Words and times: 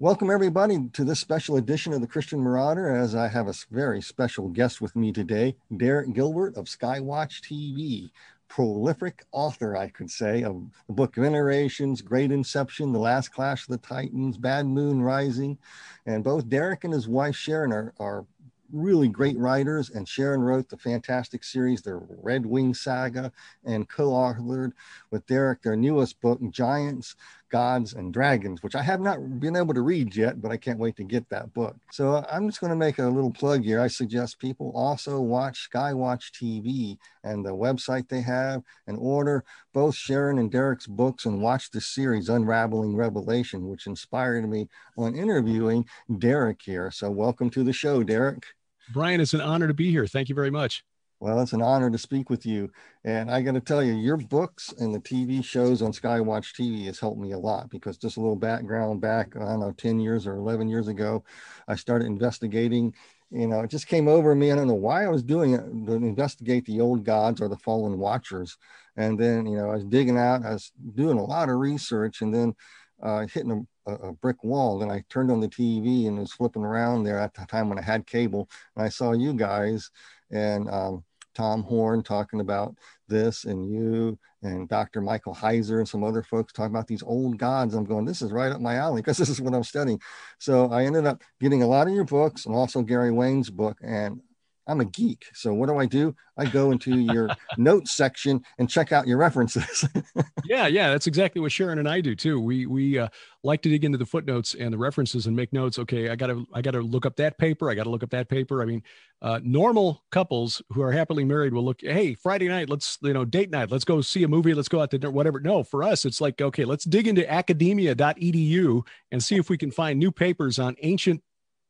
Welcome, 0.00 0.30
everybody, 0.30 0.88
to 0.92 1.02
this 1.02 1.18
special 1.18 1.56
edition 1.56 1.92
of 1.92 2.00
the 2.00 2.06
Christian 2.06 2.38
Marauder. 2.38 2.88
As 2.94 3.16
I 3.16 3.26
have 3.26 3.48
a 3.48 3.54
very 3.68 4.00
special 4.00 4.46
guest 4.48 4.80
with 4.80 4.94
me 4.94 5.12
today, 5.12 5.56
Derek 5.76 6.12
Gilbert 6.12 6.56
of 6.56 6.66
Skywatch 6.66 7.42
TV, 7.42 8.12
prolific 8.46 9.24
author, 9.32 9.76
I 9.76 9.88
could 9.88 10.08
say, 10.08 10.44
of 10.44 10.62
the 10.86 10.92
Book 10.92 11.16
of 11.16 11.24
Iterations, 11.24 12.00
Great 12.00 12.30
Inception, 12.30 12.92
The 12.92 13.00
Last 13.00 13.30
Clash 13.30 13.64
of 13.64 13.72
the 13.72 13.88
Titans, 13.88 14.38
Bad 14.38 14.66
Moon 14.66 15.02
Rising. 15.02 15.58
And 16.06 16.22
both 16.22 16.48
Derek 16.48 16.84
and 16.84 16.92
his 16.92 17.08
wife 17.08 17.34
Sharon 17.34 17.72
are, 17.72 17.92
are 17.98 18.24
really 18.72 19.08
great 19.08 19.36
writers. 19.36 19.90
And 19.90 20.08
Sharon 20.08 20.42
wrote 20.42 20.68
the 20.68 20.76
fantastic 20.76 21.42
series, 21.42 21.82
The 21.82 21.96
Red 22.22 22.46
Wing 22.46 22.72
Saga, 22.72 23.32
and 23.64 23.88
co 23.88 24.10
authored 24.10 24.72
with 25.10 25.26
Derek 25.26 25.62
their 25.62 25.74
newest 25.76 26.20
book, 26.20 26.38
Giants, 26.50 27.16
Gods, 27.50 27.94
and 27.94 28.12
Dragons, 28.12 28.62
which 28.62 28.74
I 28.74 28.82
have 28.82 29.00
not 29.00 29.40
been 29.40 29.56
able 29.56 29.74
to 29.74 29.80
read 29.80 30.14
yet, 30.14 30.40
but 30.40 30.50
I 30.50 30.56
can't 30.56 30.78
wait 30.78 30.96
to 30.96 31.04
get 31.04 31.28
that 31.30 31.52
book. 31.54 31.76
So 31.90 32.14
uh, 32.14 32.26
I'm 32.30 32.48
just 32.48 32.60
going 32.60 32.70
to 32.70 32.76
make 32.76 32.98
a 32.98 33.06
little 33.06 33.32
plug 33.32 33.64
here. 33.64 33.80
I 33.80 33.88
suggest 33.88 34.38
people 34.38 34.72
also 34.74 35.20
watch 35.20 35.68
Skywatch 35.72 36.30
TV 36.30 36.96
and 37.24 37.44
the 37.44 37.54
website 37.54 38.08
they 38.08 38.20
have 38.20 38.62
and 38.86 38.98
order 38.98 39.44
both 39.72 39.94
Sharon 39.94 40.38
and 40.38 40.50
Derek's 40.50 40.86
books 40.86 41.24
and 41.24 41.40
watch 41.40 41.70
the 41.70 41.80
series 41.80 42.28
Unraveling 42.28 42.96
Revelation, 42.96 43.68
which 43.68 43.86
inspired 43.86 44.48
me 44.48 44.68
on 44.96 45.14
interviewing 45.14 45.86
Derek 46.18 46.60
here. 46.62 46.90
So 46.90 47.10
welcome 47.10 47.50
to 47.50 47.64
the 47.64 47.72
show, 47.72 48.02
Derek. 48.02 48.44
Bryan, 48.92 49.20
it's 49.20 49.34
an 49.34 49.40
honor 49.40 49.68
to 49.68 49.74
be 49.74 49.90
here. 49.90 50.06
Thank 50.06 50.28
you 50.28 50.34
very 50.34 50.50
much. 50.50 50.82
Well, 51.20 51.40
it's 51.40 51.52
an 51.52 51.62
honor 51.62 51.90
to 51.90 51.98
speak 51.98 52.30
with 52.30 52.46
you. 52.46 52.70
And 53.04 53.28
I 53.28 53.42
got 53.42 53.52
to 53.54 53.60
tell 53.60 53.82
you, 53.82 53.94
your 53.94 54.16
books 54.16 54.72
and 54.78 54.94
the 54.94 55.00
TV 55.00 55.44
shows 55.44 55.82
on 55.82 55.92
Skywatch 55.92 56.54
TV 56.54 56.84
has 56.86 57.00
helped 57.00 57.20
me 57.20 57.32
a 57.32 57.38
lot 57.38 57.70
because 57.70 57.98
just 57.98 58.18
a 58.18 58.20
little 58.20 58.36
background 58.36 59.00
back, 59.00 59.34
I 59.34 59.40
don't 59.40 59.60
know, 59.60 59.72
10 59.72 59.98
years 59.98 60.28
or 60.28 60.36
11 60.36 60.68
years 60.68 60.86
ago, 60.86 61.24
I 61.66 61.74
started 61.74 62.06
investigating. 62.06 62.94
You 63.30 63.48
know, 63.48 63.60
it 63.60 63.70
just 63.70 63.88
came 63.88 64.06
over 64.06 64.34
me. 64.34 64.52
I 64.52 64.54
don't 64.54 64.68
know 64.68 64.74
why 64.74 65.04
I 65.04 65.08
was 65.08 65.24
doing 65.24 65.54
it 65.54 65.86
to 65.86 65.94
investigate 65.94 66.64
the 66.66 66.80
old 66.80 67.04
gods 67.04 67.40
or 67.40 67.48
the 67.48 67.58
fallen 67.58 67.98
watchers. 67.98 68.56
And 68.96 69.18
then, 69.18 69.44
you 69.46 69.56
know, 69.56 69.70
I 69.70 69.74
was 69.74 69.84
digging 69.84 70.18
out, 70.18 70.44
I 70.44 70.52
was 70.52 70.70
doing 70.94 71.18
a 71.18 71.24
lot 71.24 71.48
of 71.48 71.56
research 71.56 72.22
and 72.22 72.32
then 72.32 72.54
uh, 73.02 73.26
hitting 73.26 73.66
a, 73.86 73.92
a, 73.92 74.12
brick 74.12 74.42
wall. 74.44 74.78
Then 74.78 74.90
I 74.90 75.04
turned 75.08 75.30
on 75.30 75.40
the 75.40 75.48
TV 75.48 76.06
and 76.08 76.18
was 76.18 76.32
flipping 76.32 76.64
around 76.64 77.04
there 77.04 77.18
at 77.18 77.34
the 77.34 77.44
time 77.46 77.68
when 77.68 77.78
I 77.78 77.82
had 77.82 78.06
cable. 78.06 78.48
And 78.76 78.84
I 78.84 78.88
saw 78.88 79.12
you 79.12 79.34
guys. 79.34 79.90
And 80.30 80.68
um, 80.68 81.04
Tom 81.34 81.62
Horn 81.62 82.02
talking 82.02 82.40
about 82.40 82.76
this, 83.08 83.44
and 83.44 83.70
you 83.70 84.18
and 84.42 84.68
Dr. 84.68 85.00
Michael 85.00 85.34
Heiser 85.34 85.78
and 85.78 85.88
some 85.88 86.04
other 86.04 86.22
folks 86.22 86.52
talking 86.52 86.74
about 86.74 86.86
these 86.86 87.02
old 87.02 87.38
gods. 87.38 87.74
I'm 87.74 87.84
going, 87.84 88.04
this 88.04 88.22
is 88.22 88.30
right 88.30 88.52
up 88.52 88.60
my 88.60 88.76
alley 88.76 89.02
because 89.02 89.16
this 89.18 89.28
is 89.28 89.40
what 89.40 89.54
I'm 89.54 89.64
studying. 89.64 90.00
So 90.38 90.70
I 90.70 90.84
ended 90.84 91.06
up 91.06 91.22
getting 91.40 91.62
a 91.62 91.66
lot 91.66 91.88
of 91.88 91.94
your 91.94 92.04
books 92.04 92.46
and 92.46 92.54
also 92.54 92.82
Gary 92.82 93.10
Wayne's 93.10 93.50
book. 93.50 93.78
And 93.82 94.20
I'm 94.68 94.80
a 94.80 94.84
geek. 94.84 95.24
So 95.32 95.54
what 95.54 95.68
do 95.68 95.78
I 95.78 95.86
do? 95.86 96.14
I 96.36 96.44
go 96.44 96.70
into 96.70 96.98
your 96.98 97.30
notes 97.56 97.96
section 97.96 98.44
and 98.58 98.68
check 98.68 98.92
out 98.92 99.06
your 99.06 99.16
references. 99.16 99.88
yeah, 100.44 100.66
yeah, 100.66 100.90
that's 100.90 101.06
exactly 101.06 101.40
what 101.40 101.50
Sharon 101.50 101.78
and 101.78 101.88
I 101.88 102.02
do 102.02 102.14
too. 102.14 102.38
We 102.38 102.66
we 102.66 102.98
uh, 102.98 103.08
like 103.42 103.62
to 103.62 103.70
dig 103.70 103.84
into 103.84 103.96
the 103.96 104.06
footnotes 104.06 104.54
and 104.54 104.72
the 104.72 104.78
references 104.78 105.26
and 105.26 105.34
make 105.34 105.52
notes. 105.54 105.78
Okay, 105.78 106.10
I 106.10 106.16
gotta 106.16 106.44
I 106.52 106.60
gotta 106.60 106.80
look 106.80 107.06
up 107.06 107.16
that 107.16 107.38
paper. 107.38 107.70
I 107.70 107.74
gotta 107.74 107.90
look 107.90 108.02
up 108.02 108.10
that 108.10 108.28
paper. 108.28 108.62
I 108.62 108.66
mean, 108.66 108.82
uh, 109.22 109.40
normal 109.42 110.04
couples 110.10 110.60
who 110.70 110.82
are 110.82 110.92
happily 110.92 111.24
married 111.24 111.54
will 111.54 111.64
look. 111.64 111.80
Hey, 111.80 112.14
Friday 112.14 112.48
night, 112.48 112.68
let's 112.68 112.98
you 113.02 113.14
know 113.14 113.24
date 113.24 113.50
night. 113.50 113.70
Let's 113.70 113.84
go 113.84 114.02
see 114.02 114.22
a 114.22 114.28
movie. 114.28 114.52
Let's 114.52 114.68
go 114.68 114.82
out 114.82 114.90
to 114.90 114.98
dinner. 114.98 115.10
Whatever. 115.10 115.40
No, 115.40 115.64
for 115.64 115.82
us, 115.82 116.04
it's 116.04 116.20
like 116.20 116.40
okay, 116.40 116.66
let's 116.66 116.84
dig 116.84 117.08
into 117.08 117.28
academia.edu 117.30 118.82
and 119.10 119.24
see 119.24 119.36
if 119.36 119.48
we 119.48 119.56
can 119.56 119.70
find 119.70 119.98
new 119.98 120.12
papers 120.12 120.58
on 120.58 120.76
ancient 120.82 121.22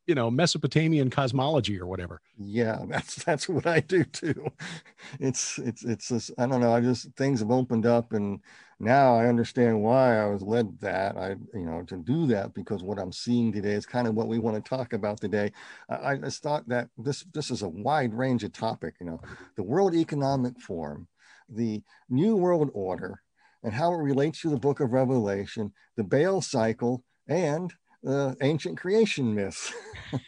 you 0.09 0.15
know 0.15 0.31
mesopotamian 0.31 1.11
cosmology 1.11 1.79
or 1.79 1.87
whatever. 1.87 2.21
Yeah 2.39 2.79
that's 2.89 3.23
that's 3.23 3.49
what 3.49 3.67
i 3.67 3.81
do 3.81 4.03
too. 4.03 4.49
It's 5.21 5.59
it's 5.59 5.85
it's 5.85 6.09
this 6.09 6.31
i 6.39 6.47
don't 6.47 6.61
know 6.61 6.73
i 6.73 6.81
just 6.81 7.13
things 7.17 7.41
have 7.41 7.51
opened 7.51 7.87
up 7.87 8.13
and 8.13 8.41
now 8.81 9.15
i 9.15 9.27
understand 9.27 9.81
why 9.81 10.19
i 10.19 10.27
was 10.27 10.43
led 10.43 10.79
that 10.81 11.17
i 11.17 11.31
you 11.55 11.65
know 11.67 11.83
to 11.85 11.97
do 11.97 12.27
that 12.27 12.53
because 12.55 12.83
what 12.83 12.99
i'm 12.99 13.13
seeing 13.13 13.53
today 13.53 13.73
is 13.73 13.87
kind 13.87 14.09
of 14.09 14.15
what 14.15 14.29
we 14.29 14.39
want 14.39 14.57
to 14.57 14.69
talk 14.69 14.93
about 14.93 15.21
today. 15.21 15.53
I, 15.89 16.13
I 16.13 16.17
just 16.17 16.43
thought 16.43 16.69
that 16.69 16.89
this 16.99 17.25
this 17.35 17.51
is 17.51 17.63
a 17.63 17.69
wide 17.69 18.15
range 18.15 18.43
of 18.45 18.53
topic 18.53 18.95
you 19.01 19.07
know 19.07 19.21
the 19.57 19.63
world 19.63 19.95
economic 19.95 20.59
forum 20.61 21.07
the 21.49 21.83
new 22.09 22.35
world 22.35 22.71
order 22.75 23.21
and 23.63 23.73
how 23.73 23.93
it 23.93 23.97
relates 23.99 24.41
to 24.41 24.51
the 24.51 24.59
book 24.59 24.81
of 24.81 24.93
revelation 24.93 25.73
the 25.97 26.05
baal 26.05 26.41
cycle 26.41 27.05
and 27.29 27.75
uh, 28.07 28.35
ancient 28.43 28.79
creation 28.79 29.35
myths. 29.35 29.73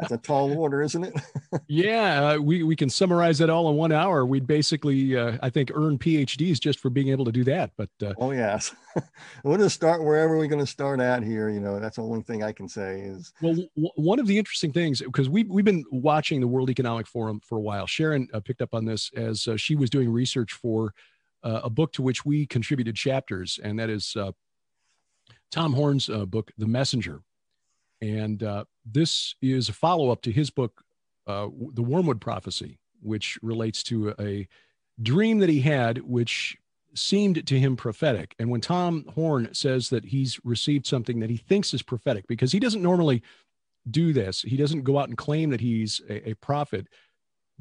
That's 0.00 0.12
a 0.12 0.18
tall 0.18 0.56
order, 0.56 0.82
isn't 0.82 1.04
it? 1.04 1.14
yeah, 1.68 2.30
uh, 2.30 2.38
we 2.38 2.62
we 2.62 2.76
can 2.76 2.88
summarize 2.88 3.38
that 3.38 3.50
all 3.50 3.68
in 3.70 3.76
one 3.76 3.92
hour. 3.92 4.24
We'd 4.24 4.46
basically, 4.46 5.16
uh, 5.16 5.38
I 5.42 5.50
think, 5.50 5.70
earn 5.74 5.98
PhDs 5.98 6.60
just 6.60 6.78
for 6.78 6.90
being 6.90 7.08
able 7.08 7.24
to 7.24 7.32
do 7.32 7.44
that. 7.44 7.72
But 7.76 7.90
uh, 8.02 8.14
oh 8.18 8.30
yes, 8.32 8.74
we'll 9.44 9.58
just 9.58 9.74
start 9.74 10.02
wherever 10.02 10.36
we're 10.36 10.46
going 10.46 10.64
to 10.64 10.66
start 10.66 11.00
at 11.00 11.22
here. 11.22 11.48
You 11.50 11.60
know, 11.60 11.78
that's 11.80 11.96
the 11.96 12.02
only 12.02 12.22
thing 12.22 12.42
I 12.42 12.52
can 12.52 12.68
say 12.68 13.00
is. 13.00 13.32
Well, 13.42 13.54
w- 13.54 13.90
one 13.96 14.18
of 14.18 14.26
the 14.26 14.38
interesting 14.38 14.72
things 14.72 15.00
because 15.00 15.28
we 15.28 15.44
we've 15.44 15.64
been 15.64 15.84
watching 15.90 16.40
the 16.40 16.48
World 16.48 16.70
Economic 16.70 17.06
Forum 17.06 17.40
for 17.40 17.58
a 17.58 17.62
while. 17.62 17.86
Sharon 17.86 18.28
uh, 18.32 18.40
picked 18.40 18.62
up 18.62 18.74
on 18.74 18.84
this 18.84 19.10
as 19.16 19.46
uh, 19.46 19.56
she 19.56 19.74
was 19.74 19.90
doing 19.90 20.10
research 20.10 20.52
for 20.52 20.92
a 21.44 21.70
book 21.70 21.92
to 21.92 22.02
which 22.02 22.26
we 22.26 22.44
contributed 22.46 22.94
chapters, 22.94 23.58
and 23.62 23.78
that 23.78 23.88
is 23.88 24.14
Tom 25.50 25.72
Horn's 25.72 26.08
uh, 26.08 26.26
book, 26.26 26.50
The 26.58 26.66
Messenger. 26.66 27.20
And 28.00 28.42
uh, 28.42 28.64
this 28.84 29.34
is 29.42 29.68
a 29.68 29.72
follow 29.72 30.10
up 30.10 30.22
to 30.22 30.32
his 30.32 30.50
book, 30.50 30.82
uh, 31.26 31.48
The 31.74 31.82
Wormwood 31.82 32.20
Prophecy, 32.20 32.78
which 33.00 33.38
relates 33.42 33.82
to 33.84 34.14
a 34.20 34.46
dream 35.02 35.38
that 35.38 35.48
he 35.48 35.60
had, 35.60 35.98
which 35.98 36.56
seemed 36.94 37.46
to 37.46 37.58
him 37.58 37.76
prophetic. 37.76 38.34
And 38.38 38.50
when 38.50 38.60
Tom 38.60 39.04
Horn 39.14 39.48
says 39.52 39.90
that 39.90 40.04
he's 40.04 40.40
received 40.44 40.86
something 40.86 41.20
that 41.20 41.30
he 41.30 41.36
thinks 41.36 41.74
is 41.74 41.82
prophetic, 41.82 42.26
because 42.26 42.52
he 42.52 42.60
doesn't 42.60 42.82
normally 42.82 43.22
do 43.90 44.12
this, 44.12 44.42
he 44.42 44.56
doesn't 44.56 44.82
go 44.82 44.98
out 44.98 45.08
and 45.08 45.16
claim 45.16 45.50
that 45.50 45.60
he's 45.60 46.00
a, 46.08 46.30
a 46.30 46.34
prophet, 46.34 46.86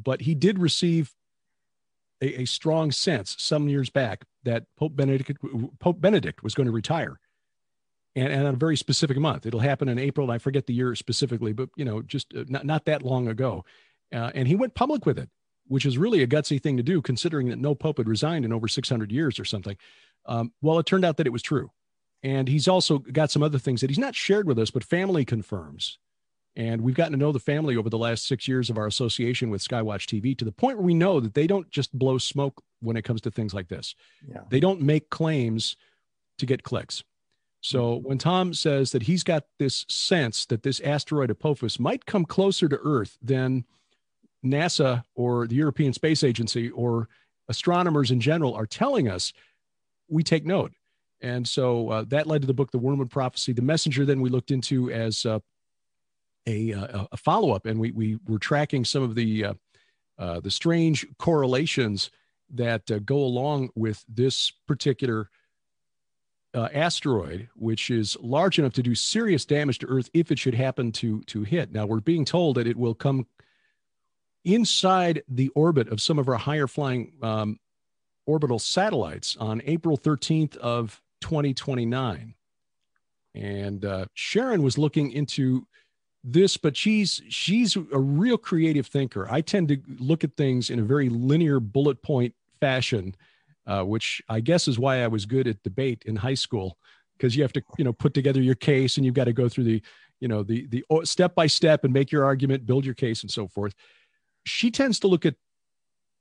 but 0.02 0.22
he 0.22 0.36
did 0.36 0.60
receive 0.60 1.14
a, 2.22 2.42
a, 2.42 2.46
strong 2.46 2.92
sense 2.92 3.36
some 3.38 3.70
years 3.70 3.90
back 3.90 4.26
that 4.44 4.66
Pope 4.76 4.96
Benedict, 4.96 5.40
Pope 5.80 6.02
Benedict 6.02 6.44
was 6.44 6.56
going 6.56 6.66
to 6.66 6.72
retire 6.72 7.20
and, 8.18 8.34
and 8.34 8.48
on 8.48 8.56
a 8.56 8.58
very 8.58 8.76
specific 8.76 9.18
month. 9.18 9.46
It'll 9.46 9.60
happen 9.60 9.88
in 9.88 10.00
April. 10.00 10.32
I 10.32 10.40
forget 10.40 10.66
the 10.66 10.74
year 10.74 10.96
specifically, 10.96 11.54
but 11.54 11.70
you 11.76 11.86
know, 11.86 12.02
just 12.02 12.34
uh, 12.36 12.46
not, 12.48 12.66
not 12.66 12.86
that 12.86 13.04
long 13.04 13.28
ago. 13.28 13.64
Uh, 14.12 14.32
and 14.34 14.48
he 14.48 14.56
went 14.56 14.74
public 14.74 15.06
with 15.06 15.20
it, 15.20 15.30
which 15.68 15.86
is 15.86 15.98
really 15.98 16.24
a 16.24 16.28
gutsy 16.28 16.62
thing 16.62 16.78
to 16.78 16.84
do, 16.84 17.02
considering 17.02 17.50
that 17.50 17.60
no 17.60 17.76
pope 17.76 17.98
had 17.98 18.08
resigned 18.10 18.44
in 18.44 18.52
over 18.52 18.68
600 18.68 19.12
years 19.12 19.40
or 19.40 19.46
something. 19.46 19.78
Um, 20.26 20.52
well, 20.62 20.80
it 20.80 20.86
turned 20.86 21.06
out 21.06 21.18
that 21.18 21.28
it 21.28 21.34
was 21.34 21.44
true. 21.44 21.72
And 22.24 22.48
he's 22.48 22.68
also 22.68 22.98
got 22.98 23.30
some 23.30 23.44
other 23.44 23.60
things 23.60 23.82
that 23.82 23.92
he's 23.92 24.00
not 24.00 24.16
shared 24.16 24.48
with 24.48 24.58
us, 24.58 24.72
but 24.72 24.84
family 24.84 25.24
confirms. 25.24 26.00
And 26.56 26.82
we've 26.82 26.96
gotten 26.96 27.12
to 27.12 27.20
know 27.20 27.32
the 27.32 27.40
family 27.40 27.78
over 27.78 27.90
the 27.90 28.00
last 28.00 28.26
six 28.26 28.48
years 28.48 28.72
of 28.72 28.80
our 28.80 28.88
association 28.88 29.52
with 29.52 29.64
Skywatch 29.64 30.08
TV 30.08 30.36
to 30.40 30.46
the 30.46 30.52
point 30.52 30.78
where 30.78 30.86
we 30.86 30.96
know 30.96 31.20
that 31.20 31.36
they 31.36 31.46
don't 31.46 31.70
just 31.70 31.96
blow 31.98 32.18
smoke 32.18 32.64
when 32.80 32.98
it 32.98 33.04
comes 33.04 33.22
to 33.22 33.32
things 33.32 33.54
like 33.54 33.68
this. 33.68 33.94
Yeah. 34.28 34.42
They 34.50 34.60
don't 34.60 34.82
make 34.82 35.12
claims 35.12 35.76
to 36.40 36.48
get 36.48 36.64
clicks. 36.64 37.04
So 37.62 37.96
when 37.96 38.18
Tom 38.18 38.54
says 38.54 38.92
that 38.92 39.04
he's 39.04 39.24
got 39.24 39.46
this 39.58 39.86
sense 39.90 40.46
that 40.46 40.64
this 40.64 40.80
asteroid 40.82 41.32
Apophis 41.32 41.80
might 41.80 42.06
come 42.06 42.26
closer 42.26 42.70
to 42.70 42.80
Earth 42.84 43.18
than 43.22 43.66
NASA 44.46 45.04
or 45.16 45.48
the 45.48 45.56
European 45.56 45.94
Space 45.94 46.24
Agency 46.24 46.70
or 46.70 47.10
astronomers 47.50 48.12
in 48.12 48.20
general 48.20 48.54
are 48.54 48.66
telling 48.66 49.10
us, 49.10 49.34
we 50.08 50.24
take 50.24 50.46
note. 50.46 50.72
And 51.22 51.48
so 51.48 51.90
uh, 51.90 52.06
that 52.10 52.28
led 52.28 52.42
to 52.42 52.48
the 52.48 52.54
book, 52.54 52.72
The 52.72 52.78
Wormwood 52.78 53.10
Prophecy. 53.10 53.54
The 53.54 53.62
Messenger, 53.62 54.06
then 54.06 54.22
we 54.22 54.30
looked 54.30 54.52
into 54.52 54.92
as 54.92 55.26
uh, 55.26 55.40
a, 56.46 56.74
uh, 56.74 57.06
a 57.12 57.18
follow 57.18 57.52
up, 57.52 57.66
and 57.66 57.80
we, 57.80 57.92
we 57.92 58.20
were 58.28 58.40
tracking 58.40 58.86
some 58.86 59.04
of 59.04 59.16
the, 59.16 59.46
uh, 59.46 59.54
uh, 60.20 60.40
the 60.40 60.52
strange 60.52 61.06
correlations 61.18 62.12
that 62.54 62.90
uh, 62.92 63.00
go 63.00 63.18
along 63.18 63.70
with 63.76 64.06
this 64.08 64.54
particular 64.68 65.30
asteroid, 66.66 67.50
which 67.56 67.90
is 67.90 68.18
large 68.22 68.60
enough 68.60 68.74
to 68.74 68.84
do 68.84 68.96
serious 68.96 69.46
damage 69.46 69.80
to 69.80 69.88
Earth 69.88 70.10
if 70.14 70.32
it 70.32 70.40
should 70.40 70.56
happen 70.56 70.92
to, 70.94 71.22
to 71.24 71.44
hit. 71.44 71.72
Now, 71.72 71.86
we're 71.86 72.00
being 72.00 72.26
told 72.26 72.58
that 72.58 72.68
it 72.68 72.78
will 72.78 72.96
come 72.96 73.28
inside 74.44 75.24
the 75.28 75.50
orbit 75.50 75.90
of 75.90 76.02
some 76.02 76.18
of 76.18 76.28
our 76.28 76.36
higher 76.36 76.68
flying 76.68 77.14
um, 77.22 77.60
orbital 78.26 78.60
satellites 78.60 79.36
on 79.40 79.62
April 79.66 79.98
13th 79.98 80.58
of 80.58 81.02
2029. 81.22 82.34
And 83.36 83.86
uh, 83.86 84.06
Sharon 84.14 84.64
was 84.64 84.78
looking 84.78 85.12
into 85.12 85.68
this, 86.24 86.58
but 86.58 86.76
she's 86.76 87.22
she's 87.30 87.76
a 87.76 88.00
real 88.00 88.38
creative 88.38 88.88
thinker. 88.88 89.28
I 89.30 89.42
tend 89.42 89.70
to 89.70 89.78
look 90.00 90.24
at 90.24 90.36
things 90.36 90.70
in 90.70 90.80
a 90.80 90.84
very 90.84 91.10
linear 91.10 91.60
bullet 91.60 92.02
point 92.02 92.34
fashion, 92.60 93.16
uh, 93.68 93.84
which 93.84 94.22
I 94.30 94.40
guess 94.40 94.68
is 94.68 94.80
why 94.80 95.04
I 95.04 95.08
was 95.08 95.26
good 95.26 95.48
at 95.48 95.62
debate 95.62 96.04
in 96.06 96.16
high 96.16 96.34
school 96.34 96.78
because 97.18 97.36
you 97.36 97.44
have 97.44 97.54
to 97.54 97.62
you 97.78 97.84
know 97.84 97.94
put 97.94 98.14
together 98.14 98.42
your 98.42 98.56
case 98.56 98.98
and 98.98 99.06
you've 99.06 99.16
got 99.16 99.26
to 99.26 99.34
go 99.34 99.50
through 99.50 99.66
the 99.66 99.82
you 100.20 100.28
know 100.28 100.42
the 100.44 100.68
the 100.68 100.84
step 101.04 101.36
by 101.36 101.48
step 101.48 101.84
and 101.84 101.94
make 101.94 102.12
your 102.12 102.26
argument, 102.26 102.66
build 102.66 102.86
your 102.86 102.96
case, 102.96 103.22
and 103.22 103.32
so 103.32 103.48
forth. 103.48 103.74
She 104.46 104.72
tends 104.72 105.00
to 105.02 105.08
look 105.08 105.26
at 105.26 105.36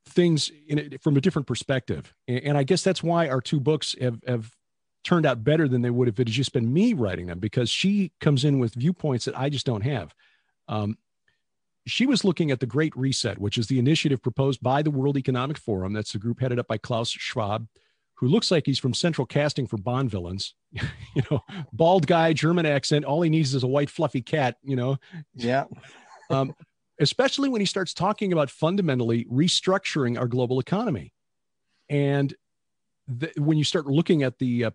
things 0.09 0.51
in 0.69 0.99
from 1.01 1.17
a 1.17 1.21
different 1.21 1.47
perspective, 1.47 2.15
and 2.29 2.59
I 2.59 2.65
guess 2.65 2.83
that's 2.83 3.03
why 3.03 3.29
our 3.29 3.41
two 3.41 3.61
books 3.61 3.95
have 4.01 4.21
have 4.27 4.51
turned 5.05 5.25
out 5.25 5.45
better 5.45 5.69
than 5.69 5.83
they 5.83 5.91
would 5.91 6.09
if 6.09 6.19
it 6.19 6.27
had 6.27 6.35
just 6.35 6.53
been 6.53 6.73
me 6.73 6.93
writing 6.93 7.27
them 7.27 7.39
because 7.39 7.71
she 7.71 8.11
comes 8.21 8.45
in 8.45 8.59
with 8.59 8.75
viewpoints 8.75 9.27
that 9.27 9.39
I 9.39 9.49
just 9.49 9.65
don't 9.65 9.83
have. 9.83 10.13
Um, 10.67 10.99
she 11.87 12.05
was 12.07 12.25
looking 12.25 12.51
at 12.51 12.61
the 12.61 12.67
Great 12.67 12.97
Reset, 12.97 13.39
which 13.39 13.59
is 13.59 13.69
the 13.69 13.79
initiative 13.79 14.23
proposed 14.23 14.61
by 14.63 14.83
the 14.83 14.91
World 14.91 15.17
Economic 15.17 15.57
Forum. 15.57 15.93
That's 15.93 16.15
a 16.15 16.19
group 16.19 16.41
headed 16.41 16.59
up 16.59 16.67
by 16.67 16.79
Klaus 16.79 17.11
Schwab, 17.11 17.69
who 18.15 18.27
looks 18.27 18.51
like 18.51 18.67
he's 18.67 18.79
from 18.79 18.93
Central 18.93 19.27
Casting 19.27 19.67
for 19.67 19.77
Bond 19.77 20.11
villains. 20.11 20.55
you 20.73 21.23
know, 21.31 21.41
bald 21.73 22.07
guy, 22.07 22.33
German 22.33 22.67
accent. 22.67 23.05
All 23.05 23.23
he 23.23 23.31
needs 23.31 23.55
is 23.55 23.63
a 23.63 23.69
white 23.69 23.91
fluffy 23.91 24.21
cat. 24.21 24.57
You 24.63 24.77
know. 24.77 24.99
Yeah. 25.35 25.65
um, 26.31 26.55
especially 27.01 27.49
when 27.49 27.61
he 27.61 27.67
starts 27.67 27.95
talking 27.95 28.33
about 28.33 28.51
fundamentally 28.51 29.25
restructuring 29.27 30.19
our 30.19 30.27
global 30.27 30.59
economy, 30.59 31.13
and 31.89 32.35
the, 33.07 33.31
when 33.37 33.59
you 33.59 33.65
start 33.65 33.87
looking 33.87 34.25
at 34.25 34.39
the 34.39 34.65
uh, 34.65 34.71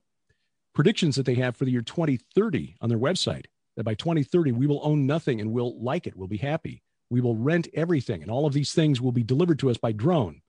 predictions 0.74 1.16
that 1.18 1.26
they 1.26 1.36
have 1.36 1.58
for 1.58 1.66
the 1.66 1.72
year 1.72 1.82
2030 1.82 2.78
on 2.80 2.88
their 2.88 2.98
website 2.98 3.46
that 3.76 3.84
by 3.84 3.94
2030 3.94 4.54
we 4.54 4.68
will 4.68 4.80
own 4.84 5.06
nothing 5.06 5.42
and 5.42 5.52
we'll 5.52 5.82
like 5.84 6.08
it 6.08 6.16
we'll 6.16 6.28
be 6.28 6.38
happy 6.38 6.82
we 7.12 7.22
will 7.22 7.36
rent 7.36 7.68
everything 7.74 8.22
and 8.22 8.32
all 8.32 8.46
of 8.46 8.54
these 8.54 8.74
things 8.74 9.02
will 9.02 9.12
be 9.12 9.24
delivered 9.24 9.60
to 9.60 9.70
us 9.70 9.78
by 9.78 9.92
drone. 9.92 10.42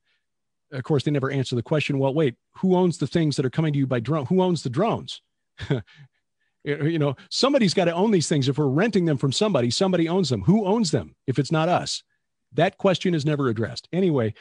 Of 0.70 0.85
course 0.85 1.03
they 1.03 1.11
never 1.11 1.31
answer 1.31 1.55
the 1.55 1.62
question 1.62 1.99
well 1.99 2.14
wait 2.14 2.37
who 2.56 2.76
owns 2.76 2.97
the 2.97 3.06
things 3.06 3.37
that 3.37 3.44
are 3.44 3.50
coming 3.50 3.73
to 3.73 3.79
you 3.79 3.87
by 3.87 4.00
drone? 4.00 4.26
Who 4.26 4.41
owns 4.41 4.62
the 4.62 4.70
drones? 4.70 5.20
You 6.64 6.97
know 6.97 7.17
somebody's 7.29 7.75
got 7.75 7.87
to 7.87 7.93
own 7.93 8.12
these 8.12 8.29
things 8.29 8.49
if 8.49 8.56
we're 8.56 8.69
renting 8.69 9.05
them 9.05 9.19
from 9.19 9.32
somebody 9.32 9.69
somebody 9.69 10.09
owns 10.09 10.29
them. 10.29 10.43
Who 10.43 10.64
owns 10.64 10.93
them 10.93 11.17
if 11.26 11.41
it's 11.41 11.50
not 11.50 11.69
us? 11.69 12.05
That 12.53 12.79
question 12.79 13.17
is 13.17 13.26
never 13.26 13.49
addressed. 13.49 13.88
Anyway 13.93 14.32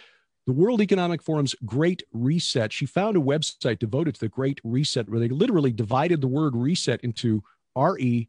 the 0.47 0.53
World 0.53 0.81
Economic 0.81 1.21
Forum's 1.21 1.55
Great 1.65 2.03
Reset. 2.13 2.73
She 2.73 2.85
found 2.85 3.15
a 3.15 3.19
website 3.21 3.79
devoted 3.79 4.15
to 4.15 4.21
the 4.21 4.29
Great 4.29 4.59
Reset 4.63 5.07
where 5.07 5.19
they 5.19 5.27
literally 5.27 5.71
divided 5.71 6.19
the 6.19 6.27
word 6.27 6.55
reset 6.55 7.01
into 7.01 7.43
RE 7.75 8.27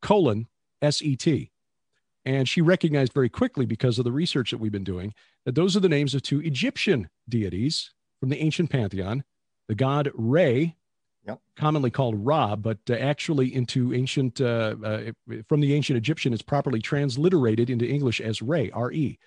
colon 0.00 0.48
SET. 0.82 1.26
And 2.24 2.48
she 2.48 2.60
recognized 2.60 3.12
very 3.12 3.28
quickly, 3.28 3.66
because 3.66 3.98
of 3.98 4.04
the 4.04 4.12
research 4.12 4.52
that 4.52 4.58
we've 4.58 4.70
been 4.70 4.84
doing, 4.84 5.14
that 5.44 5.54
those 5.54 5.76
are 5.76 5.80
the 5.80 5.88
names 5.88 6.14
of 6.14 6.22
two 6.22 6.40
Egyptian 6.40 7.08
deities 7.28 7.90
from 8.20 8.28
the 8.28 8.40
ancient 8.40 8.70
pantheon 8.70 9.24
the 9.68 9.74
god 9.74 10.10
Re, 10.14 10.76
yep. 11.26 11.40
commonly 11.56 11.90
called 11.90 12.14
Ra, 12.18 12.56
but 12.56 12.78
uh, 12.90 12.94
actually 12.94 13.54
into 13.54 13.94
ancient, 13.94 14.40
uh, 14.40 14.74
uh, 14.84 15.00
from 15.48 15.60
the 15.60 15.74
ancient 15.74 15.96
Egyptian, 15.96 16.32
it's 16.32 16.42
properly 16.42 16.80
transliterated 16.80 17.70
into 17.70 17.86
English 17.86 18.20
as 18.20 18.42
Re, 18.42 18.70
R 18.72 18.92
E. 18.92 19.18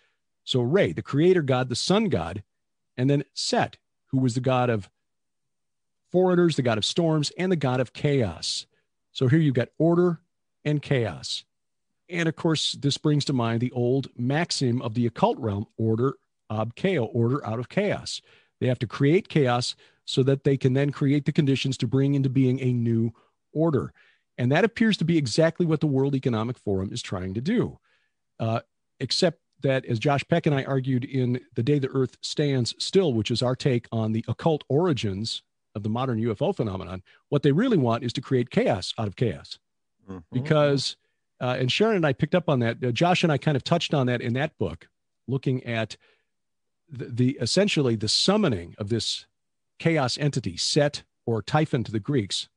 So 0.43 0.61
Re, 0.61 0.91
the 0.93 1.01
creator 1.01 1.41
god, 1.41 1.69
the 1.69 1.75
sun 1.75 2.09
god, 2.09 2.43
and 2.97 3.09
then 3.09 3.23
Set, 3.33 3.77
who 4.07 4.19
was 4.19 4.35
the 4.35 4.41
god 4.41 4.69
of 4.69 4.89
foreigners, 6.11 6.55
the 6.55 6.61
god 6.61 6.77
of 6.77 6.85
storms, 6.85 7.31
and 7.37 7.51
the 7.51 7.55
god 7.57 7.79
of 7.79 7.93
chaos. 7.93 8.67
So 9.11 9.27
here 9.27 9.39
you've 9.39 9.55
got 9.55 9.69
order 9.77 10.19
and 10.63 10.81
chaos. 10.81 11.43
And 12.09 12.29
of 12.29 12.35
course, 12.35 12.73
this 12.73 12.97
brings 12.97 13.25
to 13.25 13.33
mind 13.33 13.61
the 13.61 13.71
old 13.71 14.07
maxim 14.17 14.81
of 14.81 14.93
the 14.93 15.05
occult 15.07 15.37
realm 15.39 15.65
order 15.77 16.15
ab 16.51 16.75
chaos, 16.75 17.09
order 17.13 17.45
out 17.45 17.59
of 17.59 17.69
chaos. 17.69 18.21
They 18.59 18.67
have 18.67 18.79
to 18.79 18.87
create 18.87 19.29
chaos 19.29 19.75
so 20.05 20.23
that 20.23 20.43
they 20.43 20.57
can 20.57 20.73
then 20.73 20.91
create 20.91 21.25
the 21.25 21.31
conditions 21.31 21.77
to 21.77 21.87
bring 21.87 22.13
into 22.13 22.29
being 22.29 22.59
a 22.61 22.71
new 22.71 23.11
order. 23.53 23.91
And 24.37 24.51
that 24.51 24.65
appears 24.65 24.97
to 24.97 25.05
be 25.05 25.17
exactly 25.17 25.65
what 25.65 25.79
the 25.79 25.87
World 25.87 26.15
Economic 26.15 26.57
Forum 26.57 26.89
is 26.91 27.01
trying 27.01 27.33
to 27.33 27.41
do. 27.41 27.79
Uh, 28.39 28.59
except 28.99 29.39
that, 29.61 29.85
as 29.85 29.97
Josh 29.97 30.23
Peck 30.27 30.45
and 30.45 30.53
I 30.53 30.63
argued 30.63 31.05
in 31.05 31.39
The 31.55 31.63
Day 31.63 31.79
the 31.79 31.89
Earth 31.89 32.17
Stands 32.21 32.75
Still, 32.77 33.13
which 33.13 33.31
is 33.31 33.41
our 33.41 33.55
take 33.55 33.87
on 33.91 34.11
the 34.11 34.25
occult 34.27 34.63
origins 34.69 35.41
of 35.73 35.83
the 35.83 35.89
modern 35.89 36.21
UFO 36.21 36.55
phenomenon, 36.55 37.01
what 37.29 37.43
they 37.43 37.51
really 37.51 37.77
want 37.77 38.03
is 38.03 38.13
to 38.13 38.21
create 38.21 38.49
chaos 38.49 38.93
out 38.97 39.07
of 39.07 39.15
chaos. 39.15 39.57
Mm-hmm. 40.09 40.19
Because, 40.31 40.97
uh, 41.41 41.57
and 41.59 41.71
Sharon 41.71 41.97
and 41.97 42.05
I 42.05 42.13
picked 42.13 42.35
up 42.35 42.49
on 42.49 42.59
that. 42.59 42.83
Uh, 42.83 42.91
Josh 42.91 43.23
and 43.23 43.31
I 43.31 43.37
kind 43.37 43.57
of 43.57 43.63
touched 43.63 43.93
on 43.93 44.07
that 44.07 44.21
in 44.21 44.33
that 44.33 44.57
book, 44.57 44.87
looking 45.27 45.63
at 45.65 45.97
the, 46.89 47.05
the 47.05 47.37
essentially 47.41 47.95
the 47.95 48.07
summoning 48.07 48.75
of 48.77 48.89
this 48.89 49.25
chaos 49.79 50.17
entity, 50.17 50.57
Set 50.57 51.03
or 51.25 51.41
Typhon 51.41 51.83
to 51.83 51.91
the 51.91 51.99
Greeks, 51.99 52.47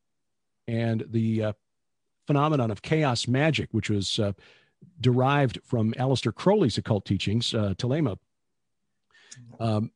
and 0.67 1.05
the 1.09 1.45
uh, 1.45 1.53
phenomenon 2.27 2.71
of 2.71 2.83
chaos 2.83 3.27
magic, 3.27 3.69
which 3.73 3.91
was 3.91 4.19
uh, 4.19 4.33
derived 5.01 5.59
from 5.65 5.93
Aleister 5.95 6.35
Crowley's 6.35 6.79
occult 6.79 7.05
teachings, 7.05 7.55
uh, 7.55 7.75
Thelema, 7.77 8.19
um, 9.59 9.91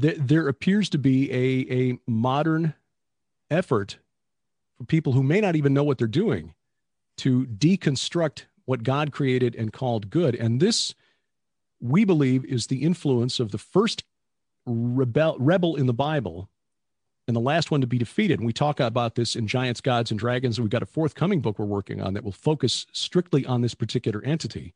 th- 0.00 0.18
there 0.18 0.48
appears 0.48 0.88
to 0.90 0.98
be 0.98 1.30
a, 1.30 1.72
a 1.72 1.98
modern 2.06 2.74
effort 3.50 3.98
for 4.76 4.84
people 4.84 5.12
who 5.12 5.22
may 5.22 5.40
not 5.40 5.56
even 5.56 5.72
know 5.72 5.84
what 5.84 5.98
they're 5.98 6.06
doing 6.06 6.54
to 7.18 7.46
deconstruct 7.46 8.44
what 8.64 8.82
God 8.82 9.12
created 9.12 9.54
and 9.54 9.72
called 9.72 10.10
good. 10.10 10.34
And 10.34 10.60
this, 10.60 10.94
we 11.80 12.04
believe, 12.04 12.44
is 12.44 12.66
the 12.66 12.82
influence 12.82 13.40
of 13.40 13.50
the 13.50 13.58
first 13.58 14.04
rebel, 14.66 15.36
rebel 15.38 15.76
in 15.76 15.86
the 15.86 15.92
Bible 15.94 16.48
and 17.26 17.34
the 17.34 17.40
last 17.40 17.70
one 17.70 17.80
to 17.80 17.86
be 17.86 17.98
defeated. 17.98 18.38
And 18.38 18.46
we 18.46 18.52
talk 18.52 18.80
about 18.80 19.14
this 19.14 19.36
in 19.36 19.46
Giants, 19.46 19.80
Gods, 19.80 20.10
and 20.10 20.20
Dragons. 20.20 20.60
We've 20.60 20.70
got 20.70 20.82
a 20.82 20.86
forthcoming 20.86 21.40
book 21.40 21.58
we're 21.58 21.64
working 21.64 22.00
on 22.00 22.14
that 22.14 22.24
will 22.24 22.32
focus 22.32 22.86
strictly 22.92 23.46
on 23.46 23.62
this 23.62 23.74
particular 23.74 24.22
entity, 24.24 24.74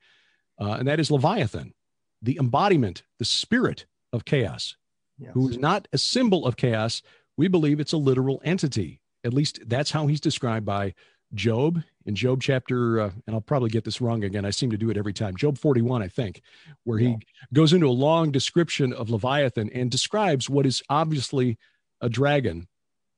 uh, 0.60 0.72
and 0.72 0.88
that 0.88 1.00
is 1.00 1.10
Leviathan, 1.10 1.74
the 2.22 2.38
embodiment, 2.38 3.02
the 3.18 3.24
spirit 3.24 3.86
of 4.12 4.24
chaos, 4.24 4.76
yes. 5.18 5.30
who 5.34 5.48
is 5.48 5.58
not 5.58 5.88
a 5.92 5.98
symbol 5.98 6.46
of 6.46 6.56
chaos. 6.56 7.02
We 7.36 7.48
believe 7.48 7.80
it's 7.80 7.92
a 7.92 7.98
literal 7.98 8.40
entity. 8.44 9.00
At 9.24 9.34
least 9.34 9.60
that's 9.66 9.90
how 9.90 10.06
he's 10.06 10.20
described 10.20 10.64
by 10.64 10.94
Job 11.34 11.82
in 12.08 12.14
Job 12.14 12.40
chapter, 12.42 13.00
uh, 13.00 13.10
and 13.26 13.36
I'll 13.36 13.42
probably 13.42 13.68
get 13.68 13.84
this 13.84 14.00
wrong 14.00 14.24
again. 14.24 14.46
I 14.46 14.50
seem 14.50 14.70
to 14.70 14.78
do 14.78 14.88
it 14.88 14.96
every 14.96 15.12
time. 15.12 15.36
Job 15.36 15.58
41, 15.58 16.02
I 16.02 16.08
think, 16.08 16.40
where 16.84 16.98
yeah. 16.98 17.10
he 17.10 17.16
goes 17.52 17.74
into 17.74 17.86
a 17.86 17.90
long 17.90 18.32
description 18.32 18.94
of 18.94 19.10
Leviathan 19.10 19.68
and 19.74 19.90
describes 19.90 20.48
what 20.48 20.64
is 20.64 20.82
obviously 20.88 21.58
a 22.00 22.08
dragon, 22.08 22.66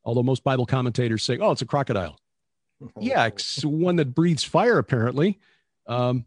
although 0.04 0.24
most 0.24 0.42
Bible 0.42 0.66
commentators 0.66 1.22
say, 1.22 1.38
oh, 1.38 1.52
it's 1.52 1.62
a 1.62 1.66
crocodile. 1.66 2.18
yeah, 2.98 3.26
it's 3.26 3.64
one 3.64 3.94
that 3.96 4.12
breathes 4.12 4.42
fire, 4.42 4.78
apparently. 4.78 5.38
Um, 5.86 6.26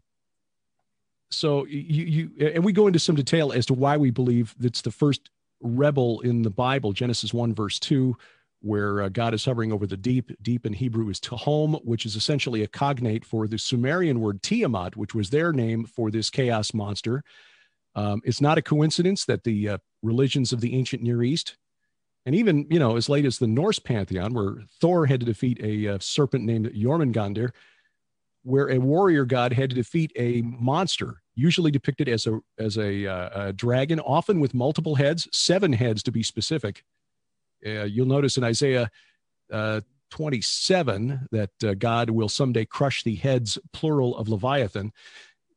so 1.30 1.66
you, 1.66 2.30
you, 2.38 2.48
and 2.48 2.64
we 2.64 2.72
go 2.72 2.86
into 2.86 2.98
some 2.98 3.14
detail 3.14 3.52
as 3.52 3.66
to 3.66 3.74
why 3.74 3.98
we 3.98 4.10
believe 4.10 4.54
that's 4.58 4.80
the 4.80 4.90
first 4.90 5.28
rebel 5.60 6.20
in 6.20 6.40
the 6.40 6.50
Bible, 6.50 6.94
Genesis 6.94 7.34
1, 7.34 7.54
verse 7.54 7.78
2, 7.78 8.16
where 8.64 9.02
uh, 9.02 9.08
God 9.08 9.34
is 9.34 9.44
hovering 9.44 9.72
over 9.72 9.86
the 9.86 9.96
deep. 9.96 10.30
Deep 10.42 10.64
in 10.66 10.72
Hebrew 10.72 11.08
is 11.10 11.20
Tehom, 11.20 11.84
which 11.84 12.06
is 12.06 12.16
essentially 12.16 12.62
a 12.62 12.68
cognate 12.68 13.24
for 13.24 13.46
the 13.46 13.58
Sumerian 13.58 14.20
word 14.20 14.42
Tiamat, 14.42 14.96
which 14.96 15.14
was 15.14 15.30
their 15.30 15.52
name 15.52 15.84
for 15.84 16.10
this 16.10 16.30
chaos 16.30 16.72
monster. 16.72 17.22
Um, 17.94 18.22
it's 18.24 18.40
not 18.40 18.58
a 18.58 18.62
coincidence 18.62 19.24
that 19.26 19.44
the 19.44 19.68
uh, 19.68 19.78
religions 20.02 20.52
of 20.52 20.60
the 20.60 20.74
ancient 20.74 21.02
Near 21.02 21.22
East 21.22 21.56
and 22.26 22.34
even 22.34 22.66
you 22.70 22.78
know 22.78 22.96
as 22.96 23.08
late 23.08 23.24
as 23.24 23.38
the 23.38 23.46
Norse 23.46 23.78
pantheon, 23.78 24.32
where 24.34 24.56
Thor 24.80 25.06
had 25.06 25.20
to 25.20 25.26
defeat 25.26 25.60
a, 25.62 25.94
uh, 25.94 25.98
serpent 26.00 26.44
named 26.44 26.70
Jormungandr, 26.74 27.50
where 28.42 28.70
a 28.70 28.78
warrior 28.78 29.24
god 29.24 29.52
had 29.52 29.70
to 29.70 29.76
defeat 29.76 30.12
a 30.16 30.42
monster, 30.42 31.22
usually 31.34 31.70
depicted 31.70 32.08
as 32.08 32.26
a 32.26 32.40
as 32.58 32.78
a, 32.78 33.06
uh, 33.06 33.48
a 33.48 33.52
dragon, 33.52 34.00
often 34.00 34.40
with 34.40 34.54
multiple 34.54 34.94
heads, 34.94 35.28
seven 35.32 35.72
heads 35.72 36.02
to 36.04 36.12
be 36.12 36.22
specific. 36.22 36.84
Uh, 37.64 37.84
you'll 37.84 38.06
notice 38.06 38.36
in 38.36 38.44
Isaiah 38.44 38.90
uh, 39.52 39.80
27 40.10 41.28
that 41.32 41.50
uh, 41.64 41.74
God 41.74 42.10
will 42.10 42.28
someday 42.28 42.64
crush 42.64 43.02
the 43.02 43.16
heads, 43.16 43.58
plural, 43.72 44.16
of 44.16 44.28
Leviathan. 44.28 44.92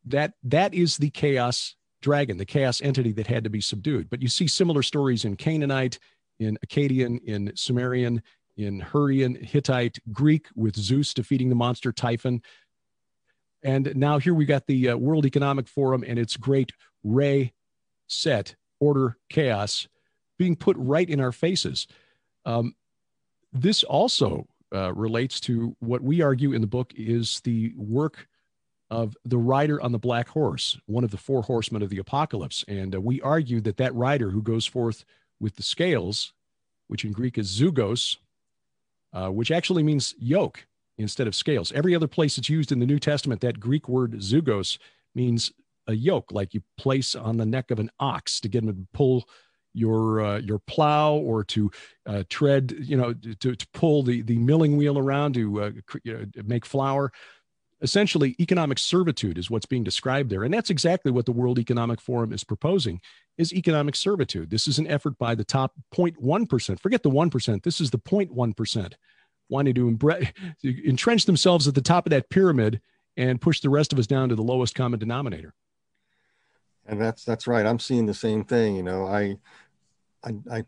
That 0.04 0.32
that 0.42 0.74
is 0.74 0.96
the 0.96 1.10
chaos 1.10 1.76
dragon, 2.00 2.38
the 2.38 2.44
chaos 2.44 2.80
entity 2.80 3.12
that 3.12 3.26
had 3.26 3.44
to 3.44 3.50
be 3.50 3.60
subdued. 3.60 4.08
But 4.10 4.22
you 4.22 4.28
see 4.28 4.46
similar 4.46 4.82
stories 4.82 5.24
in 5.24 5.36
Canaanite, 5.36 5.98
in 6.38 6.58
Akkadian, 6.66 7.22
in 7.24 7.52
Sumerian, 7.54 8.22
in 8.56 8.80
Hurrian, 8.80 9.36
Hittite, 9.36 9.98
Greek, 10.12 10.48
with 10.54 10.76
Zeus 10.76 11.14
defeating 11.14 11.48
the 11.48 11.54
monster 11.54 11.92
Typhon. 11.92 12.42
And 13.62 13.94
now 13.96 14.18
here 14.18 14.34
we 14.34 14.44
got 14.44 14.66
the 14.66 14.90
uh, 14.90 14.96
World 14.96 15.26
Economic 15.26 15.68
Forum 15.68 16.04
and 16.06 16.18
its 16.18 16.36
great 16.36 16.72
Ray 17.04 17.52
set 18.06 18.56
order 18.80 19.16
chaos 19.28 19.88
being 20.38 20.56
put 20.56 20.76
right 20.78 21.08
in 21.08 21.20
our 21.20 21.32
faces. 21.32 21.86
Um, 22.44 22.74
this 23.52 23.82
also 23.82 24.46
uh, 24.74 24.92
relates 24.94 25.40
to 25.40 25.76
what 25.80 26.02
we 26.02 26.22
argue 26.22 26.52
in 26.52 26.60
the 26.60 26.66
book 26.66 26.92
is 26.96 27.40
the 27.40 27.72
work 27.76 28.28
of 28.90 29.16
the 29.24 29.38
rider 29.38 29.80
on 29.82 29.92
the 29.92 29.98
black 29.98 30.28
horse, 30.28 30.78
one 30.86 31.04
of 31.04 31.10
the 31.10 31.16
four 31.16 31.42
horsemen 31.42 31.82
of 31.82 31.90
the 31.90 31.98
apocalypse. 31.98 32.64
And 32.68 32.94
uh, 32.94 33.00
we 33.00 33.20
argue 33.20 33.60
that 33.62 33.76
that 33.76 33.94
rider 33.94 34.30
who 34.30 34.42
goes 34.42 34.66
forth 34.66 35.04
with 35.40 35.56
the 35.56 35.62
scales, 35.62 36.32
which 36.86 37.04
in 37.04 37.12
Greek 37.12 37.36
is 37.36 37.50
zugos, 37.50 38.16
uh, 39.12 39.28
which 39.28 39.50
actually 39.50 39.82
means 39.82 40.14
yoke 40.18 40.66
instead 40.96 41.26
of 41.26 41.34
scales. 41.34 41.72
Every 41.72 41.94
other 41.94 42.08
place 42.08 42.38
it's 42.38 42.48
used 42.48 42.72
in 42.72 42.78
the 42.78 42.86
New 42.86 42.98
Testament, 42.98 43.40
that 43.42 43.60
Greek 43.60 43.88
word 43.88 44.14
zugos 44.14 44.78
means 45.14 45.52
a 45.86 45.94
yoke, 45.94 46.32
like 46.32 46.54
you 46.54 46.62
place 46.76 47.14
on 47.14 47.36
the 47.36 47.46
neck 47.46 47.70
of 47.70 47.78
an 47.78 47.90
ox 47.98 48.40
to 48.40 48.48
get 48.48 48.62
him 48.62 48.68
to 48.68 48.86
pull 48.92 49.28
your 49.74 50.20
uh, 50.20 50.38
your 50.38 50.58
plow 50.58 51.14
or 51.14 51.44
to 51.44 51.70
uh, 52.06 52.24
tread, 52.28 52.74
you 52.80 52.96
know, 52.96 53.14
to, 53.14 53.54
to 53.54 53.66
pull 53.72 54.02
the 54.02 54.22
the 54.22 54.38
milling 54.38 54.76
wheel 54.76 54.98
around 54.98 55.34
to 55.34 55.62
uh, 55.62 55.70
you 56.04 56.12
know, 56.14 56.42
make 56.44 56.66
flour. 56.66 57.12
Essentially, 57.80 58.34
economic 58.40 58.76
servitude 58.76 59.38
is 59.38 59.50
what's 59.50 59.66
being 59.66 59.84
described 59.84 60.30
there, 60.30 60.42
and 60.42 60.52
that's 60.52 60.70
exactly 60.70 61.12
what 61.12 61.26
the 61.26 61.32
World 61.32 61.60
Economic 61.60 62.00
Forum 62.00 62.32
is 62.32 62.42
proposing: 62.42 63.00
is 63.36 63.52
economic 63.52 63.94
servitude. 63.94 64.50
This 64.50 64.66
is 64.66 64.78
an 64.78 64.88
effort 64.88 65.16
by 65.18 65.34
the 65.34 65.44
top 65.44 65.72
0.1 65.94 66.48
percent. 66.48 66.80
Forget 66.80 67.02
the 67.04 67.10
one 67.10 67.30
percent. 67.30 67.62
This 67.62 67.80
is 67.80 67.90
the 67.90 67.98
0.1 67.98 68.56
percent 68.56 68.96
wanting 69.48 69.74
to 69.74 69.90
embra- 69.90 70.32
entrench 70.86 71.24
themselves 71.24 71.66
at 71.68 71.74
the 71.74 71.80
top 71.80 72.06
of 72.06 72.10
that 72.10 72.28
pyramid 72.30 72.80
and 73.16 73.40
push 73.40 73.60
the 73.60 73.70
rest 73.70 73.92
of 73.92 73.98
us 73.98 74.06
down 74.06 74.28
to 74.28 74.34
the 74.34 74.42
lowest 74.42 74.74
common 74.74 74.98
denominator. 74.98 75.54
And 76.88 77.00
that's 77.00 77.24
that's 77.24 77.46
right. 77.46 77.66
I'm 77.66 77.78
seeing 77.78 78.06
the 78.06 78.14
same 78.14 78.44
thing. 78.44 78.76
You 78.76 78.82
know, 78.82 79.06
I 79.06 79.36
I, 80.24 80.34
I 80.50 80.64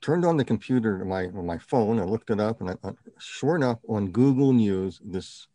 turned 0.00 0.24
on 0.24 0.36
the 0.36 0.44
computer 0.44 1.04
my 1.04 1.26
on 1.26 1.46
my 1.46 1.58
phone 1.58 1.98
and 1.98 2.10
looked 2.10 2.30
it 2.30 2.40
up, 2.40 2.60
and 2.60 2.70
I, 2.70 2.74
uh, 2.84 2.92
sure 3.18 3.56
enough, 3.56 3.78
on 3.88 4.12
Google 4.12 4.52
News, 4.52 5.00
this 5.04 5.48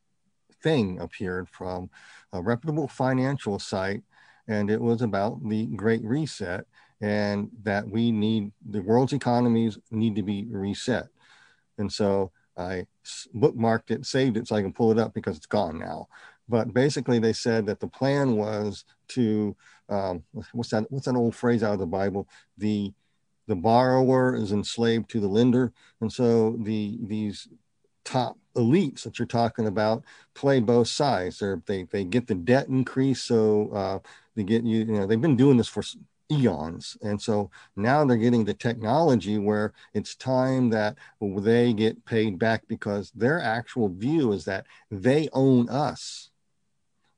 thing 0.62 1.00
appeared 1.00 1.50
from 1.50 1.90
a 2.34 2.42
reputable 2.42 2.88
financial 2.88 3.60
site, 3.60 4.04
and 4.48 4.70
it 4.70 4.82
was 4.82 5.02
about 5.02 5.48
the 5.48 5.68
Great 5.68 6.04
Reset 6.04 6.66
and 7.02 7.50
that 7.64 7.88
we 7.88 8.12
need 8.12 8.52
the 8.70 8.82
world's 8.82 9.14
economies 9.14 9.78
need 9.92 10.16
to 10.16 10.24
be 10.24 10.46
reset. 10.50 11.08
And 11.78 11.92
so 11.92 12.32
I 12.58 12.86
bookmarked 13.36 13.92
it, 13.92 14.06
saved 14.06 14.36
it 14.36 14.48
so 14.48 14.56
I 14.56 14.62
can 14.62 14.74
pull 14.74 14.92
it 14.92 15.00
up 15.00 15.14
because 15.14 15.38
it's 15.38 15.46
gone 15.46 15.80
now. 15.80 16.10
But 16.50 16.74
basically, 16.74 17.20
they 17.20 17.32
said 17.34 17.66
that 17.68 17.80
the 17.80 17.88
plan 17.88 18.36
was 18.36 18.84
to 19.10 19.56
um, 19.89 20.24
what's 20.53 20.69
that? 20.69 20.91
What's 20.91 21.05
that 21.05 21.15
old 21.15 21.36
phrase 21.36 21.63
out 21.63 21.74
of 21.74 21.79
the 21.79 21.86
Bible? 21.86 22.27
The 22.58 22.93
the 23.48 23.55
borrower 23.55 24.36
is 24.36 24.51
enslaved 24.51 25.10
to 25.10 25.19
the 25.19 25.27
lender, 25.27 25.74
and 26.01 26.12
so 26.13 26.55
the 26.60 27.00
these 27.01 27.48
top 28.05 28.38
elites 28.55 29.03
that 29.03 29.19
you're 29.19 29.25
talking 29.25 29.67
about 29.67 30.03
play 30.34 30.60
both 30.60 30.88
sides. 30.88 31.39
They're, 31.39 31.62
they 31.65 31.84
they 31.84 32.03
get 32.03 32.27
the 32.27 32.36
debt 32.36 32.67
increase, 32.67 33.22
so 33.22 33.69
uh, 33.72 34.00
they 34.36 34.43
get 34.43 34.63
you. 34.63 34.79
You 34.79 34.86
know, 34.86 35.08
they've 35.08 35.19
been 35.19 35.36
doing 35.36 35.58
this 35.58 35.67
for 35.67 35.84
eons, 36.31 36.98
and 37.01 37.19
so 37.22 37.50
now 37.75 38.05
they're 38.05 38.17
getting 38.17 38.46
the 38.46 38.53
technology 38.53 39.38
where 39.39 39.74
it's 39.93 40.15
time 40.15 40.69
that 40.69 40.96
they 41.19 41.74
get 41.74 42.05
paid 42.05 42.38
back 42.38 42.67
because 42.67 43.12
their 43.15 43.41
actual 43.41 43.89
view 43.89 44.31
is 44.31 44.46
that 44.46 44.65
they 44.91 45.27
own 45.34 45.69
us 45.69 46.28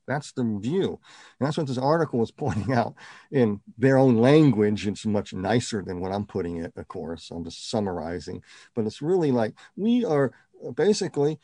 that's 0.06 0.32
the 0.32 0.44
view. 0.60 1.00
And 1.38 1.46
that's 1.46 1.56
what 1.56 1.66
this 1.66 1.78
article 1.78 2.18
was 2.18 2.30
pointing 2.44 2.72
out 2.72 2.94
in 3.30 3.60
their 3.78 3.98
own 3.98 4.16
language. 4.16 4.86
It's 4.86 5.06
much 5.06 5.32
nicer 5.32 5.82
than 5.82 6.00
what 6.00 6.12
I'm 6.12 6.26
putting 6.26 6.58
it, 6.58 6.72
of 6.76 6.88
course. 6.88 7.30
I'm 7.30 7.44
just 7.44 7.70
summarizing. 7.70 8.42
But 8.74 8.86
it's 8.86 9.02
really 9.02 9.30
like 9.30 9.54
we 9.76 10.04
are 10.04 10.32
basically, 10.74 11.38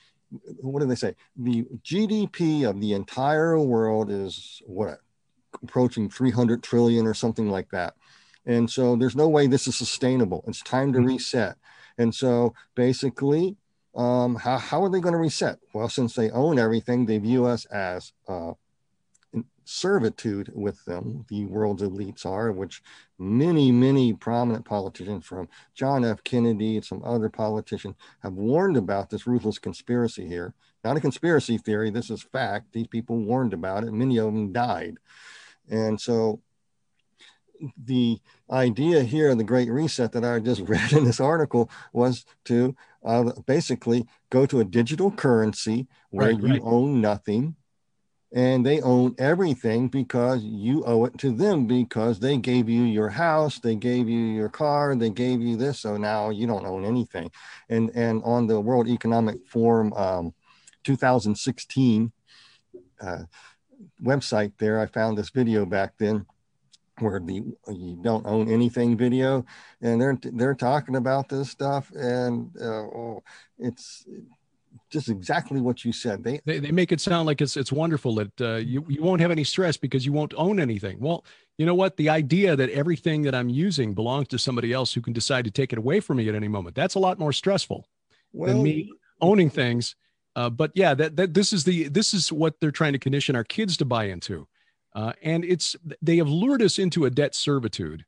what 0.60 0.80
do 0.80 0.86
they 0.86 0.94
say? 0.94 1.14
The 1.36 1.66
GDP 1.82 2.68
of 2.68 2.80
the 2.80 2.92
entire 2.92 3.58
world 3.58 4.10
is 4.10 4.62
what? 4.66 4.98
Approaching 5.62 6.10
300 6.10 6.62
trillion 6.62 7.06
or 7.06 7.14
something 7.14 7.50
like 7.50 7.70
that. 7.70 7.94
And 8.46 8.70
so 8.70 8.96
there's 8.96 9.16
no 9.16 9.28
way 9.28 9.46
this 9.46 9.66
is 9.66 9.76
sustainable. 9.76 10.44
It's 10.46 10.62
time 10.62 10.92
to 10.92 10.98
mm-hmm. 10.98 11.08
reset. 11.08 11.56
And 11.98 12.14
so 12.14 12.54
basically, 12.74 13.56
um, 13.94 14.36
how, 14.36 14.58
how 14.58 14.84
are 14.84 14.88
they 14.88 15.00
going 15.00 15.12
to 15.12 15.18
reset? 15.18 15.58
Well, 15.72 15.88
since 15.88 16.14
they 16.14 16.30
own 16.30 16.58
everything, 16.58 17.06
they 17.06 17.18
view 17.18 17.46
us 17.46 17.64
as 17.66 18.12
uh, 18.28 18.52
servitude 19.68 20.50
with 20.54 20.82
them, 20.86 21.26
the 21.28 21.44
world's 21.44 21.82
elites 21.82 22.24
are, 22.24 22.50
which 22.50 22.82
many, 23.18 23.70
many 23.70 24.14
prominent 24.14 24.64
politicians 24.64 25.26
from 25.26 25.46
John 25.74 26.06
F. 26.06 26.24
Kennedy 26.24 26.76
and 26.76 26.84
some 26.84 27.02
other 27.04 27.28
politicians 27.28 27.94
have 28.22 28.32
warned 28.32 28.78
about 28.78 29.10
this 29.10 29.26
ruthless 29.26 29.58
conspiracy 29.58 30.26
here. 30.26 30.54
Not 30.84 30.96
a 30.96 31.00
conspiracy 31.00 31.58
theory, 31.58 31.90
this 31.90 32.08
is 32.08 32.22
fact. 32.22 32.72
These 32.72 32.86
people 32.86 33.18
warned 33.18 33.52
about 33.52 33.84
it, 33.84 33.92
many 33.92 34.16
of 34.16 34.26
them 34.26 34.52
died. 34.52 34.96
And 35.68 36.00
so 36.00 36.40
the 37.84 38.20
idea 38.50 39.02
here, 39.02 39.30
in 39.30 39.38
the 39.38 39.44
Great 39.44 39.70
Reset 39.70 40.12
that 40.12 40.24
I 40.24 40.38
just 40.38 40.60
read 40.68 40.92
in 40.92 41.04
this 41.04 41.20
article, 41.20 41.70
was 41.92 42.24
to 42.44 42.74
uh, 43.04 43.32
basically 43.46 44.06
go 44.30 44.46
to 44.46 44.60
a 44.60 44.64
digital 44.64 45.10
currency 45.10 45.86
where 46.10 46.28
right, 46.28 46.40
you 46.40 46.48
right. 46.48 46.62
own 46.62 47.00
nothing 47.00 47.56
and 48.32 48.64
they 48.64 48.80
own 48.82 49.14
everything 49.18 49.88
because 49.88 50.42
you 50.42 50.84
owe 50.84 51.06
it 51.06 51.16
to 51.16 51.34
them 51.34 51.66
because 51.66 52.18
they 52.18 52.36
gave 52.36 52.68
you 52.68 52.82
your 52.82 53.08
house 53.08 53.58
they 53.58 53.74
gave 53.74 54.08
you 54.08 54.18
your 54.18 54.50
car 54.50 54.94
they 54.94 55.08
gave 55.08 55.40
you 55.40 55.56
this 55.56 55.80
so 55.80 55.96
now 55.96 56.28
you 56.28 56.46
don't 56.46 56.66
own 56.66 56.84
anything 56.84 57.30
and 57.70 57.90
and 57.94 58.22
on 58.24 58.46
the 58.46 58.60
world 58.60 58.88
economic 58.88 59.36
forum 59.46 59.92
um, 59.94 60.34
2016 60.84 62.12
uh, 63.00 63.18
website 64.02 64.52
there 64.58 64.78
i 64.78 64.86
found 64.86 65.16
this 65.16 65.30
video 65.30 65.64
back 65.64 65.94
then 65.98 66.26
where 67.00 67.20
the 67.20 67.42
you 67.68 67.98
don't 68.02 68.26
own 68.26 68.50
anything 68.50 68.96
video 68.96 69.44
and 69.80 70.00
they're 70.00 70.18
they're 70.34 70.54
talking 70.54 70.96
about 70.96 71.28
this 71.28 71.50
stuff 71.50 71.90
and 71.94 72.50
uh, 72.60 72.64
oh, 72.64 73.22
it's 73.58 74.06
just 74.90 75.08
exactly 75.08 75.60
what 75.60 75.84
you 75.84 75.92
said. 75.92 76.24
They, 76.24 76.40
they, 76.44 76.60
they 76.60 76.70
make 76.70 76.92
it 76.92 77.00
sound 77.00 77.26
like 77.26 77.40
it's 77.40 77.56
it's 77.56 77.72
wonderful 77.72 78.14
that 78.16 78.40
uh, 78.40 78.56
you, 78.56 78.84
you 78.88 79.02
won't 79.02 79.20
have 79.20 79.30
any 79.30 79.44
stress 79.44 79.76
because 79.76 80.06
you 80.06 80.12
won't 80.12 80.34
own 80.36 80.60
anything. 80.60 80.98
Well 81.00 81.24
you 81.56 81.66
know 81.66 81.74
what? 81.74 81.96
The 81.96 82.08
idea 82.08 82.54
that 82.54 82.70
everything 82.70 83.22
that 83.22 83.34
i'm 83.34 83.48
using 83.48 83.94
belongs 83.94 84.28
to 84.28 84.38
somebody 84.38 84.72
else 84.72 84.92
who 84.92 85.00
can 85.00 85.12
decide 85.12 85.44
to 85.44 85.50
take 85.50 85.72
it 85.72 85.78
away 85.78 86.00
from 86.00 86.18
me 86.18 86.28
at 86.28 86.34
any 86.34 86.48
moment 86.48 86.76
that's 86.76 86.94
a 86.94 86.98
lot 86.98 87.18
more 87.18 87.32
stressful 87.32 87.86
well, 88.32 88.52
than 88.52 88.62
me 88.62 88.92
owning 89.20 89.50
things. 89.50 89.96
Uh, 90.36 90.48
but 90.48 90.70
yeah 90.74 90.94
that, 90.94 91.16
that 91.16 91.34
this 91.34 91.52
is 91.52 91.64
the 91.64 91.88
this 91.88 92.14
is 92.14 92.30
what 92.30 92.54
they're 92.60 92.70
trying 92.70 92.92
to 92.92 92.98
condition 92.98 93.34
our 93.34 93.44
kids 93.44 93.76
to 93.76 93.84
buy 93.84 94.04
into 94.04 94.46
uh, 94.94 95.12
and 95.22 95.44
it's 95.44 95.76
they 96.02 96.16
have 96.16 96.28
lured 96.28 96.62
us 96.62 96.78
into 96.78 97.04
a 97.04 97.10
debt 97.10 97.34
servitude. 97.34 98.04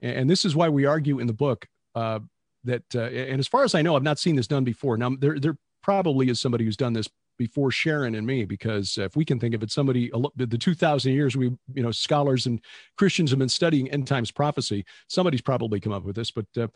And 0.00 0.30
this 0.30 0.44
is 0.44 0.54
why 0.54 0.68
we 0.68 0.84
argue 0.84 1.18
in 1.18 1.26
the 1.26 1.32
book 1.32 1.66
uh, 1.94 2.20
that, 2.64 2.84
uh, 2.94 3.00
and 3.00 3.40
as 3.40 3.48
far 3.48 3.64
as 3.64 3.74
I 3.74 3.82
know, 3.82 3.96
I've 3.96 4.02
not 4.02 4.18
seen 4.18 4.36
this 4.36 4.46
done 4.46 4.62
before. 4.62 4.96
Now, 4.96 5.10
there, 5.18 5.40
there 5.40 5.56
probably 5.82 6.28
is 6.28 6.40
somebody 6.40 6.64
who's 6.64 6.76
done 6.76 6.92
this 6.92 7.08
before 7.36 7.70
Sharon 7.70 8.14
and 8.14 8.26
me, 8.26 8.44
because 8.44 8.98
if 8.98 9.16
we 9.16 9.24
can 9.24 9.40
think 9.40 9.54
of 9.54 9.62
it, 9.62 9.70
somebody, 9.70 10.10
the 10.36 10.58
2000 10.58 11.12
years 11.12 11.36
we, 11.36 11.46
you 11.72 11.82
know, 11.82 11.92
scholars 11.92 12.46
and 12.46 12.60
Christians 12.96 13.30
have 13.30 13.38
been 13.38 13.48
studying 13.48 13.90
end 13.90 14.06
times 14.06 14.30
prophecy. 14.30 14.84
Somebody's 15.08 15.40
probably 15.40 15.80
come 15.80 15.92
up 15.92 16.04
with 16.04 16.16
this, 16.16 16.30
but 16.30 16.46
uh, 16.56 16.68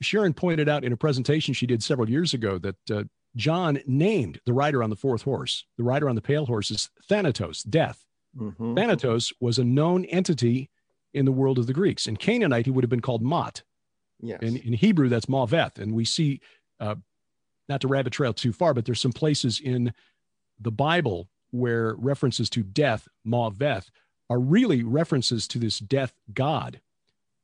Sharon 0.00 0.34
pointed 0.34 0.68
out 0.68 0.84
in 0.84 0.92
a 0.92 0.96
presentation 0.96 1.54
she 1.54 1.66
did 1.66 1.82
several 1.82 2.08
years 2.08 2.34
ago 2.34 2.58
that 2.58 2.90
uh, 2.90 3.04
John 3.36 3.78
named 3.86 4.40
the 4.46 4.52
rider 4.52 4.82
on 4.82 4.90
the 4.90 4.96
fourth 4.96 5.22
horse. 5.22 5.64
The 5.76 5.84
rider 5.84 6.08
on 6.08 6.14
the 6.14 6.22
pale 6.22 6.46
horse 6.46 6.70
is 6.70 6.90
Thanatos, 7.08 7.62
death. 7.62 8.04
Mm-hmm. 8.38 8.74
Thanatos 8.74 9.32
was 9.40 9.58
a 9.58 9.64
known 9.64 10.04
entity 10.06 10.70
in 11.12 11.24
the 11.24 11.32
world 11.32 11.58
of 11.58 11.66
the 11.66 11.72
Greeks. 11.72 12.06
In 12.06 12.16
Canaanite, 12.16 12.66
he 12.66 12.70
would 12.70 12.84
have 12.84 12.90
been 12.90 13.00
called 13.00 13.22
Mot. 13.22 13.62
Yes. 14.20 14.40
In, 14.42 14.56
in 14.56 14.72
Hebrew, 14.72 15.08
that's 15.08 15.26
Maveth. 15.26 15.78
And 15.78 15.94
we 15.94 16.04
see, 16.04 16.40
uh, 16.80 16.96
not 17.68 17.80
to 17.82 17.88
rabbit 17.88 18.12
trail 18.12 18.32
too 18.32 18.52
far, 18.52 18.74
but 18.74 18.84
there's 18.84 19.00
some 19.00 19.12
places 19.12 19.60
in 19.60 19.92
the 20.60 20.70
Bible 20.70 21.28
where 21.50 21.94
references 21.96 22.50
to 22.50 22.62
death, 22.62 23.06
Maveth, 23.26 23.90
are 24.28 24.40
really 24.40 24.82
references 24.82 25.46
to 25.48 25.58
this 25.58 25.78
death 25.78 26.14
god. 26.32 26.80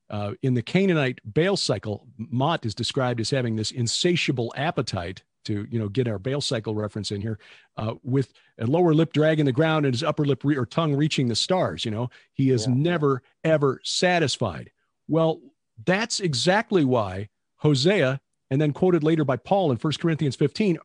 Uh, 0.09 0.33
in 0.43 0.55
the 0.55 0.63
Canaanite 0.63 1.21
Baal 1.25 1.57
cycle, 1.57 2.09
Mot 2.19 2.67
is 2.67 2.75
described 2.75 3.21
as 3.21 3.31
having 3.31 3.55
this 3.55 3.71
insatiable 3.71 4.53
appetite 4.57 5.23
to, 5.45 5.67
you 5.71 5.79
know, 5.79 5.89
get 5.89 6.09
our 6.09 6.19
Baal 6.19 6.41
cycle 6.41 6.75
reference 6.75 7.11
in 7.11 7.21
here, 7.21 7.39
uh, 7.77 7.95
with 8.03 8.33
a 8.59 8.67
lower 8.67 8.95
lip 8.95 9.13
dragging 9.13 9.45
the 9.45 9.53
ground 9.53 9.87
and 9.87 9.95
his 9.95 10.03
upper 10.03 10.25
lip 10.25 10.45
re- 10.45 10.57
or 10.57 10.67
tongue 10.67 10.95
reaching 10.95 11.29
the 11.29 11.37
stars. 11.37 11.85
You 11.85 11.91
know, 11.91 12.11
he 12.33 12.51
is 12.51 12.67
Yeah. 12.67 12.75
never 12.75 13.23
ever 13.45 13.81
satisfied. 13.85 14.71
Well, 15.09 15.41
that's 15.87 16.21
exactly 16.21 16.85
why 16.85 17.29
Hosea, 17.57 18.21
and 18.51 18.61
then 18.61 18.73
quoted 18.73 19.03
later 19.03 19.25
by 19.25 19.37
Paul 19.37 19.71
in 19.71 19.77
1 19.79 19.99
Corinthians 19.99 20.37
15, 20.37 20.79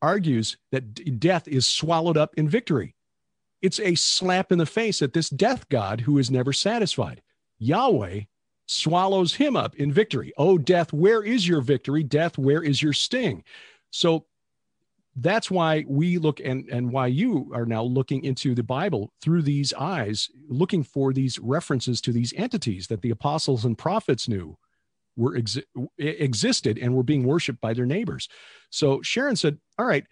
argues 0.00 0.56
that 0.72 0.94
d- 0.94 1.04
death 1.10 1.46
is 1.48 1.66
swallowed 1.66 2.16
up 2.16 2.34
in 2.36 2.48
victory. 2.48 2.94
It's 3.60 3.78
a 3.80 3.94
slap 3.94 4.50
in 4.50 4.58
the 4.58 4.66
face 4.66 5.00
at 5.02 5.12
this 5.12 5.30
death 5.30 5.68
God 5.68 6.00
who 6.02 6.18
is 6.18 6.30
never 6.30 6.52
satisfied. 6.52 7.22
Yahweh 7.58 8.22
swallows 8.66 9.34
him 9.34 9.56
up 9.56 9.74
in 9.76 9.92
victory. 9.92 10.32
Oh, 10.36 10.58
death, 10.58 10.92
where 10.92 11.22
is 11.22 11.46
your 11.46 11.60
victory? 11.60 12.02
Death, 12.02 12.38
where 12.38 12.62
is 12.62 12.82
your 12.82 12.92
sting? 12.92 13.44
So 13.92 14.26
that's 15.16 15.50
why 15.50 15.84
we 15.86 16.18
look 16.18 16.40
and, 16.40 16.68
and 16.70 16.90
why 16.90 17.06
you 17.06 17.52
are 17.54 17.66
now 17.66 17.82
looking 17.82 18.24
into 18.24 18.54
the 18.54 18.62
Bible 18.62 19.12
through 19.20 19.42
these 19.42 19.72
eyes, 19.74 20.30
looking 20.48 20.82
for 20.82 21.12
these 21.12 21.38
references 21.38 22.00
to 22.00 22.12
these 22.12 22.32
entities 22.36 22.86
that 22.86 23.02
the 23.02 23.10
apostles 23.10 23.64
and 23.64 23.76
prophets 23.76 24.26
knew 24.26 24.56
were 25.16 25.36
exi- 25.36 25.64
existed 25.98 26.78
and 26.78 26.94
were 26.94 27.02
being 27.02 27.24
worshiped 27.24 27.60
by 27.60 27.74
their 27.74 27.84
neighbors. 27.84 28.28
So 28.70 29.02
Sharon 29.02 29.36
said, 29.36 29.58
All 29.78 29.84
right, 29.84 30.06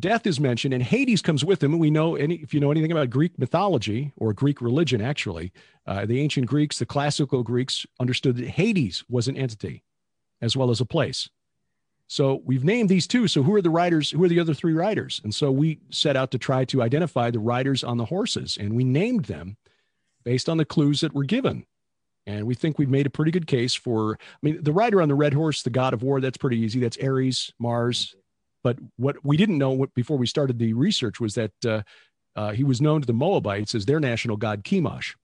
death 0.00 0.26
is 0.26 0.40
mentioned 0.40 0.74
and 0.74 0.82
Hades 0.82 1.22
comes 1.22 1.44
with 1.44 1.62
him. 1.62 1.72
And 1.72 1.80
we 1.80 1.90
know 1.90 2.16
any, 2.16 2.36
if 2.36 2.52
you 2.52 2.58
know 2.58 2.72
anything 2.72 2.90
about 2.90 3.10
Greek 3.10 3.38
mythology 3.38 4.12
or 4.16 4.32
Greek 4.32 4.60
religion, 4.60 5.00
actually, 5.00 5.52
uh, 5.86 6.04
the 6.04 6.20
ancient 6.20 6.46
Greeks, 6.46 6.80
the 6.80 6.86
classical 6.86 7.44
Greeks 7.44 7.86
understood 8.00 8.36
that 8.38 8.48
Hades 8.48 9.04
was 9.08 9.28
an 9.28 9.36
entity 9.36 9.84
as 10.42 10.56
well 10.56 10.70
as 10.70 10.80
a 10.80 10.86
place. 10.86 11.28
So 12.14 12.42
we've 12.44 12.62
named 12.62 12.90
these 12.90 13.08
two. 13.08 13.26
So 13.26 13.42
who 13.42 13.52
are 13.56 13.60
the 13.60 13.70
riders? 13.70 14.12
Who 14.12 14.22
are 14.22 14.28
the 14.28 14.38
other 14.38 14.54
three 14.54 14.72
riders? 14.72 15.20
And 15.24 15.34
so 15.34 15.50
we 15.50 15.80
set 15.90 16.16
out 16.16 16.30
to 16.30 16.38
try 16.38 16.64
to 16.66 16.80
identify 16.80 17.32
the 17.32 17.40
riders 17.40 17.82
on 17.82 17.96
the 17.96 18.04
horses, 18.04 18.56
and 18.56 18.76
we 18.76 18.84
named 18.84 19.24
them 19.24 19.56
based 20.22 20.48
on 20.48 20.56
the 20.56 20.64
clues 20.64 21.00
that 21.00 21.12
were 21.12 21.24
given. 21.24 21.66
And 22.24 22.46
we 22.46 22.54
think 22.54 22.78
we've 22.78 22.88
made 22.88 23.06
a 23.06 23.10
pretty 23.10 23.32
good 23.32 23.48
case 23.48 23.74
for. 23.74 24.16
I 24.20 24.38
mean, 24.42 24.62
the 24.62 24.72
rider 24.72 25.02
on 25.02 25.08
the 25.08 25.16
red 25.16 25.34
horse, 25.34 25.64
the 25.64 25.70
god 25.70 25.92
of 25.92 26.04
war, 26.04 26.20
that's 26.20 26.38
pretty 26.38 26.58
easy. 26.58 26.78
That's 26.78 26.96
Ares, 27.02 27.52
Mars. 27.58 28.14
But 28.62 28.78
what 28.94 29.16
we 29.24 29.36
didn't 29.36 29.58
know 29.58 29.72
what, 29.72 29.92
before 29.94 30.16
we 30.16 30.28
started 30.28 30.60
the 30.60 30.72
research 30.72 31.18
was 31.18 31.34
that 31.34 31.66
uh, 31.66 31.82
uh, 32.36 32.52
he 32.52 32.62
was 32.62 32.80
known 32.80 33.00
to 33.00 33.08
the 33.08 33.12
Moabites 33.12 33.74
as 33.74 33.86
their 33.86 33.98
national 33.98 34.36
god 34.36 34.62
Chemosh. 34.62 35.16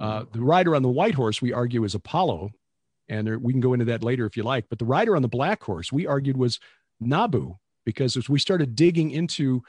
Uh, 0.00 0.24
the 0.32 0.40
rider 0.40 0.74
on 0.74 0.82
the 0.82 0.88
white 0.88 1.14
horse, 1.14 1.42
we 1.42 1.52
argue, 1.52 1.84
is 1.84 1.94
Apollo, 1.94 2.52
and 3.08 3.26
there, 3.26 3.38
we 3.38 3.52
can 3.52 3.60
go 3.60 3.72
into 3.72 3.84
that 3.86 4.02
later 4.02 4.26
if 4.26 4.36
you 4.36 4.42
like. 4.42 4.66
But 4.68 4.78
the 4.78 4.84
rider 4.84 5.16
on 5.16 5.22
the 5.22 5.28
black 5.28 5.62
horse, 5.62 5.92
we 5.92 6.06
argued, 6.06 6.36
was 6.36 6.60
Nabu, 7.00 7.56
because 7.84 8.16
as 8.16 8.28
we 8.28 8.38
started 8.38 8.74
digging 8.74 9.10
into 9.10 9.62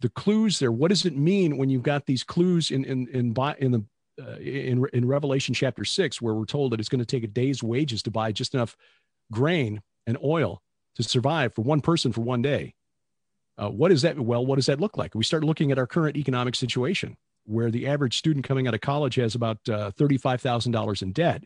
the 0.00 0.08
clues 0.08 0.58
there, 0.58 0.72
what 0.72 0.88
does 0.88 1.04
it 1.04 1.16
mean 1.16 1.56
when 1.56 1.68
you've 1.68 1.82
got 1.82 2.06
these 2.06 2.24
clues 2.24 2.70
in 2.70 2.84
in 2.84 3.06
in, 3.08 3.34
in 3.58 3.70
the 3.72 3.84
uh, 4.20 4.36
in 4.36 4.84
in 4.92 5.06
Revelation 5.06 5.54
chapter 5.54 5.84
six, 5.84 6.20
where 6.20 6.34
we're 6.34 6.44
told 6.44 6.72
that 6.72 6.80
it's 6.80 6.88
going 6.88 6.98
to 6.98 7.06
take 7.06 7.24
a 7.24 7.28
day's 7.28 7.62
wages 7.62 8.02
to 8.02 8.10
buy 8.10 8.32
just 8.32 8.54
enough 8.54 8.76
grain 9.30 9.82
and 10.06 10.18
oil 10.24 10.62
to 10.96 11.02
survive 11.02 11.54
for 11.54 11.62
one 11.62 11.80
person 11.80 12.12
for 12.12 12.22
one 12.22 12.42
day. 12.42 12.74
Uh, 13.56 13.68
what 13.68 13.92
is 13.92 14.02
that? 14.02 14.18
Well, 14.18 14.44
what 14.44 14.56
does 14.56 14.66
that 14.66 14.80
look 14.80 14.96
like? 14.96 15.14
We 15.14 15.22
start 15.22 15.44
looking 15.44 15.70
at 15.70 15.78
our 15.78 15.86
current 15.86 16.16
economic 16.16 16.54
situation, 16.54 17.16
where 17.44 17.70
the 17.70 17.86
average 17.86 18.16
student 18.16 18.46
coming 18.46 18.66
out 18.66 18.74
of 18.74 18.80
college 18.80 19.16
has 19.16 19.34
about 19.34 19.58
uh, 19.68 19.90
thirty-five 19.92 20.40
thousand 20.40 20.72
dollars 20.72 21.02
in 21.02 21.12
debt, 21.12 21.44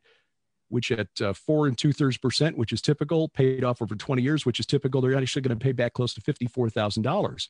which 0.75 0.90
at 0.90 1.09
uh, 1.21 1.33
four 1.33 1.69
and 1.69 1.78
two 1.78 1.93
thirds 1.93 2.19
percent, 2.19 2.59
which 2.59 2.73
is 2.73 2.83
typical, 2.83 3.28
paid 3.28 3.64
off 3.64 3.81
over 3.81 3.95
twenty 3.95 4.23
years, 4.23 4.45
which 4.45 4.61
is 4.61 4.66
typical, 4.66 5.00
they're 5.00 5.16
actually 5.16 5.43
going 5.43 5.57
to 5.57 5.64
pay 5.64 5.73
back 5.73 5.93
close 5.95 6.12
to 6.14 6.21
fifty-four 6.21 6.69
thousand 6.69 7.04
dollars. 7.04 7.49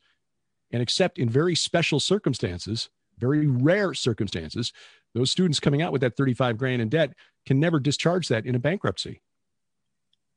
And 0.71 0.83
except 0.83 1.19
in 1.19 1.29
very 1.29 1.55
special 1.55 2.01
circumstances, 2.01 2.91
very 3.19 3.47
rare 3.47 3.95
circumstances, 3.95 4.73
those 5.15 5.31
students 5.31 5.59
coming 5.59 5.83
out 5.83 5.93
with 5.93 6.03
that 6.03 6.17
thirty-five 6.17 6.59
grand 6.59 6.83
in 6.83 6.89
debt 6.89 7.15
can 7.47 7.59
never 7.59 7.81
discharge 7.81 8.29
that 8.29 8.45
in 8.47 8.55
a 8.55 8.59
bankruptcy. 8.59 9.23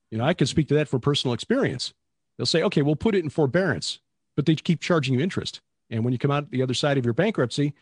You 0.09 0.17
know, 0.17 0.23
I 0.23 0.33
can 0.33 0.47
speak 0.47 0.69
to 0.69 0.75
that 0.75 0.87
for 0.87 0.99
personal 0.99 1.33
experience. 1.33 1.93
They'll 2.37 2.45
say, 2.45 2.63
okay, 2.63 2.81
we'll 2.81 2.95
put 2.95 3.15
it 3.15 3.23
in 3.23 3.29
forbearance, 3.29 3.99
but 4.35 4.45
they 4.45 4.55
keep 4.55 4.79
charging 4.79 5.15
you 5.15 5.19
interest. 5.19 5.59
And 5.89 6.03
when 6.05 6.13
you 6.13 6.19
come 6.19 6.31
out 6.31 6.49
the 6.49 6.63
other 6.63 6.73
side 6.73 6.97
of 6.97 7.03
your 7.03 7.13
bankruptcy, 7.13 7.73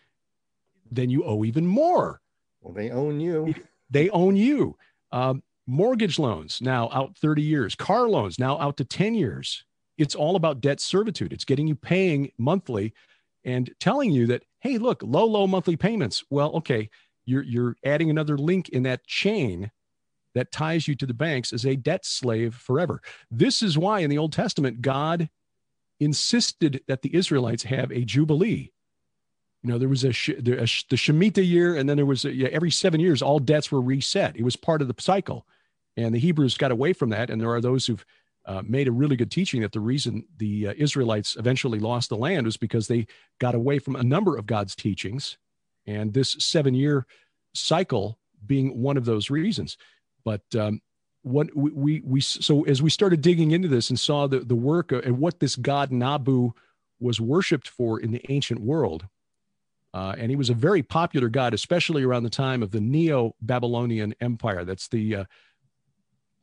then 0.89 1.09
you 1.09 1.23
owe 1.23 1.43
even 1.45 1.67
more. 1.67 2.21
Well, 2.61 2.73
they 2.73 2.89
own 2.89 3.19
you. 3.19 3.53
They 3.91 4.09
own 4.09 4.35
you. 4.35 4.77
Um, 5.11 5.43
mortgage 5.67 6.19
loans 6.19 6.59
now 6.61 6.89
out 6.91 7.17
30 7.17 7.41
years, 7.41 7.75
car 7.75 8.07
loans 8.07 8.39
now 8.39 8.59
out 8.59 8.77
to 8.77 8.85
10 8.85 9.15
years. 9.15 9.63
It's 9.97 10.15
all 10.15 10.35
about 10.35 10.61
debt 10.61 10.79
servitude. 10.79 11.33
It's 11.33 11.45
getting 11.45 11.67
you 11.67 11.75
paying 11.75 12.31
monthly 12.37 12.93
and 13.43 13.69
telling 13.79 14.11
you 14.11 14.27
that, 14.27 14.43
hey, 14.59 14.77
look, 14.77 15.01
low, 15.03 15.25
low 15.25 15.47
monthly 15.47 15.77
payments. 15.77 16.23
Well, 16.29 16.51
okay, 16.57 16.89
you're, 17.25 17.43
you're 17.43 17.75
adding 17.85 18.09
another 18.09 18.37
link 18.37 18.69
in 18.69 18.83
that 18.83 19.05
chain 19.05 19.71
that 20.33 20.51
ties 20.51 20.87
you 20.87 20.95
to 20.95 21.05
the 21.05 21.13
banks 21.13 21.53
as 21.53 21.65
a 21.65 21.75
debt 21.75 22.05
slave 22.05 22.55
forever. 22.55 23.01
This 23.31 23.61
is 23.63 23.77
why 23.77 24.01
in 24.01 24.09
the 24.09 24.17
Old 24.17 24.33
Testament, 24.33 24.81
God 24.81 25.29
insisted 25.99 26.81
that 26.87 27.01
the 27.01 27.15
Israelites 27.15 27.63
have 27.63 27.91
a 27.91 28.03
jubilee. 28.03 28.71
You 29.65 29.71
know, 29.71 29.79
there 29.79 29.89
was 29.89 30.03
a, 30.03 30.09
the, 30.09 30.57
a 30.57 30.67
the 30.91 30.95
Shemitah 30.95 31.43
year, 31.43 31.75
and 31.75 31.89
then 31.89 31.97
there 31.97 32.05
was 32.05 32.23
a, 32.23 32.31
yeah, 32.31 32.49
every 32.51 32.69
seven 32.69 32.99
years, 32.99 33.23
all 33.23 33.39
debts 33.39 33.71
were 33.71 33.81
reset. 33.81 34.35
It 34.35 34.43
was 34.43 34.55
part 34.55 34.79
of 34.79 34.87
the 34.87 35.01
cycle. 35.01 35.47
And 35.97 36.13
the 36.13 36.19
Hebrews 36.19 36.55
got 36.55 36.69
away 36.69 36.93
from 36.93 37.09
that. 37.09 37.31
And 37.31 37.41
there 37.41 37.49
are 37.49 37.61
those 37.61 37.87
who've 37.87 38.05
uh, 38.45 38.61
made 38.63 38.87
a 38.87 38.91
really 38.91 39.15
good 39.15 39.31
teaching 39.31 39.61
that 39.61 39.71
the 39.71 39.79
reason 39.79 40.23
the 40.37 40.67
uh, 40.67 40.73
Israelites 40.77 41.35
eventually 41.35 41.79
lost 41.79 42.09
the 42.09 42.15
land 42.15 42.45
was 42.45 42.57
because 42.57 42.87
they 42.87 43.07
got 43.39 43.55
away 43.55 43.79
from 43.79 43.95
a 43.95 44.03
number 44.03 44.37
of 44.37 44.45
God's 44.45 44.75
teachings. 44.75 45.39
And 45.87 46.13
this 46.13 46.35
seven 46.37 46.75
year 46.75 47.07
cycle 47.55 48.19
being 48.45 48.79
one 48.79 48.97
of 48.97 49.05
those 49.05 49.31
reasons. 49.31 49.77
But 50.23 50.43
um, 50.55 50.79
what 51.23 51.47
we, 51.55 51.71
we, 51.71 52.01
we, 52.05 52.21
so 52.21 52.65
as 52.65 52.83
we 52.83 52.91
started 52.91 53.21
digging 53.21 53.49
into 53.49 53.67
this 53.67 53.89
and 53.89 53.99
saw 53.99 54.27
the, 54.27 54.41
the 54.41 54.53
work 54.53 54.91
and 54.91 55.17
what 55.17 55.39
this 55.39 55.55
god 55.55 55.91
Nabu 55.91 56.53
was 56.99 57.19
worshiped 57.19 57.67
for 57.67 57.99
in 57.99 58.11
the 58.11 58.23
ancient 58.29 58.61
world, 58.61 59.07
uh, 59.95 60.13
and 60.17 60.29
he 60.29 60.35
was 60.35 60.49
a 60.49 60.53
very 60.53 60.83
popular 60.83 61.29
god, 61.29 61.53
especially 61.53 62.03
around 62.03 62.23
the 62.23 62.29
time 62.29 62.61
of 62.61 62.71
the 62.71 62.81
Neo 62.81 63.33
Babylonian 63.41 64.13
Empire. 64.19 64.65
That's 64.65 64.89
the 64.89 65.15
uh, 65.15 65.25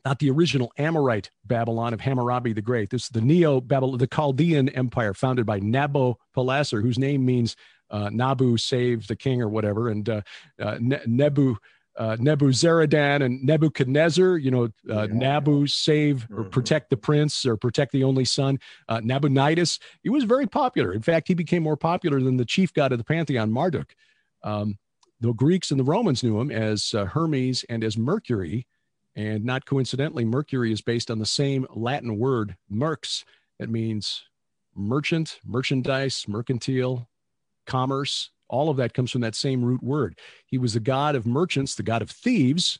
not 0.07 0.19
the 0.21 0.31
original 0.31 0.73
Amorite 0.79 1.31
Babylon 1.45 1.93
of 1.93 2.01
Hammurabi 2.01 2.55
the 2.55 2.63
Great. 2.63 2.89
This 2.89 3.05
is 3.05 3.09
the 3.11 3.21
Neo 3.21 3.61
Babylon, 3.61 3.99
the 3.99 4.07
Chaldean 4.07 4.71
Empire, 4.71 5.13
founded 5.13 5.45
by 5.45 5.61
Nabopolassar, 5.61 6.81
whose 6.81 6.99
name 6.99 7.27
means 7.27 7.55
uh, 7.91 8.09
Nabu 8.11 8.57
saved 8.57 9.07
the 9.07 9.17
king 9.17 9.43
or 9.43 9.51
whatever, 9.51 9.91
and 9.91 10.09
uh, 10.09 10.23
uh, 10.59 10.79
ne- 10.81 11.03
Nebu. 11.07 11.57
Uh, 11.97 12.17
Nebuzaradan 12.17 13.23
and 13.23 13.45
Nebuchadnezzar, 13.45 14.39
you 14.39 14.51
know, 14.51 14.65
uh, 14.89 15.03
Yeah. 15.03 15.07
Nabu 15.13 15.67
save 15.67 16.27
or 16.31 16.45
Mhm. 16.45 16.51
protect 16.51 16.89
the 16.89 16.97
prince 16.97 17.45
or 17.45 17.57
protect 17.57 17.93
the 17.93 18.03
only 18.03 18.25
son. 18.25 18.59
Uh, 18.89 19.01
Nabonidus, 19.01 19.79
he 20.03 20.09
was 20.09 20.25
very 20.25 20.47
popular. 20.47 20.93
In 20.95 21.03
fact, 21.03 21.29
he 21.29 21.35
became 21.35 21.63
more 21.63 21.77
popular 21.77 22.21
than 22.21 22.39
the 22.39 22.47
chief 22.47 22.73
god 22.73 22.93
of 22.93 22.99
the 22.99 23.05
pantheon, 23.05 23.53
Marduk. 23.53 23.95
Um, 24.43 24.79
the 25.21 25.35
Greeks 25.35 25.71
and 25.71 25.79
the 25.79 25.85
Romans 25.85 26.23
knew 26.23 26.41
him 26.41 26.51
as 26.51 26.95
uh, 26.95 27.05
Hermes 27.05 27.65
and 27.69 27.85
as 27.85 27.99
Mercury. 27.99 28.67
And 29.15 29.45
not 29.45 29.67
coincidentally, 29.67 30.25
Mercury 30.25 30.73
is 30.73 30.81
based 30.81 31.11
on 31.11 31.19
the 31.19 31.27
same 31.27 31.67
Latin 31.75 32.19
word, 32.19 32.57
merx. 32.71 33.25
That 33.59 33.69
means 33.69 34.25
merchant, 34.75 35.39
merchandise, 35.45 36.27
mercantile, 36.27 37.11
commerce. 37.67 38.31
All 38.49 38.69
of 38.69 38.77
that 38.77 38.95
comes 38.95 39.11
from 39.11 39.23
that 39.23 39.35
same 39.35 39.65
root 39.65 39.83
word. 39.83 40.19
He 40.47 40.59
was 40.59 40.75
the 40.75 40.81
god 40.81 41.15
of 41.15 41.27
merchants, 41.27 41.75
the 41.75 41.83
god 41.83 42.03
of 42.03 42.11
thieves. 42.11 42.79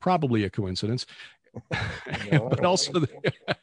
Probably 0.00 0.44
a 0.44 0.50
coincidence. 0.50 1.06
No, 2.32 2.48
but 2.48 2.64
also 2.64 2.92
the, 2.92 3.08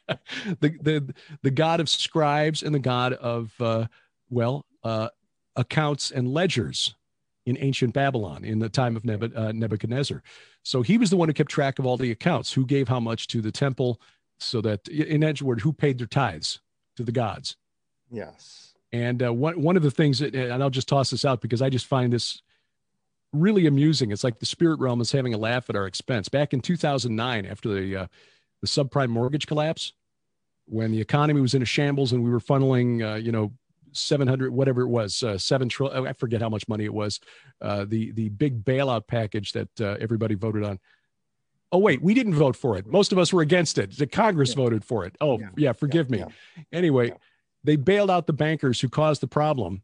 the, 0.60 0.68
the, 0.80 1.14
the 1.42 1.50
god 1.50 1.80
of 1.80 1.88
scribes 1.88 2.62
and 2.62 2.72
the 2.72 2.78
god 2.78 3.14
of, 3.14 3.52
uh, 3.60 3.86
well, 4.28 4.64
uh, 4.84 5.08
accounts 5.56 6.12
and 6.12 6.32
ledgers 6.32 6.94
in 7.46 7.58
ancient 7.58 7.92
Babylon 7.92 8.44
in 8.44 8.58
the 8.58 8.68
time 8.68 8.96
of 8.96 9.04
uh, 9.04 9.52
Nebuchadnezzar. 9.52 10.22
So 10.62 10.82
he 10.82 10.98
was 10.98 11.10
the 11.10 11.16
one 11.16 11.28
who 11.28 11.34
kept 11.34 11.50
track 11.50 11.78
of 11.78 11.86
all 11.86 11.96
the 11.96 12.10
accounts, 12.10 12.52
who 12.52 12.64
gave 12.64 12.88
how 12.88 13.00
much 13.00 13.26
to 13.28 13.40
the 13.40 13.50
temple, 13.52 14.00
so 14.38 14.60
that, 14.60 14.86
in 14.88 15.20
words, 15.42 15.62
who 15.62 15.72
paid 15.72 15.98
their 15.98 16.06
tithes 16.06 16.60
to 16.96 17.02
the 17.02 17.12
gods. 17.12 17.56
Yes. 18.10 18.74
And 18.92 19.22
uh, 19.22 19.32
one 19.32 19.60
one 19.60 19.76
of 19.76 19.82
the 19.82 19.90
things, 19.90 20.18
that, 20.18 20.34
and 20.34 20.62
I'll 20.62 20.70
just 20.70 20.88
toss 20.88 21.10
this 21.10 21.24
out 21.24 21.40
because 21.40 21.62
I 21.62 21.68
just 21.68 21.86
find 21.86 22.12
this 22.12 22.42
really 23.32 23.66
amusing. 23.66 24.10
It's 24.10 24.24
like 24.24 24.38
the 24.38 24.46
spirit 24.46 24.80
realm 24.80 25.00
is 25.00 25.12
having 25.12 25.34
a 25.34 25.38
laugh 25.38 25.70
at 25.70 25.76
our 25.76 25.86
expense. 25.86 26.28
Back 26.28 26.52
in 26.52 26.60
2009, 26.60 27.46
after 27.46 27.68
the 27.68 27.96
uh, 27.96 28.06
the 28.60 28.66
subprime 28.66 29.10
mortgage 29.10 29.46
collapse, 29.46 29.92
when 30.66 30.90
the 30.90 31.00
economy 31.00 31.40
was 31.40 31.54
in 31.54 31.62
a 31.62 31.66
shambles 31.66 32.12
and 32.12 32.22
we 32.22 32.30
were 32.30 32.40
funneling, 32.40 33.02
uh, 33.02 33.16
you 33.16 33.32
know, 33.32 33.52
700 33.92 34.52
whatever 34.52 34.82
it 34.82 34.86
was 34.86 35.20
uh, 35.24 35.36
7 35.36 35.68
trillion 35.68 36.06
i 36.06 36.12
forget 36.12 36.40
how 36.40 36.48
much 36.48 36.68
money 36.68 36.84
it 36.84 36.94
was 36.94 37.18
uh, 37.60 37.84
the 37.84 38.12
the 38.12 38.28
big 38.28 38.64
bailout 38.64 39.08
package 39.08 39.50
that 39.50 39.80
uh, 39.80 39.96
everybody 40.00 40.36
voted 40.36 40.62
on. 40.62 40.78
Oh 41.72 41.78
wait 41.78 42.00
we 42.02 42.14
didn't 42.14 42.34
vote 42.34 42.56
for 42.56 42.76
it. 42.76 42.86
Most 42.86 43.12
of 43.12 43.18
us 43.18 43.32
were 43.32 43.42
against 43.42 43.78
it. 43.78 43.96
The 43.96 44.06
congress 44.06 44.50
yeah. 44.50 44.56
voted 44.56 44.84
for 44.84 45.04
it. 45.06 45.16
Oh 45.20 45.38
yeah, 45.38 45.48
yeah 45.56 45.72
forgive 45.72 46.08
yeah, 46.08 46.26
me. 46.26 46.32
Anyway 46.72 47.12
they 47.64 47.76
bailed 47.76 48.10
out 48.10 48.26
the 48.26 48.32
bankers 48.32 48.80
who 48.80 48.88
caused 48.88 49.20
the 49.20 49.26
problem 49.26 49.82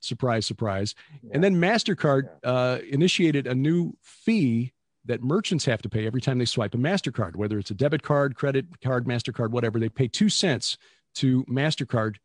surprise 0.00 0.46
surprise 0.46 0.94
and 1.32 1.44
then 1.44 1.56
mastercard 1.56 2.28
uh, 2.44 2.78
initiated 2.88 3.46
a 3.46 3.54
new 3.54 3.92
fee 4.02 4.72
that 5.04 5.22
merchants 5.22 5.64
have 5.64 5.82
to 5.82 5.88
pay 5.88 6.06
every 6.06 6.20
time 6.20 6.38
they 6.38 6.44
swipe 6.44 6.74
a 6.74 6.78
mastercard 6.78 7.36
whether 7.36 7.58
it's 7.58 7.70
a 7.70 7.74
debit 7.74 8.02
card 8.02 8.34
credit 8.34 8.64
card 8.82 9.06
mastercard 9.06 9.50
whatever 9.50 9.78
they 9.78 9.90
pay 9.90 10.08
two 10.08 10.30
cents 10.30 10.78
to 11.14 11.44
mastercard 11.44 12.16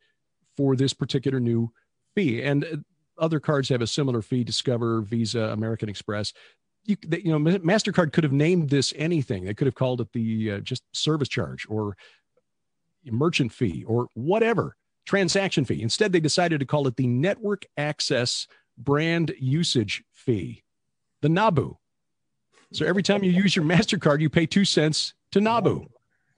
for 0.55 0.75
this 0.75 0.93
particular 0.93 1.39
new 1.39 1.71
fee. 2.15 2.41
And 2.41 2.63
uh, 2.63 2.77
other 3.17 3.39
cards 3.39 3.69
have 3.69 3.81
a 3.81 3.87
similar 3.87 4.21
fee 4.21 4.43
Discover, 4.43 5.01
Visa, 5.01 5.39
American 5.39 5.89
Express. 5.89 6.33
You, 6.85 6.97
you 7.11 7.31
know, 7.31 7.39
MasterCard 7.39 8.13
could 8.13 8.23
have 8.23 8.33
named 8.33 8.69
this 8.69 8.93
anything. 8.95 9.45
They 9.45 9.53
could 9.55 9.67
have 9.67 9.75
called 9.75 10.01
it 10.01 10.11
the 10.13 10.51
uh, 10.51 10.59
just 10.59 10.83
service 10.93 11.29
charge 11.29 11.65
or 11.67 11.97
merchant 13.11 13.51
fee 13.51 13.83
or 13.87 14.07
whatever, 14.13 14.75
transaction 15.05 15.65
fee. 15.65 15.81
Instead, 15.81 16.11
they 16.11 16.19
decided 16.19 16.59
to 16.59 16.65
call 16.65 16.87
it 16.87 16.95
the 16.95 17.07
network 17.07 17.65
access 17.77 18.47
brand 18.77 19.33
usage 19.39 20.03
fee, 20.11 20.63
the 21.21 21.29
NABU. 21.29 21.77
So 22.73 22.85
every 22.85 23.03
time 23.03 23.23
you 23.23 23.31
use 23.31 23.55
your 23.55 23.65
MasterCard, 23.65 24.19
you 24.19 24.29
pay 24.29 24.45
two 24.45 24.65
cents 24.65 25.13
to 25.31 25.39
NABU. 25.39 25.87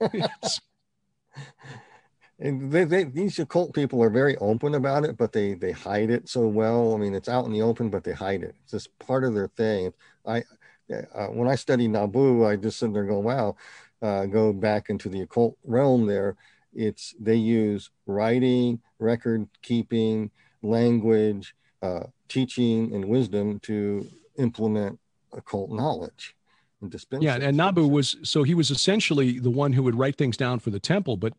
and 2.38 2.70
they, 2.70 2.84
they, 2.84 3.04
these 3.04 3.38
occult 3.38 3.74
people 3.74 4.02
are 4.02 4.10
very 4.10 4.36
open 4.36 4.74
about 4.74 5.04
it, 5.04 5.16
but 5.16 5.32
they 5.32 5.54
they 5.54 5.72
hide 5.72 6.10
it 6.10 6.28
so 6.28 6.46
well. 6.46 6.94
I 6.94 6.98
mean, 6.98 7.14
it's 7.14 7.28
out 7.28 7.46
in 7.46 7.52
the 7.52 7.62
open, 7.62 7.90
but 7.90 8.04
they 8.04 8.12
hide 8.12 8.42
it. 8.42 8.54
It's 8.62 8.72
just 8.72 8.96
part 9.00 9.24
of 9.24 9.34
their 9.34 9.48
thing. 9.48 9.92
I 10.24 10.44
uh, 10.90 11.26
when 11.26 11.48
I 11.48 11.54
studied 11.56 11.88
Nabu, 11.88 12.46
I 12.46 12.56
just 12.56 12.78
sit 12.78 12.92
there 12.92 13.02
and 13.02 13.10
go, 13.10 13.18
"Wow." 13.18 13.56
Uh, 14.00 14.26
go 14.26 14.52
back 14.52 14.90
into 14.90 15.08
the 15.08 15.22
occult 15.22 15.56
realm. 15.64 16.06
There, 16.06 16.36
it's 16.78 17.14
they 17.18 17.34
use 17.34 17.90
writing, 18.06 18.80
record 18.98 19.48
keeping, 19.62 20.30
language, 20.62 21.54
uh, 21.82 22.04
teaching, 22.28 22.94
and 22.94 23.04
wisdom 23.04 23.58
to 23.60 24.06
implement 24.38 24.98
occult 25.32 25.70
knowledge. 25.70 26.34
And 26.80 26.94
yeah, 27.20 27.34
and 27.34 27.56
Nabu 27.56 27.88
was 27.88 28.16
so 28.22 28.44
he 28.44 28.54
was 28.54 28.70
essentially 28.70 29.40
the 29.40 29.50
one 29.50 29.72
who 29.72 29.82
would 29.82 29.96
write 29.96 30.16
things 30.16 30.36
down 30.36 30.60
for 30.60 30.70
the 30.70 30.78
temple, 30.78 31.16
but 31.16 31.32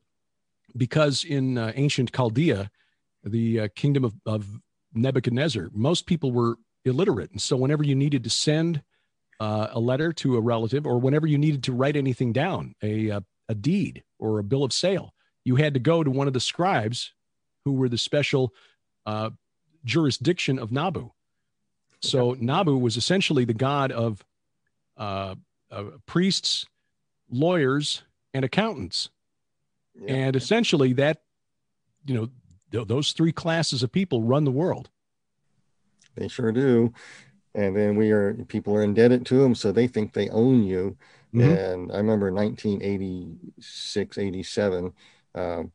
because 0.76 1.24
in 1.24 1.58
uh, 1.58 1.72
ancient 1.76 2.12
Chaldea, 2.14 2.70
the 3.24 3.62
uh, 3.62 3.68
kingdom 3.76 4.04
of, 4.04 4.14
of, 4.26 4.48
Nebuchadnezzar, 4.92 5.70
most 5.72 6.08
people 6.08 6.32
were 6.32 6.56
illiterate. 6.84 7.30
And 7.30 7.40
so 7.40 7.56
whenever 7.56 7.84
you 7.84 7.94
needed 7.94 8.24
to 8.24 8.30
send 8.32 8.82
uh, 9.40 9.68
a 9.72 9.80
letter 9.80 10.12
to 10.14 10.36
a 10.36 10.42
relative 10.42 10.88
or 10.88 10.98
whenever 10.98 11.28
you 11.28 11.38
needed 11.38 11.64
to 11.66 11.74
write 11.74 11.96
anything 11.96 12.34
down, 12.34 12.74
a, 12.82 13.08
a, 13.10 13.18
uh, 13.18 13.22
a 13.50 13.56
deed 13.56 14.04
or 14.18 14.40
a 14.40 14.44
bill 14.44 14.64
of 14.64 14.74
sale, 14.74 15.14
you 15.44 15.56
had 15.56 15.74
to 15.74 15.80
go 15.80 16.04
to 16.04 16.12
one 16.12 16.28
of 16.28 16.34
the 16.34 16.40
scribes 16.40 17.14
who 17.66 17.74
were 17.74 17.90
the 17.90 17.98
special 17.98 18.54
uh, 19.06 19.30
jurisdiction 19.86 20.60
of 20.60 20.72
Nabu. 20.72 21.12
So 22.02 22.36
Nabu 22.40 22.78
was 22.78 22.98
essentially 22.98 23.46
the 23.46 23.54
god 23.54 23.92
of 23.92 24.24
uh, 24.98 25.36
priests, 26.06 26.66
lawyers, 27.30 28.04
and 28.34 28.46
accountants. 28.46 29.10
And 30.08 30.36
essentially 30.36 30.94
that 30.94 31.24
you 32.06 32.16
know 32.16 32.30
th- 32.72 32.88
those 32.88 33.12
three 33.12 33.34
classes 33.34 33.84
of 33.84 33.92
people 33.92 34.24
run 34.24 34.46
the 34.46 34.52
world. 34.52 34.90
They 36.16 36.28
sure 36.28 36.52
do. 36.52 36.94
And 37.54 37.76
then 37.76 37.96
we 37.98 38.12
are 38.12 38.34
people 38.48 38.76
are 38.76 38.84
indebted 38.84 39.26
to 39.28 39.36
them 39.40 39.56
so 39.56 39.72
they 39.72 39.88
think 39.88 40.14
they 40.14 40.30
own 40.30 40.64
you. 40.64 40.98
Mm-hmm. 41.32 41.48
and 41.48 41.92
i 41.92 41.98
remember 41.98 42.32
1986 42.34 44.18
87 44.18 44.94
um, 45.36 45.72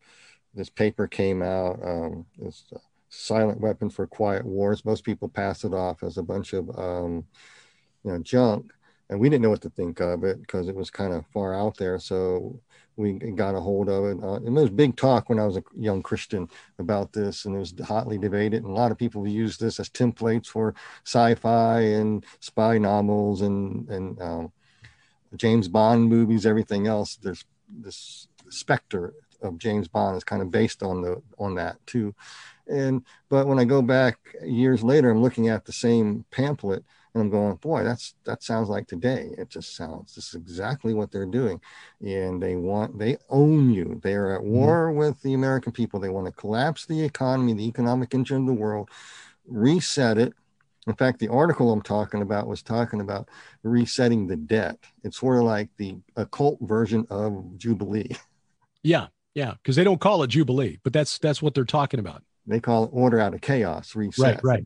this 0.55 0.71
paper 0.71 1.07
came 1.07 1.43
out 1.43 1.79
um, 1.85 2.27
this 2.39 2.65
silent 3.09 3.61
weapon 3.61 3.89
for 3.89 4.07
quiet 4.07 4.45
wars 4.45 4.85
most 4.85 5.05
people 5.05 5.29
pass 5.29 5.65
it 5.65 5.73
off 5.73 6.03
as 6.03 6.19
a 6.19 6.23
bunch 6.23 6.53
of 6.53 6.69
um, 6.79 7.25
you 8.05 8.13
know 8.13 8.19
junk 8.19 8.73
and 9.11 9.21
we 9.21 9.29
didn't 9.29 9.43
know 9.43 9.51
what 9.51 9.61
to 9.61 9.71
think 9.71 10.01
of 10.01 10.25
it 10.25 10.41
because 10.41 10.69
it 10.69 10.75
was 10.75 10.91
kind 10.91 11.13
of 11.13 11.25
far 11.33 11.55
out 11.55 11.77
there 11.77 11.99
so 11.99 12.59
we 12.97 13.13
got 13.13 13.55
a 13.55 13.61
hold 13.61 13.89
of 13.89 14.05
it. 14.05 14.23
Uh, 14.23 14.35
and 14.37 14.57
there 14.57 14.63
was 14.63 14.71
big 14.71 14.97
talk 14.97 15.29
when 15.29 15.39
I 15.39 15.47
was 15.47 15.57
a 15.57 15.65
young 15.77 16.03
Christian 16.03 16.49
about 16.79 17.13
this, 17.13 17.45
and 17.45 17.55
it 17.55 17.59
was 17.59 17.75
hotly 17.85 18.19
debated. 18.19 18.63
And 18.63 18.71
a 18.71 18.75
lot 18.75 18.93
of 18.93 18.99
people 18.99 19.27
used 19.27 19.61
this 19.61 19.81
as 19.81 19.89
templates 19.89 20.47
for 20.47 20.75
sci-fi 21.05 21.81
and 21.81 22.25
spy 22.41 22.79
novels 22.79 23.43
and 23.43 23.89
and 23.89 24.21
um, 24.23 24.53
James 25.37 25.69
Bond 25.69 26.09
movies, 26.09 26.47
everything 26.47 26.87
else. 26.87 27.17
There's 27.17 27.45
this 27.69 28.29
specter 28.51 29.15
of 29.45 29.59
James 29.59 29.89
Bond 29.89 30.17
is 30.17 30.25
kind 30.25 30.43
of 30.43 30.51
based 30.51 30.83
on 30.83 31.03
the 31.03 31.23
on 31.39 31.55
that 31.57 31.77
too. 31.87 32.15
And 32.67 33.05
but 33.29 33.47
when 33.47 33.59
I 33.59 33.65
go 33.65 33.83
back 33.83 34.19
years 34.43 34.83
later, 34.83 35.11
I'm 35.11 35.23
looking 35.23 35.49
at 35.49 35.65
the 35.65 35.73
same 35.73 36.25
pamphlet 36.31 36.85
and 37.15 37.23
I'm 37.23 37.31
going, 37.31 37.55
boy, 37.57 37.85
that's 37.85 38.15
that 38.25 38.43
sounds 38.43 38.69
like 38.69 38.89
today. 38.89 39.31
It 39.39 39.49
just 39.49 39.77
sounds 39.77 40.15
this 40.15 40.29
is 40.29 40.35
exactly 40.35 40.95
what 40.95 41.13
they're 41.13 41.27
doing. 41.27 41.61
And 42.01 42.43
they 42.43 42.57
want 42.57 42.99
they 42.99 43.19
own 43.29 43.73
you. 43.73 44.01
They 44.03 44.15
are 44.15 44.35
at 44.35 44.41
mm-hmm. 44.41 44.51
war 44.51 44.89
mm-hmm. 44.89 44.99
with 44.99 45.23
the 45.23 45.35
American 45.35 45.73
people. 45.73 46.01
They 46.01 46.09
want 46.09 46.27
to 46.27 46.33
collapse 46.33 46.87
the 46.87 47.05
economy, 47.05 47.55
the 47.55 47.69
economic 47.69 48.15
engine 48.15 48.43
of 48.43 48.47
the 48.47 48.53
world, 48.61 48.91
reset 49.47 50.19
it. 50.19 50.33
In 50.87 50.95
fact, 50.95 51.19
the 51.19 51.29
article 51.29 51.73
I'm 51.73 51.83
talking 51.83 52.21
about 52.21 52.47
was 52.47 52.63
talking 52.63 53.01
about 53.01 53.29
resetting 53.63 54.27
the 54.27 54.37
debt. 54.37 54.79
It's 55.03 55.19
sort 55.19 55.39
of 55.39 55.45
like 55.45 55.71
the 55.79 55.97
occult 56.17 56.59
version 56.61 57.07
of 57.11 57.59
Jubilee. 57.59 58.17
Yeah, 58.87 59.07
yeah, 59.35 59.55
because 59.55 59.77
they 59.77 59.85
don't 59.85 60.01
call 60.01 60.23
it 60.23 60.29
Jubilee, 60.29 60.79
but 60.83 60.93
that's 60.93 61.19
that's 61.19 61.43
what 61.43 61.55
they're 61.55 61.65
talking 61.65 62.01
about. 62.01 62.23
They 62.47 62.61
call 62.61 62.85
it 62.85 62.91
order 62.93 63.19
out 63.19 63.35
of 63.35 63.41
chaos, 63.41 63.97
reset. 63.97 64.41
Right, 64.45 64.65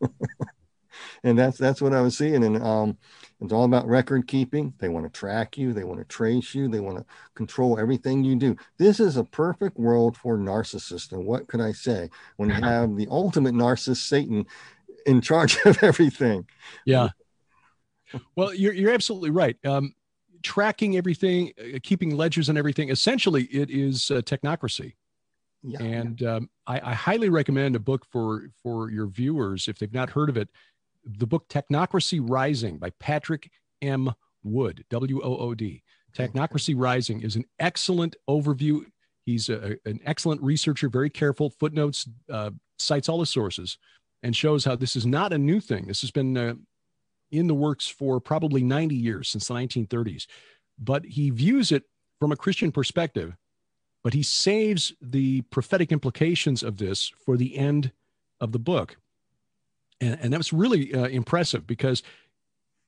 right. 0.00 0.10
and 1.22 1.38
that's 1.38 1.58
that's 1.58 1.80
what 1.80 1.94
I 1.94 2.00
was 2.00 2.16
seeing. 2.16 2.44
And 2.44 2.62
um, 2.62 2.98
it's 3.40 3.52
all 3.52 3.64
about 3.64 3.86
record 3.86 4.26
keeping. 4.26 4.74
They 4.78 4.88
want 4.88 5.06
to 5.06 5.18
track 5.18 5.56
you. 5.56 5.72
They 5.72 5.84
want 5.84 6.00
to 6.00 6.04
trace 6.04 6.54
you. 6.54 6.68
They 6.68 6.80
want 6.80 6.98
to 6.98 7.04
control 7.34 7.78
everything 7.78 8.24
you 8.24 8.36
do. 8.36 8.56
This 8.78 9.00
is 9.00 9.16
a 9.16 9.24
perfect 9.24 9.78
world 9.78 10.16
for 10.16 10.36
narcissists. 10.36 11.12
And 11.12 11.24
what 11.24 11.46
could 11.46 11.60
I 11.60 11.72
say 11.72 12.10
when 12.36 12.50
you 12.50 12.56
have 12.56 12.96
the 12.96 13.08
ultimate 13.10 13.54
narcissist, 13.54 14.08
Satan, 14.08 14.46
in 15.06 15.20
charge 15.20 15.58
of 15.64 15.82
everything? 15.82 16.46
Yeah. 16.84 17.08
Well, 18.36 18.54
you're 18.54 18.74
you're 18.74 18.92
absolutely 18.92 19.30
right. 19.30 19.56
Um, 19.64 19.94
tracking 20.44 20.96
everything, 20.96 21.52
uh, 21.58 21.78
keeping 21.82 22.16
ledgers 22.16 22.48
and 22.48 22.56
everything. 22.56 22.90
Essentially, 22.90 23.44
it 23.44 23.70
is 23.70 24.10
uh, 24.10 24.20
technocracy. 24.20 24.94
Yeah, 25.62 25.82
and 25.82 26.22
um, 26.22 26.50
I, 26.66 26.90
I, 26.90 26.92
highly 26.92 27.30
recommend 27.30 27.74
a 27.74 27.78
book 27.78 28.04
for 28.12 28.48
for 28.62 28.90
your 28.90 29.06
viewers 29.06 29.66
if 29.66 29.78
they've 29.78 29.92
not 29.94 30.10
heard 30.10 30.28
of 30.28 30.36
it 30.36 30.50
the 31.04 31.26
book 31.26 31.48
Technocracy 31.48 32.20
Rising 32.22 32.78
by 32.78 32.90
Patrick 32.98 33.50
M. 33.82 34.12
Wood, 34.42 34.84
W 34.90 35.20
O 35.22 35.36
O 35.36 35.54
D. 35.54 35.82
Technocracy 36.16 36.74
Rising 36.76 37.22
is 37.22 37.36
an 37.36 37.44
excellent 37.58 38.16
overview. 38.28 38.84
He's 39.24 39.48
a, 39.48 39.76
an 39.84 40.00
excellent 40.04 40.42
researcher, 40.42 40.88
very 40.88 41.10
careful, 41.10 41.50
footnotes, 41.50 42.08
uh, 42.30 42.50
cites 42.78 43.08
all 43.08 43.18
the 43.18 43.26
sources, 43.26 43.78
and 44.22 44.36
shows 44.36 44.64
how 44.64 44.76
this 44.76 44.96
is 44.96 45.06
not 45.06 45.32
a 45.32 45.38
new 45.38 45.60
thing. 45.60 45.86
This 45.86 46.02
has 46.02 46.10
been 46.10 46.36
uh, 46.36 46.54
in 47.38 47.46
the 47.46 47.54
works 47.54 47.88
for 47.88 48.20
probably 48.20 48.62
90 48.62 48.94
years, 48.94 49.28
since 49.28 49.48
the 49.48 49.54
1930s. 49.54 50.26
But 50.78 51.04
he 51.04 51.30
views 51.30 51.72
it 51.72 51.84
from 52.18 52.32
a 52.32 52.36
Christian 52.36 52.72
perspective, 52.72 53.36
but 54.02 54.14
he 54.14 54.22
saves 54.22 54.92
the 55.00 55.42
prophetic 55.42 55.92
implications 55.92 56.62
of 56.62 56.78
this 56.78 57.12
for 57.24 57.36
the 57.36 57.56
end 57.56 57.92
of 58.40 58.52
the 58.52 58.58
book 58.58 58.96
and, 60.00 60.18
and 60.20 60.32
that 60.32 60.38
was 60.38 60.52
really 60.52 60.94
uh, 60.94 61.06
impressive 61.06 61.66
because 61.66 62.02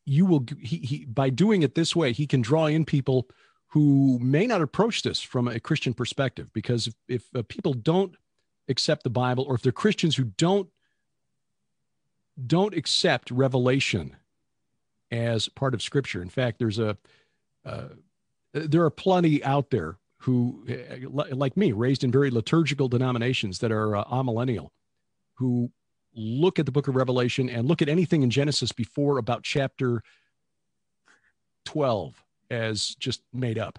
you 0.05 0.27
will 0.27 0.45
he, 0.61 0.79
he 0.79 1.05
by 1.05 1.31
doing 1.31 1.63
it 1.63 1.75
this 1.75 1.97
way 1.97 2.13
he 2.13 2.27
can 2.27 2.41
draw 2.41 2.67
in 2.67 2.85
people 2.85 3.29
who 3.69 4.19
may 4.21 4.47
not 4.47 4.63
approach 4.63 5.03
this 5.03 5.21
from 5.21 5.49
a 5.49 5.61
christian 5.61 5.95
perspective 5.95 6.51
because 6.53 6.87
if, 6.87 6.95
if 7.09 7.37
uh, 7.37 7.43
people 7.49 7.75
don't 7.75 8.15
accept 8.69 9.03
the 9.03 9.11
bible 9.11 9.45
or 9.45 9.55
if 9.55 9.63
they're 9.63 9.73
christians 9.73 10.17
who 10.17 10.25
don't 10.25 10.69
don't 12.47 12.75
accept 12.75 13.31
revelation 13.31 14.17
as 15.11 15.49
part 15.49 15.75
of 15.75 15.83
scripture 15.83 16.23
in 16.23 16.29
fact 16.29 16.59
there's 16.59 16.79
a 16.79 16.97
uh, 17.65 17.89
there 18.53 18.85
are 18.85 18.91
plenty 18.91 19.43
out 19.45 19.71
there 19.71 19.99
who 20.19 20.65
uh, 20.69 21.35
like 21.35 21.57
me 21.57 21.73
raised 21.73 22.03
in 22.03 22.11
very 22.11 22.31
liturgical 22.31 22.89
denominations 22.89 23.59
that 23.59 23.71
are 23.71 23.97
uh, 23.97 24.05
amillennial 24.05 24.71
who 25.35 25.71
look 26.17 26.59
at 26.59 26.67
the 26.67 26.73
book 26.73 26.89
of 26.89 26.97
Revelation 26.97 27.49
and 27.49 27.69
look 27.69 27.83
at 27.83 27.89
anything 27.89 28.23
in 28.23 28.31
Genesis 28.31 28.73
before 28.73 29.19
about 29.19 29.43
chapter 29.43 30.03
12 31.67 32.25
as 32.51 32.95
just 32.95 33.23
made 33.33 33.59
up. 33.59 33.79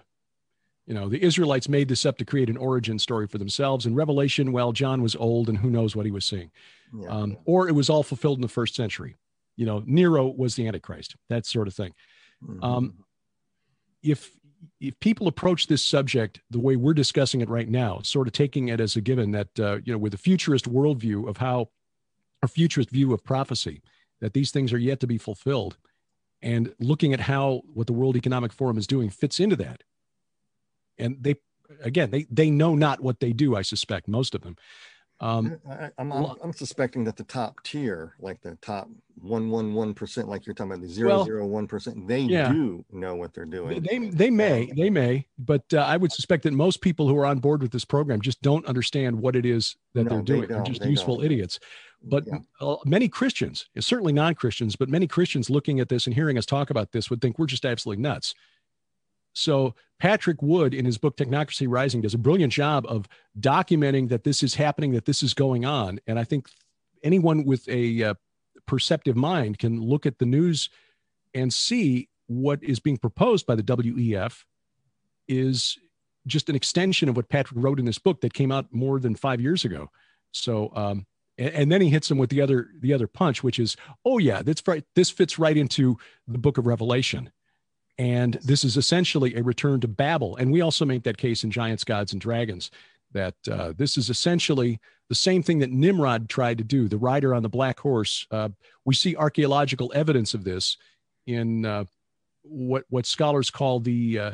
You 0.86 0.94
know, 0.94 1.08
the 1.08 1.22
Israelites 1.22 1.68
made 1.68 1.88
this 1.88 2.06
up 2.06 2.16
to 2.18 2.24
create 2.24 2.48
an 2.48 2.56
origin 2.56 2.98
story 2.98 3.26
for 3.26 3.36
themselves. 3.36 3.84
In 3.84 3.94
Revelation, 3.94 4.52
well, 4.52 4.72
John 4.72 5.02
was 5.02 5.14
old 5.16 5.48
and 5.48 5.58
who 5.58 5.68
knows 5.68 5.94
what 5.94 6.06
he 6.06 6.12
was 6.12 6.24
seeing. 6.24 6.50
Yeah. 6.98 7.08
Um, 7.08 7.36
or 7.44 7.68
it 7.68 7.72
was 7.72 7.90
all 7.90 8.02
fulfilled 8.02 8.38
in 8.38 8.42
the 8.42 8.48
first 8.48 8.74
century. 8.74 9.16
You 9.58 9.66
know, 9.66 9.82
Nero 9.84 10.28
was 10.28 10.54
the 10.54 10.66
Antichrist, 10.68 11.16
that 11.28 11.44
sort 11.44 11.68
of 11.68 11.74
thing. 11.74 11.92
Mhm. 12.42 12.64
Um, 12.64 13.04
if 14.02 14.30
if 14.80 14.98
people 15.00 15.26
approach 15.28 15.66
this 15.66 15.84
subject 15.84 16.40
the 16.50 16.58
way 16.60 16.76
we're 16.76 16.94
discussing 16.94 17.40
it 17.40 17.48
right 17.48 17.68
now, 17.68 18.00
sort 18.02 18.28
of 18.28 18.32
taking 18.32 18.68
it 18.68 18.80
as 18.80 18.96
a 18.96 19.00
given 19.00 19.32
that 19.32 19.48
uh, 19.60 19.78
you 19.84 19.92
know, 19.92 19.98
with 19.98 20.14
a 20.14 20.18
futurist 20.18 20.66
worldview 20.70 21.28
of 21.28 21.36
how 21.36 21.70
a 22.42 22.48
futurist 22.48 22.90
view 22.90 23.12
of 23.12 23.22
prophecy, 23.24 23.82
that 24.20 24.32
these 24.32 24.52
things 24.52 24.72
are 24.72 24.78
yet 24.78 25.00
to 25.00 25.06
be 25.08 25.18
fulfilled, 25.18 25.76
and 26.40 26.72
looking 26.78 27.12
at 27.12 27.20
how 27.20 27.62
what 27.74 27.88
the 27.88 27.92
World 27.92 28.16
Economic 28.16 28.52
Forum 28.52 28.78
is 28.78 28.86
doing 28.86 29.10
fits 29.10 29.40
into 29.40 29.56
that, 29.56 29.82
and 30.98 31.16
they 31.20 31.34
again 31.82 32.10
they 32.10 32.26
they 32.30 32.50
know 32.50 32.76
not 32.76 33.00
what 33.02 33.18
they 33.18 33.32
do. 33.32 33.56
I 33.56 33.62
suspect 33.62 34.06
most 34.06 34.34
of 34.36 34.42
them. 34.42 34.56
Um, 35.20 35.58
I, 35.68 35.90
I'm, 35.98 36.12
I'm, 36.12 36.36
I'm 36.42 36.52
suspecting 36.52 37.02
that 37.04 37.16
the 37.16 37.24
top 37.24 37.62
tier, 37.64 38.14
like 38.20 38.40
the 38.40 38.56
top 38.62 38.88
one 39.20 39.50
one 39.50 39.74
one 39.74 39.92
percent, 39.92 40.28
like 40.28 40.46
you're 40.46 40.54
talking 40.54 40.70
about 40.72 40.82
the 40.82 40.88
zero 40.88 41.24
zero 41.24 41.44
one 41.44 41.66
percent, 41.66 42.06
they 42.06 42.20
yeah. 42.20 42.52
do 42.52 42.84
know 42.92 43.16
what 43.16 43.34
they're 43.34 43.44
doing. 43.44 43.82
they, 43.82 43.98
they 43.98 44.30
may 44.30 44.70
they 44.76 44.90
may, 44.90 45.26
but 45.38 45.64
uh, 45.74 45.78
I 45.78 45.96
would 45.96 46.12
suspect 46.12 46.44
that 46.44 46.52
most 46.52 46.80
people 46.80 47.08
who 47.08 47.16
are 47.18 47.26
on 47.26 47.40
board 47.40 47.62
with 47.62 47.72
this 47.72 47.84
program 47.84 48.20
just 48.20 48.40
don't 48.42 48.64
understand 48.66 49.18
what 49.20 49.34
it 49.34 49.44
is 49.44 49.76
that 49.94 50.04
No, 50.04 50.10
they're 50.10 50.22
doing. 50.22 50.48
They're 50.48 50.62
just 50.62 50.82
they 50.82 50.90
useful 50.90 51.16
don't. 51.16 51.24
idiots. 51.26 51.58
But 52.00 52.24
Yeah. 52.28 52.38
uh, 52.60 52.76
many 52.84 53.08
Christians, 53.08 53.66
certainly 53.80 54.12
non-Christians, 54.12 54.76
but 54.76 54.88
many 54.88 55.08
Christians 55.08 55.50
looking 55.50 55.80
at 55.80 55.88
this 55.88 56.06
and 56.06 56.14
hearing 56.14 56.38
us 56.38 56.46
talk 56.46 56.70
about 56.70 56.92
this 56.92 57.10
would 57.10 57.20
think 57.20 57.40
we're 57.40 57.46
just 57.46 57.64
absolutely 57.64 58.00
nuts. 58.00 58.34
So 59.38 59.74
Patrick 60.00 60.42
Wood, 60.42 60.74
in 60.74 60.84
his 60.84 60.98
book 60.98 61.16
Technocracy 61.16 61.66
Rising, 61.68 62.00
does 62.00 62.14
a 62.14 62.18
brilliant 62.18 62.52
job 62.52 62.84
of 62.88 63.08
documenting 63.38 64.08
that 64.08 64.24
this 64.24 64.42
is 64.42 64.54
happening, 64.54 64.92
that 64.92 65.04
this 65.04 65.22
is 65.22 65.32
going 65.32 65.64
on, 65.64 66.00
and 66.06 66.18
I 66.18 66.24
think 66.24 66.48
anyone 67.02 67.44
with 67.44 67.68
a 67.68 68.02
uh, 68.02 68.14
perceptive 68.66 69.16
mind 69.16 69.58
can 69.58 69.80
look 69.80 70.06
at 70.06 70.18
the 70.18 70.26
news 70.26 70.68
and 71.34 71.52
see 71.52 72.08
what 72.26 72.62
is 72.62 72.80
being 72.80 72.96
proposed 72.96 73.46
by 73.46 73.54
the 73.54 73.62
WEF 73.62 74.44
is 75.28 75.78
just 76.26 76.48
an 76.48 76.56
extension 76.56 77.08
of 77.08 77.16
what 77.16 77.28
Patrick 77.28 77.62
wrote 77.62 77.78
in 77.78 77.86
this 77.86 77.98
book 77.98 78.20
that 78.20 78.34
came 78.34 78.50
out 78.50 78.66
more 78.72 78.98
than 78.98 79.14
five 79.14 79.40
years 79.40 79.64
ago. 79.64 79.88
So, 80.32 80.72
um, 80.74 81.06
and, 81.38 81.54
and 81.54 81.72
then 81.72 81.80
he 81.80 81.90
hits 81.90 82.08
them 82.08 82.18
with 82.18 82.30
the 82.30 82.40
other 82.40 82.68
the 82.80 82.92
other 82.92 83.06
punch, 83.06 83.42
which 83.42 83.58
is, 83.58 83.76
oh 84.04 84.18
yeah, 84.18 84.42
that's 84.42 84.66
right. 84.66 84.84
This 84.94 85.10
fits 85.10 85.38
right 85.38 85.56
into 85.56 85.96
the 86.26 86.38
Book 86.38 86.58
of 86.58 86.66
Revelation, 86.66 87.30
and 87.98 88.34
this 88.44 88.64
is 88.64 88.76
essentially 88.76 89.34
a 89.34 89.42
return 89.42 89.80
to 89.80 89.88
Babel. 89.88 90.36
And 90.36 90.52
we 90.52 90.60
also 90.60 90.84
make 90.84 91.02
that 91.02 91.18
case 91.18 91.44
in 91.44 91.50
Giants, 91.50 91.84
Gods, 91.84 92.12
and 92.12 92.20
Dragons 92.20 92.70
that 93.12 93.34
uh, 93.50 93.72
this 93.76 93.96
is 93.96 94.10
essentially 94.10 94.78
the 95.08 95.14
same 95.14 95.42
thing 95.42 95.58
that 95.58 95.70
Nimrod 95.70 96.28
tried 96.28 96.58
to 96.58 96.64
do. 96.64 96.88
The 96.88 96.98
rider 96.98 97.34
on 97.34 97.42
the 97.42 97.48
black 97.48 97.80
horse. 97.80 98.26
Uh, 98.30 98.50
we 98.84 98.94
see 98.94 99.16
archaeological 99.16 99.90
evidence 99.94 100.34
of 100.34 100.44
this 100.44 100.76
in 101.26 101.64
uh, 101.64 101.84
what 102.42 102.84
what 102.90 103.06
scholars 103.06 103.50
call 103.50 103.80
the 103.80 104.18
uh, 104.18 104.30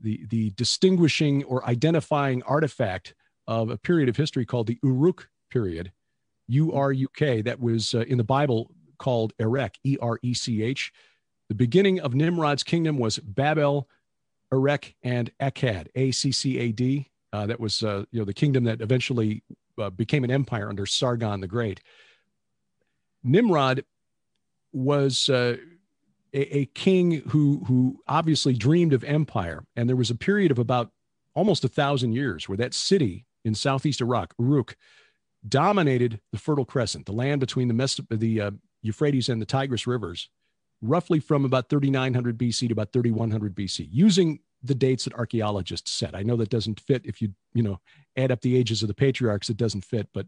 the 0.00 0.26
the 0.28 0.50
distinguishing 0.50 1.44
or 1.44 1.66
identifying 1.68 2.42
artifact 2.42 3.14
of 3.46 3.70
a 3.70 3.78
period 3.78 4.08
of 4.08 4.16
history 4.16 4.44
called 4.44 4.66
the 4.66 4.78
Uruk 4.82 5.28
period, 5.50 5.92
U 6.48 6.72
R 6.72 6.92
U 6.92 7.08
K. 7.16 7.42
That 7.42 7.60
was 7.60 7.94
uh, 7.94 8.00
in 8.00 8.18
the 8.18 8.24
Bible 8.24 8.70
called 8.98 9.32
Erech, 9.38 9.76
E 9.84 9.96
R 10.02 10.18
E 10.22 10.34
C 10.34 10.62
H. 10.62 10.92
The 11.48 11.54
beginning 11.54 12.00
of 12.00 12.14
Nimrod's 12.14 12.62
kingdom 12.62 12.98
was 12.98 13.18
Babel, 13.18 13.88
Erech, 14.52 14.94
and 15.02 15.30
Akkad, 15.40 15.88
A 15.94 16.10
C 16.10 16.32
C 16.32 16.58
A 16.58 16.72
D. 16.72 17.10
Uh, 17.32 17.46
that 17.46 17.60
was 17.60 17.82
uh, 17.82 18.04
you 18.10 18.20
know 18.20 18.24
the 18.24 18.34
kingdom 18.34 18.64
that 18.64 18.80
eventually 18.80 19.42
uh, 19.78 19.90
became 19.90 20.24
an 20.24 20.30
empire 20.30 20.68
under 20.68 20.86
Sargon 20.86 21.40
the 21.40 21.46
Great. 21.46 21.80
Nimrod 23.22 23.84
was 24.72 25.28
uh, 25.28 25.56
a, 26.32 26.58
a 26.58 26.66
king 26.66 27.22
who 27.28 27.64
who 27.66 28.00
obviously 28.06 28.54
dreamed 28.54 28.92
of 28.92 29.04
empire, 29.04 29.64
and 29.76 29.88
there 29.88 29.96
was 29.96 30.10
a 30.10 30.14
period 30.16 30.50
of 30.50 30.58
about 30.58 30.90
almost 31.34 31.64
a 31.64 31.68
thousand 31.68 32.12
years 32.12 32.48
where 32.48 32.56
that 32.58 32.74
city 32.74 33.26
in 33.44 33.54
southeast 33.54 34.00
Iraq, 34.00 34.34
Uruk, 34.38 34.76
dominated 35.48 36.20
the 36.32 36.38
Fertile 36.38 36.64
Crescent, 36.64 37.06
the 37.06 37.12
land 37.12 37.40
between 37.40 37.68
the, 37.68 37.74
Mes- 37.74 38.00
the 38.10 38.40
uh, 38.40 38.50
Euphrates 38.82 39.28
and 39.28 39.40
the 39.40 39.46
Tigris 39.46 39.86
rivers, 39.86 40.30
roughly 40.82 41.20
from 41.20 41.44
about 41.44 41.68
3900 41.68 42.36
BC 42.38 42.68
to 42.68 42.72
about 42.72 42.92
3100 42.92 43.54
BC, 43.54 43.88
using 43.90 44.40
the 44.62 44.74
dates 44.74 45.04
that 45.04 45.14
archaeologists 45.14 45.90
set. 45.90 46.14
I 46.14 46.22
know 46.22 46.36
that 46.36 46.50
doesn't 46.50 46.80
fit 46.80 47.02
if 47.04 47.20
you 47.22 47.32
you 47.54 47.62
know 47.62 47.80
add 48.16 48.30
up 48.32 48.40
the 48.40 48.56
ages 48.56 48.82
of 48.82 48.88
the 48.88 48.94
patriarchs, 48.94 49.48
it 49.50 49.56
doesn't 49.56 49.84
fit, 49.84 50.08
but 50.12 50.26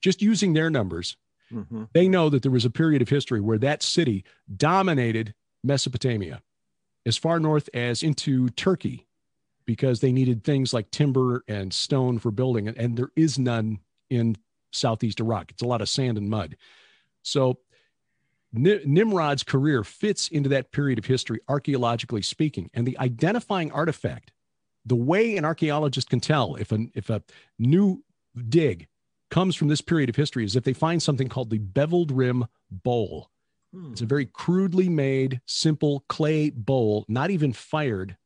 just 0.00 0.22
using 0.22 0.52
their 0.52 0.70
numbers, 0.70 1.16
Mhm. 1.52 1.88
they 1.94 2.08
know 2.08 2.28
that 2.28 2.42
there 2.42 2.52
was 2.52 2.64
a 2.66 2.70
period 2.70 3.00
of 3.02 3.08
history 3.08 3.40
where 3.40 3.58
that 3.58 3.82
city 3.82 4.24
dominated 4.54 5.34
Mesopotamia 5.64 6.42
as 7.06 7.16
far 7.16 7.40
north 7.40 7.68
as 7.72 8.02
into 8.02 8.48
Turkey 8.50 9.06
because 9.64 10.00
they 10.00 10.12
needed 10.12 10.44
things 10.44 10.72
like 10.74 10.90
timber 10.90 11.44
and 11.48 11.72
stone 11.72 12.18
for 12.18 12.30
building, 12.30 12.68
and, 12.68 12.76
and 12.76 12.96
there 12.96 13.10
is 13.16 13.38
none 13.38 13.78
in 14.10 14.36
southeast 14.72 15.20
Iraq. 15.20 15.50
It's 15.50 15.62
a 15.62 15.66
lot 15.66 15.80
of 15.80 15.88
sand 15.88 16.18
and 16.18 16.28
mud. 16.28 16.56
So 17.22 17.58
Nimrod's 18.52 19.42
career 19.42 19.84
fits 19.84 20.28
into 20.28 20.48
that 20.48 20.72
period 20.72 20.98
of 20.98 21.04
history, 21.04 21.40
archaeologically 21.48 22.22
speaking, 22.22 22.70
and 22.72 22.86
the 22.86 22.98
identifying 22.98 23.70
artifact, 23.72 24.32
the 24.86 24.96
way 24.96 25.36
an 25.36 25.44
archaeologist 25.44 26.08
can 26.08 26.20
tell 26.20 26.54
if 26.56 26.72
a, 26.72 26.86
if 26.94 27.10
a 27.10 27.22
new 27.58 28.02
dig 28.48 28.88
comes 29.30 29.54
from 29.54 29.68
this 29.68 29.82
period 29.82 30.08
of 30.08 30.16
history 30.16 30.44
is 30.44 30.56
if 30.56 30.64
they 30.64 30.72
find 30.72 31.02
something 31.02 31.28
called 31.28 31.50
the 31.50 31.58
beveled 31.58 32.10
rim 32.10 32.46
bowl. 32.70 33.30
Hmm. 33.74 33.92
It's 33.92 34.00
a 34.00 34.06
very 34.06 34.26
crudely 34.26 34.88
made, 34.88 35.40
simple 35.44 36.04
clay 36.08 36.50
bowl, 36.50 37.04
not 37.08 37.30
even 37.30 37.52
fired. 37.52 38.16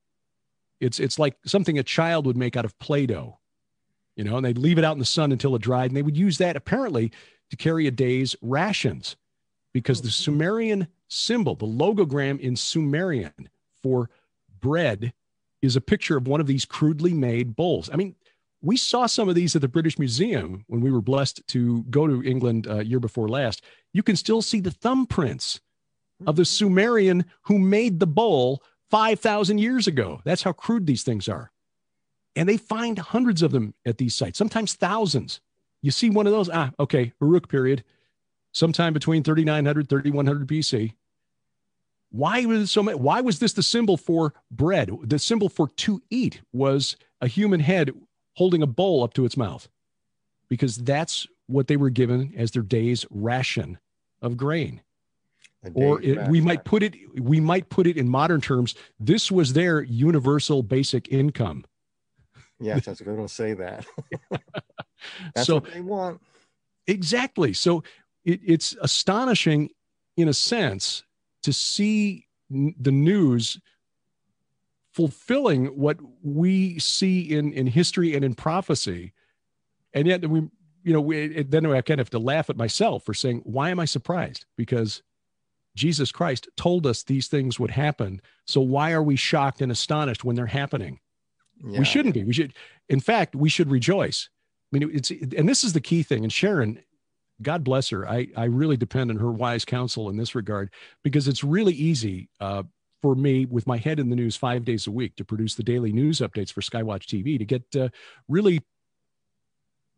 It's 0.81 1.01
it's 1.01 1.19
like 1.19 1.37
something 1.45 1.79
a 1.79 1.83
child 1.83 2.27
would 2.27 2.37
make 2.37 2.57
out 2.57 2.65
of 2.65 2.79
Play-Doh, 2.79 3.39
you 4.17 4.25
know, 4.25 4.37
and 4.37 4.47
they'd 4.47 4.59
leave 4.59 4.79
it 4.79 4.85
out 4.85 4.93
in 4.93 4.99
the 4.99 5.05
sun 5.05 5.33
until 5.33 5.55
it 5.57 5.63
dried, 5.63 5.91
and 5.91 5.97
they 5.97 6.03
would 6.03 6.17
use 6.17 6.39
that 6.39 6.57
apparently 6.57 7.13
to 7.51 7.57
carry 7.57 7.87
a 7.87 7.91
day's 7.91 8.37
rations, 8.41 9.17
because 9.73 10.03
the 10.03 10.11
Sumerian 10.11 10.89
symbol, 11.09 11.55
the 11.55 11.67
logogram 11.67 12.39
in 12.41 12.57
Sumerian 12.57 13.49
for 13.83 14.11
bread, 14.61 15.13
is 15.61 15.77
a 15.77 15.81
picture 15.81 16.17
of 16.17 16.27
one 16.27 16.41
of 16.41 16.47
these 16.47 16.65
crudely 16.65 17.15
made 17.15 17.57
bowls. 17.57 17.89
I 17.93 17.97
mean, 17.97 18.15
we 18.61 18.77
saw 18.77 19.07
some 19.07 19.29
of 19.29 19.35
these 19.35 19.57
at 19.57 19.63
the 19.63 19.69
British 19.69 19.99
Museum 19.99 20.65
when 20.69 20.81
we 20.81 20.91
were 20.91 21.01
blessed 21.01 21.47
to 21.49 21.83
go 21.85 22.07
to 22.07 22.23
England 22.23 22.67
uh, 22.69 22.79
year 22.79 23.01
before 23.01 23.29
last. 23.29 23.63
You 23.93 24.03
can 24.03 24.17
still 24.17 24.43
see 24.43 24.61
the 24.61 24.71
thumbprints 24.71 25.61
of 26.27 26.37
the 26.37 26.45
Sumerian 26.45 27.25
who 27.43 27.59
made 27.59 27.99
the 27.99 28.07
bowl 28.07 28.63
5,000 28.91 29.59
years 29.59 29.87
ago. 29.87 30.21
That's 30.25 30.43
how 30.43 30.53
crude 30.53 30.87
these 30.87 31.03
things 31.03 31.29
are. 31.29 31.51
And 32.37 32.49
they 32.49 32.57
find 32.57 32.99
hundreds 32.99 33.43
of 33.43 33.51
them 33.51 33.75
at 33.85 33.99
these 33.99 34.15
sites, 34.15 34.39
sometimes 34.39 34.75
thousands. 34.75 35.41
You 35.83 35.91
see 35.91 36.11
one 36.11 36.27
of 36.27 36.33
those, 36.33 36.49
ah, 36.49 36.71
okay, 36.79 37.13
Uruk 37.21 37.49
period, 37.49 37.83
sometime 38.53 38.93
between 38.93 39.23
3900, 39.23 39.89
3100 39.89 40.47
BC. 40.47 40.95
Why 42.11 42.45
was 42.45 42.71
so 42.71 42.83
many, 42.83 42.99
why 42.99 43.23
was 43.23 43.39
this 43.39 43.55
the 43.55 43.63
symbol 43.63 43.97
for 43.97 44.35
bread? 44.51 44.91
The 45.03 45.19
symbol 45.19 45.49
for 45.49 45.69
to 45.69 46.03
eat 46.11 46.43
was 46.53 46.97
a 47.21 47.27
human 47.27 47.61
head 47.61 47.91
holding 48.35 48.63
a 48.63 48.67
bowl 48.67 49.03
up 49.03 49.15
to 49.15 49.25
its 49.25 49.37
mouth 49.37 49.69
because 50.49 50.77
that's 50.77 51.27
what 51.47 51.67
they 51.67 51.77
were 51.77 51.91
given 51.91 52.33
as 52.37 52.51
their 52.51 52.63
day's 52.63 53.07
ration 53.11 53.79
of 54.21 54.37
grain 54.37 54.83
or 55.75 56.03
it, 56.03 56.29
we 56.29 56.41
might 56.41 56.65
put 56.65 56.83
it 56.83 56.95
we 57.21 57.41
might 57.41 57.69
put 57.69 57.87
it 57.87 57.97
in 57.97 58.09
modern 58.09 58.41
terms 58.41 58.75
this 58.99 59.31
was 59.31 59.53
their 59.53 59.83
universal 59.83 60.63
basic 60.63 61.09
income 61.09 61.65
Yes, 62.63 62.87
I 62.87 62.93
was 62.93 63.01
going 63.01 63.17
to 63.19 63.29
say 63.29 63.55
that. 63.55 63.85
That's 65.35 65.47
so 65.47 65.55
what 65.55 65.73
they 65.73 65.81
want. 65.81 66.21
exactly 66.87 67.53
so 67.53 67.83
it, 68.25 68.41
it's 68.45 68.77
astonishing 68.81 69.71
in 70.17 70.29
a 70.29 70.35
sense 70.35 71.05
to 71.43 71.53
see 71.53 72.27
n- 72.53 72.75
the 72.79 72.93
news 72.93 73.59
fulfilling 74.93 75.67
what 75.67 75.99
we 76.23 76.79
see 76.79 77.21
in 77.21 77.53
in 77.53 77.67
history 77.67 78.15
and 78.15 78.25
in 78.25 78.35
prophecy. 78.35 79.13
And 79.95 80.07
yet 80.07 80.29
we 80.29 80.41
you 80.85 80.93
know 80.93 81.01
we, 81.01 81.25
it, 81.37 81.51
then 81.51 81.67
i 81.67 81.81
kind 81.81 82.01
of 82.01 82.07
have 82.07 82.11
to 82.11 82.19
laugh 82.19 82.51
at 82.51 82.57
myself 82.57 83.05
for 83.05 83.15
saying 83.15 83.41
why 83.45 83.71
am 83.71 83.81
i 83.81 83.85
surprised? 83.85 84.45
Because 84.57 85.03
jesus 85.75 86.13
christ 86.13 86.49
told 86.57 86.87
us 86.87 87.03
these 87.03 87.29
things 87.29 87.59
would 87.59 87.71
happen. 87.71 88.21
So 88.47 88.61
why 88.61 88.93
are 88.93 89.03
we 89.03 89.17
shocked 89.17 89.63
and 89.63 89.73
astonished 89.73 90.25
when 90.25 90.37
they're 90.37 90.47
happening? 90.47 91.01
Yeah. 91.65 91.79
we 91.79 91.85
shouldn't 91.85 92.15
be. 92.15 92.25
We 92.25 92.33
should 92.33 92.55
in 92.89 93.01
fact 93.01 93.35
we 93.35 93.49
should 93.49 93.71
rejoice. 93.71 94.29
I 94.73 94.79
mean 94.79 94.91
it's 94.93 95.11
and 95.11 95.49
this 95.49 95.65
is 95.65 95.73
the 95.73 95.81
key 95.81 96.03
thing. 96.03 96.23
And 96.23 96.33
sharon 96.33 96.83
god 97.43 97.65
bless 97.65 97.91
her 97.91 98.09
i 98.09 98.27
i 98.37 98.45
really 98.45 98.77
depend 98.77 99.11
on 99.11 99.17
her 99.17 99.31
wise 99.31 99.65
counsel 99.65 100.09
in 100.09 100.17
this 100.17 100.35
regard 100.35 100.71
because 101.03 101.29
it's 101.29 101.45
really 101.45 101.75
easy 101.75 102.29
uh, 102.41 102.63
for 103.03 103.15
me 103.17 103.45
with 103.45 103.67
my 103.67 103.77
head 103.77 103.99
in 103.99 104.09
the 104.09 104.17
news 104.17 104.37
five 104.37 104.65
days 104.65 104.87
a 104.87 104.91
week 104.91 105.17
to 105.17 105.25
produce 105.25 105.57
the 105.57 105.63
daily 105.63 105.93
news 105.93 106.21
updates 106.21 106.53
for 106.53 106.61
Skywatch 106.61 107.05
TV 107.05 107.37
to 107.37 107.45
get 107.45 107.65
uh, 107.77 107.89
really 108.29 108.63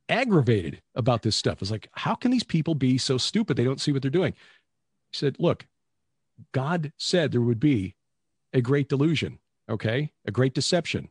aggravated 0.08 0.82
about 0.94 1.22
this 1.22 1.36
stuff. 1.36 1.60
It's 1.60 1.70
like, 1.70 1.88
how 1.92 2.14
can 2.14 2.30
these 2.30 2.42
people 2.42 2.74
be 2.74 2.98
so 2.98 3.18
stupid? 3.18 3.56
They 3.56 3.64
don't 3.64 3.80
see 3.80 3.92
what 3.92 4.02
they're 4.02 4.10
doing. 4.10 4.32
He 5.12 5.18
said, 5.18 5.36
look, 5.38 5.66
God 6.52 6.92
said 6.98 7.30
there 7.30 7.40
would 7.40 7.60
be 7.60 7.94
a 8.52 8.60
great 8.60 8.88
delusion, 8.88 9.38
okay, 9.68 10.10
a 10.26 10.30
great 10.30 10.54
deception. 10.54 11.08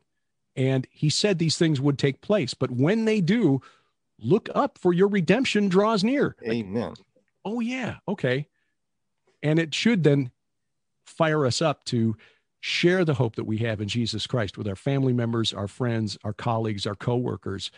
And 0.56 0.86
he 0.90 1.10
said 1.10 1.38
these 1.38 1.58
things 1.58 1.80
would 1.80 1.98
take 1.98 2.20
place. 2.20 2.54
But 2.54 2.70
when 2.70 3.04
they 3.04 3.20
do, 3.20 3.60
look 4.18 4.48
up 4.54 4.78
for 4.78 4.92
your 4.92 5.08
redemption 5.08 5.68
draws 5.68 6.04
near. 6.04 6.36
Amen. 6.46 6.90
Like, 6.90 6.98
oh, 7.44 7.60
yeah. 7.60 7.96
Okay. 8.08 8.48
And 9.42 9.58
it 9.58 9.74
should 9.74 10.02
then 10.04 10.30
fire 11.04 11.44
us 11.46 11.60
up 11.60 11.84
to 11.84 12.16
share 12.60 13.04
the 13.04 13.14
hope 13.14 13.36
that 13.36 13.44
we 13.44 13.58
have 13.58 13.80
in 13.82 13.88
Jesus 13.88 14.26
Christ 14.26 14.56
with 14.56 14.66
our 14.66 14.76
family 14.76 15.12
members, 15.12 15.52
our 15.52 15.68
friends, 15.68 16.16
our 16.24 16.32
colleagues, 16.32 16.86
our 16.86 16.94
coworkers. 16.94 17.70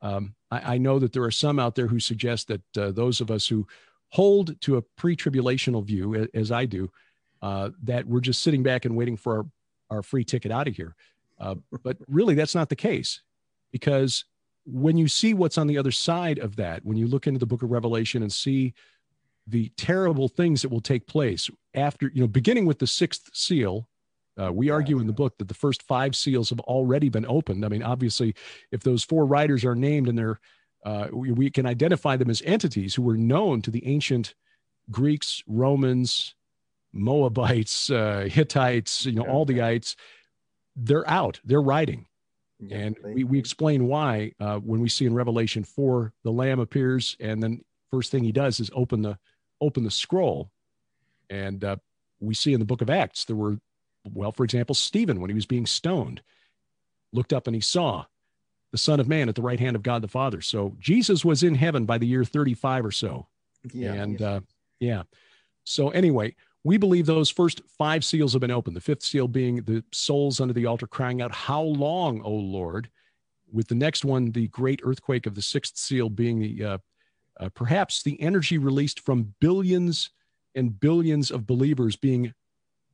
Um, 0.00 0.34
I, 0.50 0.76
I, 0.76 0.78
know 0.78 0.98
that 0.98 1.12
there 1.12 1.24
are 1.24 1.30
some 1.30 1.58
out 1.58 1.74
there 1.74 1.88
who 1.88 2.00
suggest 2.00 2.48
that 2.48 2.62
uh, 2.78 2.90
those 2.90 3.20
of 3.20 3.30
us 3.30 3.46
who 3.46 3.66
hold 4.08 4.58
to 4.62 4.78
a 4.78 4.82
pre-tribulational 4.82 5.84
view, 5.84 6.26
as 6.32 6.50
I 6.50 6.64
do, 6.64 6.90
uh, 7.42 7.68
that 7.82 8.06
we're 8.06 8.20
just 8.20 8.42
sitting 8.42 8.62
back 8.62 8.86
and 8.86 8.96
waiting 8.96 9.18
for 9.18 9.36
our, 9.36 9.46
our 9.98 10.02
free 10.02 10.24
ticket 10.24 10.50
out 10.50 10.68
of 10.68 10.74
here. 10.74 10.94
Uh, 11.38 11.56
but 11.82 11.98
really, 12.08 12.34
that's 12.34 12.54
not 12.54 12.70
the 12.70 12.76
case, 12.76 13.20
because 13.72 14.24
when 14.64 14.96
you 14.96 15.08
see 15.08 15.34
what's 15.34 15.58
on 15.58 15.66
the 15.66 15.78
other 15.78 15.90
side 15.90 16.38
of 16.38 16.56
that, 16.56 16.84
when 16.84 16.96
you 16.96 17.06
look 17.06 17.26
into 17.26 17.38
the 17.38 17.46
Book 17.46 17.62
of 17.62 17.70
Revelation 17.70 18.22
and 18.22 18.32
see 18.32 18.74
the 19.46 19.70
terrible 19.76 20.28
things 20.28 20.62
that 20.62 20.68
will 20.68 20.80
take 20.80 21.06
place 21.06 21.50
after, 21.74 22.10
you 22.14 22.20
know, 22.20 22.28
beginning 22.28 22.66
with 22.66 22.78
the 22.78 22.86
sixth 22.86 23.30
seal, 23.32 23.88
uh, 24.40 24.52
we 24.52 24.70
argue 24.70 25.00
in 25.00 25.06
the 25.06 25.12
book 25.12 25.36
that 25.38 25.48
the 25.48 25.54
first 25.54 25.82
five 25.82 26.14
seals 26.14 26.50
have 26.50 26.60
already 26.60 27.08
been 27.08 27.26
opened. 27.26 27.64
I 27.64 27.68
mean, 27.68 27.82
obviously, 27.82 28.34
if 28.70 28.82
those 28.82 29.02
four 29.02 29.26
riders 29.26 29.64
are 29.64 29.74
named 29.74 30.08
and 30.08 30.16
they're, 30.16 30.40
uh, 30.84 31.08
we, 31.12 31.32
we, 31.32 31.50
can 31.50 31.66
identify 31.66 32.16
them 32.16 32.30
as 32.30 32.42
entities 32.46 32.94
who 32.94 33.02
were 33.02 33.16
known 33.16 33.60
to 33.62 33.70
the 33.70 33.86
ancient 33.86 34.34
Greeks, 34.90 35.42
Romans, 35.46 36.34
Moabites, 36.92 37.90
uh, 37.90 38.28
Hittites, 38.30 39.04
you 39.04 39.12
know, 39.12 39.26
all 39.26 39.44
the 39.44 39.60
ites. 39.60 39.96
They're 40.74 41.08
out. 41.08 41.40
They're 41.44 41.60
riding. 41.60 42.06
Yeah, 42.60 42.76
and 42.76 42.96
we, 43.02 43.24
we 43.24 43.38
explain 43.38 43.86
why 43.86 44.32
uh, 44.38 44.58
when 44.58 44.80
we 44.80 44.88
see 44.88 45.06
in 45.06 45.14
Revelation 45.14 45.64
4, 45.64 46.12
the 46.24 46.30
Lamb 46.30 46.60
appears, 46.60 47.16
and 47.18 47.42
then 47.42 47.64
first 47.90 48.10
thing 48.10 48.22
he 48.22 48.32
does 48.32 48.60
is 48.60 48.70
open 48.74 49.02
the 49.02 49.18
open 49.60 49.84
the 49.84 49.90
scroll. 49.90 50.50
And 51.28 51.64
uh, 51.64 51.76
we 52.20 52.34
see 52.34 52.52
in 52.52 52.60
the 52.60 52.66
book 52.66 52.82
of 52.82 52.90
Acts, 52.90 53.24
there 53.24 53.36
were 53.36 53.58
well, 54.04 54.32
for 54.32 54.44
example, 54.44 54.74
Stephen, 54.74 55.20
when 55.20 55.30
he 55.30 55.34
was 55.34 55.46
being 55.46 55.66
stoned, 55.66 56.22
looked 57.12 57.32
up 57.32 57.46
and 57.46 57.54
he 57.54 57.60
saw 57.60 58.04
the 58.72 58.78
Son 58.78 59.00
of 59.00 59.08
Man 59.08 59.28
at 59.28 59.34
the 59.34 59.42
right 59.42 59.60
hand 59.60 59.76
of 59.76 59.82
God 59.82 60.02
the 60.02 60.08
Father. 60.08 60.40
So 60.40 60.76
Jesus 60.78 61.24
was 61.24 61.42
in 61.42 61.54
heaven 61.54 61.84
by 61.84 61.98
the 61.98 62.06
year 62.06 62.24
35 62.24 62.86
or 62.86 62.90
so. 62.90 63.26
Yeah. 63.72 63.94
And 63.94 64.22
uh, 64.22 64.40
yeah. 64.78 65.02
So 65.64 65.90
anyway, 65.90 66.34
we 66.64 66.76
believe 66.76 67.06
those 67.06 67.30
first 67.30 67.62
five 67.78 68.04
seals 68.04 68.32
have 68.32 68.40
been 68.40 68.50
opened. 68.50 68.76
The 68.76 68.80
fifth 68.80 69.02
seal 69.02 69.28
being 69.28 69.56
the 69.62 69.82
souls 69.92 70.40
under 70.40 70.52
the 70.52 70.66
altar 70.66 70.86
crying 70.86 71.22
out, 71.22 71.32
How 71.32 71.62
long, 71.62 72.20
O 72.22 72.32
Lord? 72.32 72.90
With 73.52 73.68
the 73.68 73.74
next 73.74 74.04
one, 74.04 74.30
the 74.32 74.48
great 74.48 74.80
earthquake 74.84 75.26
of 75.26 75.34
the 75.34 75.42
sixth 75.42 75.76
seal 75.76 76.08
being 76.08 76.38
the 76.38 76.64
uh, 76.64 76.78
uh, 77.38 77.48
perhaps 77.54 78.02
the 78.02 78.20
energy 78.20 78.58
released 78.58 79.00
from 79.00 79.34
billions 79.40 80.10
and 80.54 80.78
billions 80.78 81.30
of 81.30 81.46
believers 81.46 81.96
being 81.96 82.34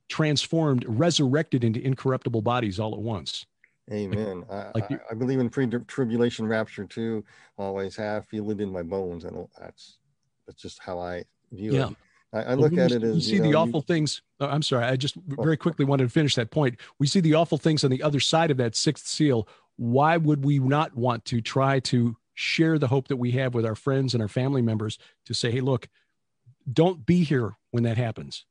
transformed, 0.09 0.85
resurrected 0.87 1.63
into 1.63 1.85
incorruptible 1.85 2.41
bodies 2.41 2.79
all 2.79 2.93
at 2.93 2.99
once. 2.99 3.45
Amen. 3.91 4.45
Like, 4.49 4.75
like 4.75 4.91
I, 4.91 4.99
I, 5.11 5.13
believe 5.13 5.39
in 5.39 5.49
pre-tribulation 5.49 6.47
rapture 6.47 6.85
too. 6.85 7.23
Always 7.57 7.95
have 7.95 8.25
feel 8.25 8.49
it 8.51 8.59
in 8.59 8.69
my 8.69 8.83
bones, 8.83 9.23
and 9.23 9.47
that's 9.59 9.97
that's 10.45 10.61
just 10.61 10.79
how 10.81 10.99
I 10.99 11.23
view 11.51 11.73
yeah. 11.73 11.89
it. 11.89 11.95
I, 12.33 12.41
I 12.41 12.53
look 12.55 12.73
at 12.73 12.91
it 12.91 13.03
as 13.03 13.15
you 13.15 13.21
see 13.21 13.35
you 13.35 13.41
know, 13.41 13.49
the 13.49 13.55
awful 13.55 13.79
you, 13.79 13.85
things. 13.93 14.21
Oh, 14.39 14.47
I'm 14.47 14.61
sorry. 14.61 14.85
I 14.85 14.95
just 14.95 15.15
very 15.15 15.57
quickly 15.57 15.85
wanted 15.85 16.03
to 16.03 16.09
finish 16.09 16.35
that 16.35 16.51
point. 16.51 16.79
We 16.99 17.07
see 17.07 17.19
the 17.19 17.35
awful 17.35 17.57
things 17.57 17.83
on 17.83 17.91
the 17.91 18.03
other 18.03 18.19
side 18.19 18.51
of 18.51 18.57
that 18.57 18.75
sixth 18.75 19.07
seal. 19.07 19.47
Why 19.77 20.17
would 20.17 20.43
we 20.43 20.59
not 20.59 20.95
want 20.95 21.25
to 21.25 21.41
try 21.41 21.79
to 21.81 22.17
share 22.33 22.77
the 22.77 22.87
hope 22.87 23.07
that 23.07 23.17
we 23.17 23.31
have 23.31 23.53
with 23.53 23.65
our 23.65 23.75
friends 23.75 24.13
and 24.13 24.21
our 24.21 24.27
family 24.27 24.61
members 24.61 24.99
to 25.25 25.33
say, 25.33 25.51
"Hey, 25.51 25.61
look, 25.61 25.87
don't 26.71 27.05
be 27.05 27.23
here 27.23 27.55
when 27.71 27.83
that 27.83 27.97
happens." 27.97 28.45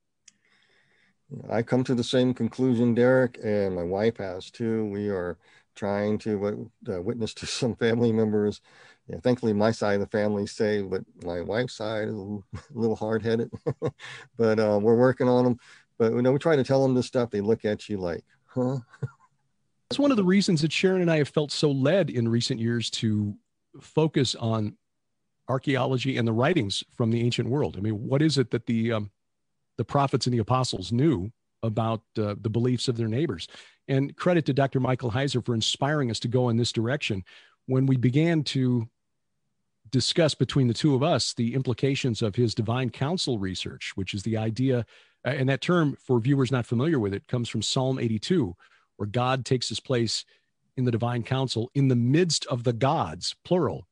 I 1.50 1.62
come 1.62 1.84
to 1.84 1.94
the 1.94 2.04
same 2.04 2.34
conclusion, 2.34 2.94
Derek, 2.94 3.38
and 3.42 3.74
my 3.74 3.82
wife 3.82 4.16
has 4.18 4.50
too. 4.50 4.86
We 4.86 5.08
are 5.08 5.38
trying 5.74 6.18
to 6.18 6.70
uh, 6.88 7.02
witness 7.02 7.34
to 7.34 7.46
some 7.46 7.76
family 7.76 8.12
members. 8.12 8.60
Yeah, 9.08 9.18
thankfully, 9.22 9.52
my 9.52 9.70
side 9.70 9.94
of 9.94 10.00
the 10.00 10.06
family 10.08 10.46
saved, 10.46 10.90
but 10.90 11.02
my 11.22 11.40
wife's 11.40 11.74
side 11.74 12.08
is 12.08 12.14
a 12.14 12.38
little 12.72 12.96
hard 12.96 13.22
headed. 13.22 13.50
but 14.36 14.58
uh, 14.58 14.78
we're 14.82 14.96
working 14.96 15.28
on 15.28 15.44
them. 15.44 15.58
But 15.98 16.12
you 16.12 16.22
know, 16.22 16.32
we 16.32 16.38
try 16.38 16.56
to 16.56 16.64
tell 16.64 16.82
them 16.82 16.94
this 16.94 17.06
stuff. 17.06 17.30
They 17.30 17.40
look 17.40 17.64
at 17.64 17.88
you 17.88 17.98
like, 17.98 18.24
huh? 18.46 18.78
That's 19.90 20.00
one 20.00 20.10
of 20.10 20.16
the 20.16 20.24
reasons 20.24 20.62
that 20.62 20.72
Sharon 20.72 21.02
and 21.02 21.10
I 21.10 21.18
have 21.18 21.28
felt 21.28 21.52
so 21.52 21.70
led 21.70 22.10
in 22.10 22.28
recent 22.28 22.58
years 22.58 22.90
to 22.90 23.36
focus 23.80 24.34
on 24.34 24.76
archaeology 25.48 26.16
and 26.16 26.26
the 26.26 26.32
writings 26.32 26.82
from 26.96 27.12
the 27.12 27.22
ancient 27.22 27.48
world. 27.48 27.76
I 27.76 27.80
mean, 27.80 28.08
what 28.08 28.20
is 28.20 28.36
it 28.36 28.50
that 28.50 28.66
the 28.66 28.92
um, 28.92 29.10
the 29.78 29.84
prophets 29.84 30.26
and 30.26 30.34
the 30.34 30.38
apostles 30.38 30.90
knew 30.90 31.30
about 31.62 32.02
uh, 32.18 32.34
the 32.40 32.50
beliefs 32.50 32.88
of 32.88 32.96
their 32.96 33.08
neighbors. 33.08 33.48
And 33.88 34.16
credit 34.16 34.46
to 34.46 34.52
Dr. 34.52 34.80
Michael 34.80 35.10
Heiser 35.10 35.44
for 35.44 35.54
inspiring 35.54 36.10
us 36.10 36.20
to 36.20 36.28
go 36.28 36.48
in 36.48 36.56
this 36.56 36.72
direction. 36.72 37.24
When 37.66 37.86
we 37.86 37.96
began 37.96 38.42
to 38.44 38.88
discuss 39.90 40.34
between 40.34 40.68
the 40.68 40.74
two 40.74 40.94
of 40.94 41.02
us 41.02 41.34
the 41.34 41.54
implications 41.54 42.22
of 42.22 42.34
his 42.34 42.54
divine 42.54 42.90
council 42.90 43.38
research, 43.38 43.92
which 43.94 44.14
is 44.14 44.22
the 44.22 44.36
idea, 44.36 44.86
and 45.24 45.48
that 45.48 45.60
term 45.60 45.96
for 46.00 46.20
viewers 46.20 46.52
not 46.52 46.66
familiar 46.66 46.98
with 46.98 47.14
it 47.14 47.26
comes 47.28 47.48
from 47.48 47.62
Psalm 47.62 47.98
82, 47.98 48.54
where 48.96 49.06
God 49.06 49.44
takes 49.44 49.68
his 49.68 49.80
place 49.80 50.24
in 50.76 50.84
the 50.84 50.90
divine 50.90 51.22
council 51.22 51.70
in 51.74 51.88
the 51.88 51.96
midst 51.96 52.46
of 52.46 52.64
the 52.64 52.72
gods, 52.72 53.34
plural. 53.44 53.86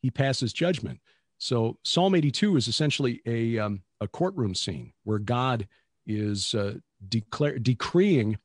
He 0.00 0.10
passes 0.10 0.52
judgment. 0.52 1.00
So 1.38 1.78
Psalm 1.84 2.14
82 2.14 2.56
is 2.56 2.68
essentially 2.68 3.20
a 3.26 3.58
um, 3.58 3.82
a 4.00 4.08
courtroom 4.08 4.54
scene 4.54 4.92
where 5.04 5.18
God 5.18 5.68
is 6.06 6.54
uh, 6.54 6.74
declare, 7.08 7.58
decreeing 7.58 8.38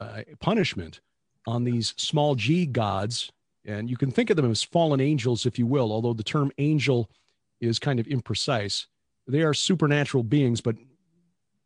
uh, 0.00 0.22
punishment 0.40 1.00
on 1.46 1.64
these 1.64 1.94
small 1.96 2.34
g 2.34 2.66
gods. 2.66 3.30
And 3.66 3.90
you 3.90 3.96
can 3.96 4.10
think 4.10 4.30
of 4.30 4.36
them 4.36 4.50
as 4.50 4.62
fallen 4.62 5.00
angels, 5.00 5.44
if 5.44 5.58
you 5.58 5.66
will, 5.66 5.92
although 5.92 6.14
the 6.14 6.22
term 6.22 6.52
angel 6.58 7.10
is 7.60 7.78
kind 7.78 7.98
of 7.98 8.06
imprecise. 8.06 8.86
They 9.26 9.42
are 9.42 9.54
supernatural 9.54 10.22
beings, 10.22 10.60
but 10.60 10.76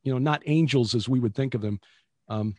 you 0.03 0.13
know, 0.13 0.19
not 0.19 0.43
angels 0.47 0.95
as 0.95 1.09
we 1.09 1.21
would 1.21 1.35
think 1.35 1.55
of 1.55 1.61
them. 1.61 1.79
Um, 2.29 2.57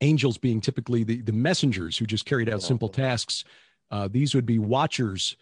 angels 0.00 0.38
being 0.38 0.60
typically 0.60 1.02
the, 1.02 1.22
the 1.22 1.32
messengers 1.32 1.98
who 1.98 2.06
just 2.06 2.24
carried 2.24 2.48
out 2.48 2.62
simple 2.62 2.88
tasks. 2.88 3.44
Uh, 3.90 4.08
these 4.08 4.34
would 4.34 4.46
be 4.46 4.58
watchers 4.58 5.36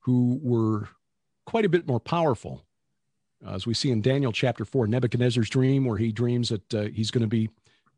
who 0.00 0.40
were 0.42 0.88
quite 1.46 1.64
a 1.64 1.68
bit 1.68 1.86
more 1.86 2.00
powerful 2.00 2.64
uh, 3.46 3.54
as 3.54 3.66
we 3.66 3.74
see 3.74 3.90
in 3.90 4.02
Daniel 4.02 4.32
chapter 4.32 4.64
four, 4.64 4.86
Nebuchadnezzar's 4.86 5.48
dream, 5.48 5.84
where 5.84 5.96
he 5.96 6.12
dreams 6.12 6.50
that 6.50 6.74
uh, 6.74 6.82
he's 6.82 7.10
going 7.10 7.22
to 7.22 7.28
be 7.28 7.48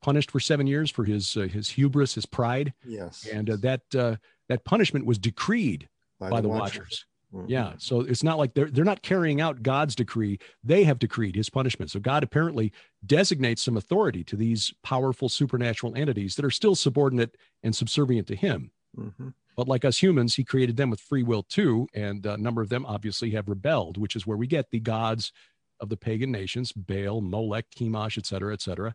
punished 0.03 0.31
for 0.31 0.41
seven 0.41 0.67
years 0.67 0.91
for 0.91 1.05
his 1.05 1.37
uh, 1.37 1.43
his 1.43 1.69
hubris, 1.69 2.15
his 2.15 2.27
pride. 2.27 2.73
Yes, 2.87 3.27
and 3.33 3.51
uh, 3.51 3.57
that 3.57 3.83
uh, 3.95 4.17
that 4.49 4.65
punishment 4.65 5.07
was 5.07 5.19
decreed 5.19 5.89
by, 6.19 6.31
by 6.31 6.37
the, 6.37 6.43
the, 6.43 6.49
Watchers. 6.49 6.79
watchers. 6.79 7.07
Mm-hmm. 7.35 7.51
Yeah, 7.51 7.73
so 7.79 8.01
it's 8.01 8.23
not 8.23 8.37
like 8.37 8.53
they're 8.53 8.71
they're 8.71 8.85
not 8.85 9.03
carrying 9.03 9.41
out 9.41 9.63
God's 9.63 9.95
decree; 9.95 10.39
they 10.63 10.85
have 10.85 10.99
decreed 10.99 11.35
His 11.35 11.49
punishment. 11.49 11.91
So 11.91 11.99
God 11.99 12.23
apparently 12.23 12.73
designates 13.07 13.63
some 13.63 13.79
authority 13.79 14.23
to 14.25 14.37
these 14.37 14.73
powerful 14.83 15.31
supernatural 15.31 15.97
entities 15.97 16.37
that 16.37 16.45
are 16.45 16.51
still 16.51 16.75
subordinate 16.75 17.37
and 17.63 17.75
subservient 17.75 18.29
to 18.29 18.37
Him. 18.37 18.71
Mm-hmm. 18.99 19.29
But 19.57 19.69
like 19.69 19.85
us 19.85 19.99
humans, 20.03 20.35
he 20.35 20.45
created 20.45 20.77
them 20.77 20.91
with 20.91 21.01
free 21.01 21.23
will 21.23 21.43
too. 21.43 21.87
And 21.95 22.25
a 22.25 22.37
number 22.37 22.63
of 22.63 22.69
them 22.69 22.87
obviously 22.87 23.31
have 23.31 23.49
rebelled, 23.49 23.99
which 23.99 24.17
is 24.17 24.27
where 24.27 24.37
we 24.37 24.47
get 24.47 24.71
the 24.71 24.81
gods 24.81 25.33
of 25.81 25.89
the 25.89 25.97
pagan 25.97 26.31
nations 26.31 26.73
Baal, 26.73 27.21
Molech, 27.21 27.67
Chemosh, 27.77 28.17
et 28.19 28.27
cetera, 28.27 28.53
et 28.53 28.63
cetera. 28.63 28.95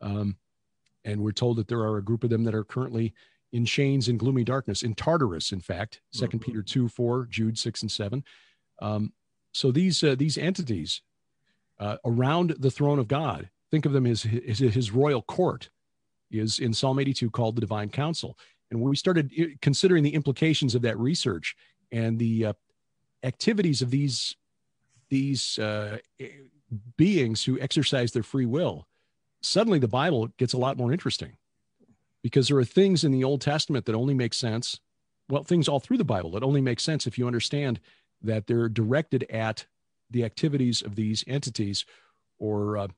Um, 0.00 0.36
and 1.08 1.22
we're 1.22 1.32
told 1.32 1.56
that 1.56 1.68
there 1.68 1.80
are 1.80 1.96
a 1.96 2.04
group 2.04 2.22
of 2.22 2.30
them 2.30 2.44
that 2.44 2.54
are 2.54 2.64
currently 2.64 3.14
in 3.52 3.64
chains 3.64 4.08
in 4.08 4.18
gloomy 4.18 4.44
darkness, 4.44 4.82
in 4.82 4.94
Tartarus, 4.94 5.52
in 5.52 5.60
fact, 5.60 6.02
2nd 6.14 6.26
mm-hmm. 6.26 6.38
Peter 6.38 6.62
2, 6.62 6.86
4, 6.86 7.26
Jude 7.30 7.58
6 7.58 7.82
and 7.82 7.90
7. 7.90 8.22
Um, 8.80 9.12
so 9.52 9.72
these, 9.72 10.04
uh, 10.04 10.14
these 10.18 10.36
entities 10.36 11.00
uh, 11.80 11.96
around 12.04 12.56
the 12.58 12.70
throne 12.70 12.98
of 12.98 13.08
God, 13.08 13.48
think 13.70 13.86
of 13.86 13.92
them 13.92 14.04
as 14.06 14.22
his, 14.22 14.58
his 14.58 14.90
royal 14.90 15.22
court, 15.22 15.70
is 16.30 16.58
in 16.58 16.74
Psalm 16.74 16.98
82 16.98 17.30
called 17.30 17.56
the 17.56 17.62
divine 17.62 17.88
council. 17.88 18.36
And 18.70 18.78
when 18.78 18.90
we 18.90 18.96
started 18.96 19.32
eh, 19.36 19.46
considering 19.62 20.04
the 20.04 20.14
implications 20.14 20.74
of 20.74 20.82
that 20.82 20.98
research 20.98 21.56
and 21.90 22.18
the 22.18 22.46
uh, 22.46 22.52
activities 23.22 23.80
of 23.80 23.90
these 23.90 24.36
these 25.08 25.58
uh, 25.58 25.96
beings 26.98 27.42
who 27.42 27.58
exercise 27.60 28.12
their 28.12 28.22
free 28.22 28.44
will, 28.44 28.86
suddenly 29.40 29.78
the 29.78 29.88
Bible 29.88 30.28
gets 30.36 30.52
a 30.52 30.58
lot 30.58 30.76
more 30.76 30.92
interesting 30.92 31.36
because 32.22 32.48
there 32.48 32.58
are 32.58 32.64
things 32.64 33.04
in 33.04 33.12
the 33.12 33.24
Old 33.24 33.40
Testament 33.40 33.86
that 33.86 33.94
only 33.94 34.14
make 34.14 34.34
sense. 34.34 34.80
Well, 35.28 35.44
things 35.44 35.68
all 35.68 35.80
through 35.80 35.98
the 35.98 36.04
Bible 36.04 36.30
that 36.32 36.42
only 36.42 36.60
make 36.60 36.80
sense 36.80 37.06
if 37.06 37.18
you 37.18 37.26
understand 37.26 37.80
that 38.22 38.46
they're 38.46 38.68
directed 38.68 39.24
at 39.30 39.66
the 40.10 40.24
activities 40.24 40.82
of 40.82 40.94
these 40.96 41.22
entities 41.26 41.84
or 42.38 42.78
uh, 42.78 42.88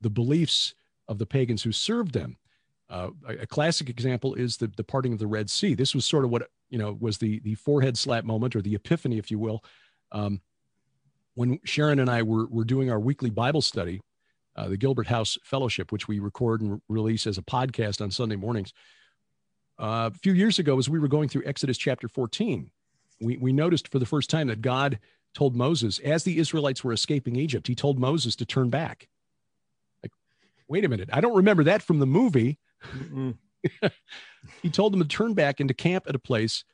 the 0.00 0.10
beliefs 0.10 0.74
of 1.08 1.18
the 1.18 1.26
pagans 1.26 1.62
who 1.62 1.72
served 1.72 2.12
them. 2.12 2.36
Uh, 2.90 3.10
a, 3.26 3.32
a, 3.38 3.46
classic 3.46 3.88
example 3.88 4.34
is 4.34 4.58
the, 4.58 4.66
the 4.76 4.84
parting 4.84 5.12
of 5.12 5.18
the 5.18 5.26
Red 5.26 5.48
Sea. 5.48 5.74
This 5.74 5.94
was 5.94 6.04
sort 6.04 6.24
of 6.24 6.30
what 6.30 6.50
you 6.68 6.78
know 6.78 6.96
was 7.00 7.18
the 7.18 7.38
the 7.40 7.54
forehead 7.54 7.96
slap 7.96 8.24
moment 8.24 8.54
or 8.54 8.60
the 8.60 8.74
epiphany, 8.74 9.16
if 9.16 9.30
you 9.30 9.38
will, 9.38 9.64
um, 10.10 10.42
when 11.34 11.58
Sharon 11.64 12.00
and 12.00 12.10
I 12.10 12.22
were 12.22 12.46
were 12.48 12.64
doing 12.64 12.90
our 12.90 13.00
weekly 13.00 13.30
Bible 13.30 13.62
study, 13.62 14.02
uh, 14.56 14.68
the 14.68 14.76
Gilbert 14.76 15.06
House 15.06 15.38
Fellowship, 15.42 15.92
which 15.92 16.08
we 16.08 16.18
record 16.18 16.60
and 16.60 16.72
re- 16.72 16.78
release 16.88 17.26
as 17.26 17.38
a 17.38 17.42
podcast 17.42 18.00
on 18.00 18.10
Sunday 18.10 18.36
mornings. 18.36 18.72
Uh, 19.78 20.10
a 20.12 20.18
few 20.18 20.32
years 20.32 20.58
ago, 20.58 20.78
as 20.78 20.88
we 20.88 20.98
were 20.98 21.08
going 21.08 21.28
through 21.28 21.42
Exodus 21.46 21.78
chapter 21.78 22.08
14, 22.08 22.70
we, 23.20 23.36
we 23.36 23.52
noticed 23.52 23.88
for 23.88 23.98
the 23.98 24.06
first 24.06 24.30
time 24.30 24.48
that 24.48 24.60
God 24.60 24.98
told 25.34 25.56
Moses, 25.56 25.98
as 26.00 26.24
the 26.24 26.38
Israelites 26.38 26.84
were 26.84 26.92
escaping 26.92 27.36
Egypt, 27.36 27.66
he 27.66 27.74
told 27.74 27.98
Moses 27.98 28.36
to 28.36 28.46
turn 28.46 28.68
back. 28.68 29.08
Like, 30.02 30.12
wait 30.68 30.84
a 30.84 30.88
minute, 30.88 31.08
I 31.12 31.20
don't 31.20 31.36
remember 31.36 31.64
that 31.64 31.82
from 31.82 31.98
the 31.98 32.06
movie. 32.06 32.58
he 34.62 34.70
told 34.70 34.92
them 34.92 35.00
to 35.00 35.08
turn 35.08 35.34
back 35.34 35.60
and 35.60 35.68
to 35.68 35.74
camp 35.74 36.04
at 36.08 36.14
a 36.14 36.18
place 36.18 36.64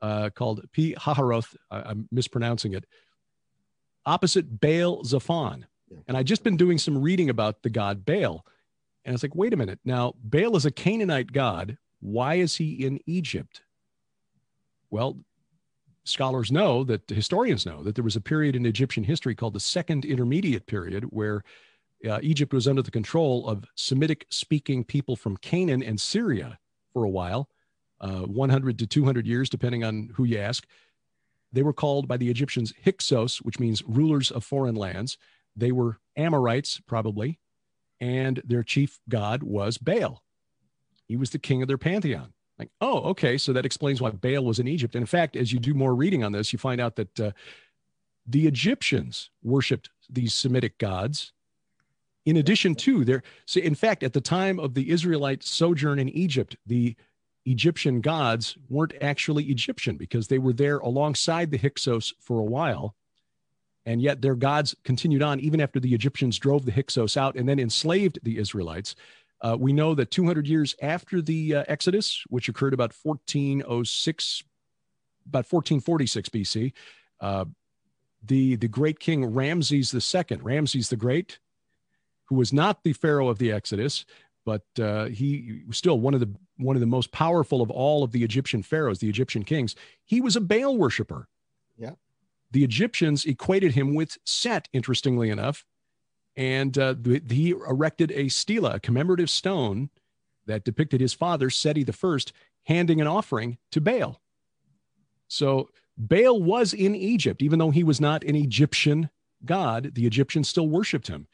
uh, 0.00 0.30
called 0.30 0.62
Pi 0.74 0.94
Haharoth. 0.96 1.54
I'm 1.70 2.08
mispronouncing 2.10 2.72
it, 2.72 2.86
opposite 4.06 4.60
Baal 4.60 5.02
Zephon. 5.04 5.64
And 6.06 6.16
I'd 6.16 6.26
just 6.26 6.42
been 6.42 6.56
doing 6.56 6.78
some 6.78 7.00
reading 7.00 7.30
about 7.30 7.62
the 7.62 7.70
god 7.70 8.04
Baal. 8.04 8.44
And 9.04 9.12
I 9.12 9.14
was 9.14 9.22
like, 9.22 9.34
wait 9.34 9.52
a 9.52 9.56
minute. 9.56 9.78
Now, 9.84 10.14
Baal 10.22 10.56
is 10.56 10.66
a 10.66 10.70
Canaanite 10.70 11.32
god. 11.32 11.78
Why 12.00 12.34
is 12.34 12.56
he 12.56 12.84
in 12.84 12.98
Egypt? 13.06 13.62
Well, 14.90 15.18
scholars 16.04 16.52
know 16.52 16.84
that 16.84 17.08
historians 17.08 17.66
know 17.66 17.82
that 17.82 17.94
there 17.94 18.04
was 18.04 18.16
a 18.16 18.20
period 18.20 18.56
in 18.56 18.66
Egyptian 18.66 19.04
history 19.04 19.34
called 19.34 19.54
the 19.54 19.60
Second 19.60 20.04
Intermediate 20.04 20.66
Period 20.66 21.04
where 21.04 21.42
uh, 22.08 22.18
Egypt 22.22 22.52
was 22.52 22.68
under 22.68 22.82
the 22.82 22.90
control 22.90 23.48
of 23.48 23.64
Semitic 23.74 24.26
speaking 24.30 24.84
people 24.84 25.16
from 25.16 25.36
Canaan 25.38 25.82
and 25.82 26.00
Syria 26.00 26.58
for 26.92 27.04
a 27.04 27.10
while, 27.10 27.48
uh, 28.00 28.20
100 28.20 28.78
to 28.78 28.86
200 28.86 29.26
years, 29.26 29.48
depending 29.48 29.84
on 29.84 30.10
who 30.14 30.24
you 30.24 30.38
ask. 30.38 30.66
They 31.52 31.62
were 31.62 31.72
called 31.72 32.06
by 32.06 32.16
the 32.16 32.28
Egyptians 32.28 32.72
Hyksos, 32.84 33.38
which 33.38 33.58
means 33.58 33.82
rulers 33.86 34.30
of 34.30 34.44
foreign 34.44 34.74
lands. 34.74 35.16
They 35.56 35.72
were 35.72 35.98
Amorites, 36.16 36.80
probably, 36.86 37.38
and 38.00 38.42
their 38.44 38.62
chief 38.62 39.00
god 39.08 39.42
was 39.42 39.78
Baal. 39.78 40.22
He 41.06 41.16
was 41.16 41.30
the 41.30 41.38
king 41.38 41.62
of 41.62 41.68
their 41.68 41.78
pantheon. 41.78 42.32
Like, 42.58 42.70
oh, 42.80 43.00
okay, 43.10 43.36
so 43.36 43.52
that 43.52 43.66
explains 43.66 44.00
why 44.00 44.10
Baal 44.10 44.44
was 44.44 44.58
in 44.58 44.68
Egypt. 44.68 44.94
And 44.94 45.02
in 45.02 45.06
fact, 45.06 45.36
as 45.36 45.52
you 45.52 45.58
do 45.58 45.74
more 45.74 45.94
reading 45.94 46.24
on 46.24 46.32
this, 46.32 46.52
you 46.52 46.58
find 46.58 46.80
out 46.80 46.96
that 46.96 47.20
uh, 47.20 47.30
the 48.26 48.46
Egyptians 48.46 49.30
worshipped 49.42 49.90
these 50.08 50.34
Semitic 50.34 50.78
gods. 50.78 51.32
In 52.24 52.38
addition 52.38 52.74
to 52.76 53.04
their, 53.04 53.22
in 53.54 53.74
fact, 53.74 54.02
at 54.02 54.12
the 54.12 54.20
time 54.20 54.58
of 54.58 54.74
the 54.74 54.90
Israelite 54.90 55.44
sojourn 55.44 55.98
in 55.98 56.08
Egypt, 56.08 56.56
the 56.66 56.96
Egyptian 57.44 58.00
gods 58.00 58.56
weren't 58.68 58.94
actually 59.00 59.44
Egyptian 59.44 59.96
because 59.96 60.26
they 60.26 60.38
were 60.38 60.52
there 60.52 60.78
alongside 60.78 61.50
the 61.50 61.58
Hyksos 61.58 62.14
for 62.18 62.40
a 62.40 62.44
while. 62.44 62.96
And 63.86 64.02
yet 64.02 64.20
their 64.20 64.34
gods 64.34 64.74
continued 64.82 65.22
on 65.22 65.38
even 65.38 65.60
after 65.60 65.78
the 65.78 65.94
Egyptians 65.94 66.38
drove 66.38 66.66
the 66.66 66.72
Hyksos 66.72 67.16
out 67.16 67.36
and 67.36 67.48
then 67.48 67.60
enslaved 67.60 68.18
the 68.24 68.36
Israelites. 68.36 68.96
Uh, 69.40 69.56
we 69.58 69.72
know 69.72 69.94
that 69.94 70.10
200 70.10 70.46
years 70.46 70.74
after 70.82 71.22
the 71.22 71.56
uh, 71.56 71.64
Exodus, 71.68 72.24
which 72.28 72.48
occurred 72.48 72.74
about 72.74 72.92
1406, 73.00 74.42
about 75.28 75.46
1446 75.50 76.28
BC, 76.30 76.72
uh, 77.20 77.44
the, 78.24 78.56
the 78.56 78.66
great 78.66 78.98
king 78.98 79.24
Ramses 79.24 79.94
II, 79.94 80.38
Ramses 80.38 80.88
the 80.88 80.96
Great, 80.96 81.38
who 82.24 82.34
was 82.34 82.52
not 82.52 82.82
the 82.82 82.92
pharaoh 82.92 83.28
of 83.28 83.38
the 83.38 83.52
Exodus, 83.52 84.04
but 84.44 84.64
uh, 84.80 85.04
he 85.06 85.62
was 85.68 85.76
still 85.76 86.00
one 86.00 86.14
of 86.14 86.20
the 86.20 86.32
one 86.58 86.74
of 86.74 86.80
the 86.80 86.86
most 86.86 87.12
powerful 87.12 87.60
of 87.60 87.70
all 87.70 88.02
of 88.02 88.12
the 88.12 88.24
Egyptian 88.24 88.62
pharaohs, 88.62 88.98
the 88.98 89.08
Egyptian 89.08 89.44
kings. 89.44 89.76
He 90.04 90.22
was 90.22 90.34
a 90.34 90.40
Baal 90.40 90.76
worshiper. 90.76 91.28
Yeah 91.76 91.90
the 92.50 92.64
Egyptians 92.64 93.24
equated 93.24 93.72
him 93.72 93.94
with 93.94 94.18
Set, 94.24 94.68
interestingly 94.72 95.30
enough. 95.30 95.64
And 96.36 96.76
uh, 96.76 96.94
the, 96.98 97.22
he 97.28 97.50
erected 97.50 98.12
a 98.12 98.28
stela, 98.28 98.72
a 98.74 98.80
commemorative 98.80 99.30
stone 99.30 99.90
that 100.46 100.64
depicted 100.64 101.00
his 101.00 101.14
father, 101.14 101.50
Seti 101.50 101.84
I, 101.84 102.16
handing 102.64 103.00
an 103.00 103.06
offering 103.06 103.58
to 103.72 103.80
Baal. 103.80 104.20
So 105.28 105.70
Baal 105.96 106.42
was 106.42 106.72
in 106.72 106.94
Egypt, 106.94 107.42
even 107.42 107.58
though 107.58 107.70
he 107.70 107.84
was 107.84 108.00
not 108.00 108.22
an 108.24 108.36
Egyptian 108.36 109.10
god, 109.44 109.94
the 109.94 110.06
Egyptians 110.06 110.48
still 110.48 110.68
worshiped 110.68 111.08
him. 111.08 111.26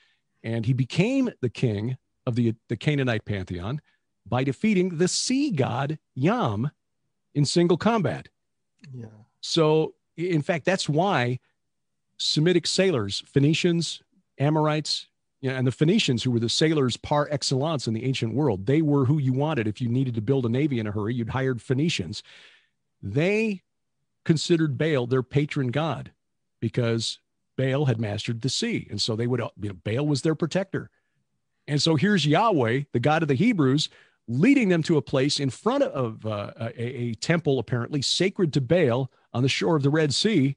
And 0.43 0.65
he 0.65 0.73
became 0.73 1.31
the 1.41 1.51
king 1.51 1.97
of 2.27 2.35
the, 2.37 2.55
the 2.69 2.77
Canaanite 2.77 3.25
pantheon 3.25 3.81
by 4.27 4.45
defeating 4.45 4.99
the 4.99 5.09
sea 5.09 5.51
god 5.51 5.99
Yam 6.15 6.71
in 7.35 7.45
single 7.45 7.77
combat. 7.77 8.29
Yeah. 8.95 9.07
So 9.41 9.95
in 10.17 10.43
fact, 10.43 10.65
that's 10.65 10.89
why 10.89 11.39
Semitic 12.19 12.67
sailors, 12.67 13.23
Phoenicians, 13.27 14.03
Amorites, 14.39 15.07
you 15.41 15.51
know, 15.51 15.57
and 15.57 15.67
the 15.67 15.73
Phoenicians, 15.73 16.23
who 16.23 16.31
were 16.31 16.41
the 16.41 16.49
sailors 16.49 16.97
par 16.97 17.29
excellence 17.31 17.89
in 17.89 17.95
the 17.95 18.05
ancient 18.05 18.35
world, 18.35 18.67
they 18.67 18.81
were 18.81 19.05
who 19.05 19.19
you 19.19 19.33
wanted. 19.33 19.67
If 19.67 19.81
you 19.81 19.89
needed 19.89 20.15
to 20.15 20.21
build 20.21 20.47
a 20.47 20.49
navy 20.49 20.79
in 20.79 20.87
a 20.87 20.93
hurry, 20.93 21.15
you'd 21.15 21.31
hired 21.31 21.61
Phoenicians. 21.61 22.23
They 23.03 23.63
considered 24.25 24.79
Baal 24.79 25.07
their 25.07 25.25
patron 25.25 25.69
god 25.69 26.13
because 26.61 27.19
Baal 27.57 27.87
had 27.87 28.01
mastered 28.01 28.41
the 28.41 28.49
sea. 28.49 28.87
And 28.89 29.03
so 29.03 29.17
they 29.17 29.27
would, 29.27 29.41
uh, 29.41 29.51
you 29.61 29.71
know, 29.71 29.77
Baal 29.85 30.07
was 30.07 30.23
their 30.23 30.37
protector. 30.37 30.91
And 31.67 31.83
so 31.83 31.97
here's 31.97 32.27
Yahweh, 32.27 32.83
the 32.93 33.01
God 33.01 33.23
of 33.23 33.29
the 33.29 33.35
Hebrews, 33.35 33.89
leading 34.29 34.69
them 34.69 34.83
to 34.85 34.97
a 34.97 35.03
place 35.03 35.41
in 35.41 35.51
front 35.51 35.83
of 35.83 36.25
uh, 36.25 36.53
a, 36.59 36.81
a 36.81 37.15
temple, 37.15 37.59
apparently 37.59 38.03
sacred 38.03 38.53
to 38.53 38.61
Baal, 38.61 39.11
on 39.33 39.43
the 39.43 39.49
shore 39.49 39.77
of 39.77 39.83
the 39.83 39.91
Red 39.91 40.13
Sea 40.13 40.57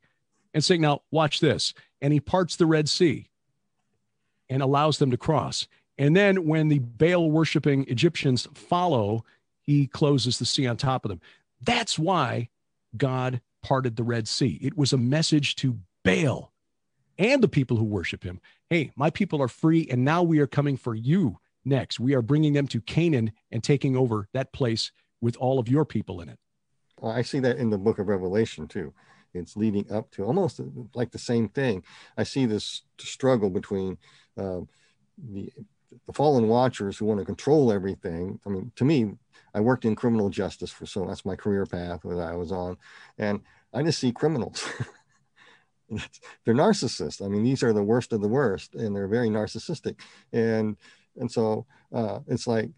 and 0.54 0.64
saying, 0.64 0.82
Now, 0.82 1.02
watch 1.12 1.40
this. 1.40 1.74
And 2.02 2.14
he 2.14 2.20
parts 2.20 2.56
the 2.56 2.66
Red 2.66 2.90
Sea 2.90 3.30
and 4.50 4.62
allows 4.62 4.98
them 4.98 5.12
to 5.12 5.18
cross. 5.18 5.68
And 5.98 6.16
then 6.16 6.46
when 6.46 6.68
the 6.68 6.80
Baal 6.80 7.32
worshiping 7.32 7.86
Egyptians 7.88 8.48
follow, 8.54 9.24
he 9.62 9.88
closes 9.88 10.38
the 10.38 10.46
sea 10.46 10.68
on 10.68 10.78
top 10.78 11.06
of 11.06 11.10
them. 11.10 11.22
That's 11.62 11.98
why 11.98 12.50
God 12.98 13.42
parted 13.64 13.96
the 13.96 14.04
Red 14.04 14.28
Sea. 14.28 14.60
It 14.62 14.78
was 14.78 14.94
a 14.94 14.98
message 14.98 15.56
to 15.58 15.80
Baal 16.04 16.52
and 17.18 17.42
the 17.42 17.48
people 17.48 17.78
who 17.78 17.86
worship 17.86 18.24
him. 18.24 18.40
Hey, 18.70 18.92
my 18.96 19.10
people 19.10 19.42
are 19.42 19.48
free, 19.48 19.88
and 19.90 20.04
now 20.04 20.22
we 20.22 20.40
are 20.40 20.48
coming 20.48 20.76
for 20.76 20.94
you 20.94 21.40
next. 21.66 22.00
We 22.00 22.14
are 22.14 22.22
bringing 22.22 22.54
them 22.54 22.68
to 22.68 22.82
Canaan 22.82 23.32
and 23.52 23.64
taking 23.64 23.98
over 23.98 24.28
that 24.34 24.54
place 24.54 24.92
with 25.22 25.36
all 25.38 25.60
of 25.60 25.68
your 25.68 25.86
people 25.86 26.22
in 26.22 26.30
it. 26.30 26.40
I 27.04 27.22
see 27.24 27.40
that 27.40 27.58
in 27.58 27.70
the 27.70 27.78
book 27.78 28.00
of 28.00 28.08
Revelation 28.08 28.68
too. 28.68 28.94
It's 29.34 29.58
leading 29.58 29.92
up 29.92 30.12
to 30.12 30.24
almost 30.24 30.62
like 30.94 31.12
the 31.12 31.20
same 31.20 31.50
thing. 31.50 31.84
I 32.18 32.24
see 32.24 32.46
this 32.46 32.84
struggle 33.00 33.50
between 33.50 33.98
uh, 34.38 34.62
the 35.18 35.52
the 36.08 36.14
fallen 36.14 36.48
watchers 36.48 36.98
who 36.98 37.06
want 37.06 37.20
to 37.20 37.26
control 37.26 37.72
everything. 37.72 38.40
I 38.46 38.50
mean, 38.50 38.72
to 38.76 38.86
me, 38.86 39.14
I 39.54 39.62
worked 39.62 39.86
in 39.86 39.96
criminal 39.96 40.30
justice 40.30 40.72
for 40.72 40.86
so 40.86 41.06
that's 41.06 41.26
my 41.26 41.36
career 41.36 41.66
path 41.66 42.02
that 42.04 42.20
I 42.20 42.36
was 42.36 42.52
on, 42.52 42.78
and 43.18 43.42
I 43.74 43.84
just 43.84 44.00
see 44.00 44.12
criminals. 44.12 44.68
they're 46.46 46.54
narcissists. 46.54 47.24
I 47.24 47.28
mean, 47.28 47.44
these 47.44 47.64
are 47.64 47.74
the 47.74 47.84
worst 47.84 48.14
of 48.14 48.22
the 48.22 48.28
worst, 48.28 48.76
and 48.76 48.96
they're 48.96 49.08
very 49.08 49.30
narcissistic, 49.30 50.00
and 50.34 50.78
and 51.18 51.32
so 51.32 51.66
uh, 51.94 52.20
it's 52.28 52.48
like 52.48 52.72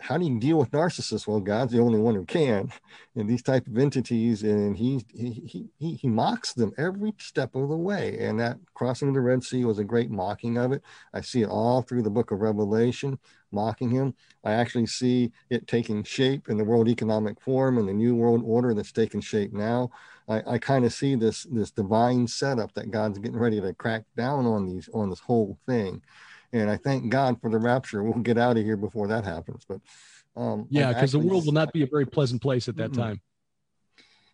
how 0.00 0.16
do 0.16 0.24
you 0.24 0.40
deal 0.40 0.58
with 0.58 0.70
narcissists? 0.70 1.26
Well, 1.26 1.40
God's 1.40 1.72
the 1.72 1.80
only 1.80 1.98
one 1.98 2.14
who 2.14 2.24
can, 2.24 2.72
and 3.14 3.28
these 3.28 3.42
type 3.42 3.66
of 3.66 3.78
entities, 3.78 4.42
and 4.42 4.76
he 4.76 5.04
he 5.12 5.68
he 5.78 5.94
he 5.94 6.08
mocks 6.08 6.54
them 6.54 6.72
every 6.78 7.12
step 7.18 7.54
of 7.54 7.68
the 7.68 7.76
way. 7.76 8.18
And 8.18 8.40
that 8.40 8.58
crossing 8.74 9.08
of 9.08 9.14
the 9.14 9.20
Red 9.20 9.44
Sea 9.44 9.64
was 9.64 9.78
a 9.78 9.84
great 9.84 10.10
mocking 10.10 10.56
of 10.56 10.72
it. 10.72 10.82
I 11.12 11.20
see 11.20 11.42
it 11.42 11.48
all 11.48 11.82
through 11.82 12.02
the 12.02 12.10
Book 12.10 12.30
of 12.30 12.40
Revelation, 12.40 13.18
mocking 13.52 13.90
him. 13.90 14.14
I 14.42 14.52
actually 14.52 14.86
see 14.86 15.32
it 15.50 15.66
taking 15.66 16.02
shape 16.02 16.48
in 16.48 16.56
the 16.56 16.64
World 16.64 16.88
Economic 16.88 17.40
Forum 17.40 17.78
and 17.78 17.88
the 17.88 17.92
New 17.92 18.16
World 18.16 18.42
Order 18.44 18.74
that's 18.74 18.92
taking 18.92 19.20
shape 19.20 19.52
now. 19.52 19.90
I, 20.28 20.54
I 20.54 20.58
kind 20.58 20.84
of 20.84 20.92
see 20.92 21.14
this 21.14 21.44
this 21.50 21.70
divine 21.70 22.26
setup 22.26 22.72
that 22.74 22.90
God's 22.90 23.18
getting 23.18 23.38
ready 23.38 23.60
to 23.60 23.74
crack 23.74 24.04
down 24.16 24.46
on 24.46 24.66
these 24.66 24.88
on 24.94 25.10
this 25.10 25.20
whole 25.20 25.58
thing 25.66 26.02
and 26.52 26.70
I 26.70 26.76
thank 26.76 27.08
God 27.10 27.40
for 27.40 27.50
the 27.50 27.58
rapture. 27.58 28.02
We'll 28.02 28.22
get 28.22 28.38
out 28.38 28.56
of 28.56 28.64
here 28.64 28.76
before 28.76 29.08
that 29.08 29.24
happens. 29.24 29.64
But 29.68 29.80
um, 30.36 30.66
yeah, 30.70 30.92
because 30.92 31.12
the 31.12 31.18
world 31.18 31.46
will 31.46 31.52
not 31.52 31.72
be 31.72 31.82
a 31.82 31.86
very 31.86 32.06
pleasant 32.06 32.42
place 32.42 32.68
at 32.68 32.76
that 32.76 32.92
time. 32.92 33.20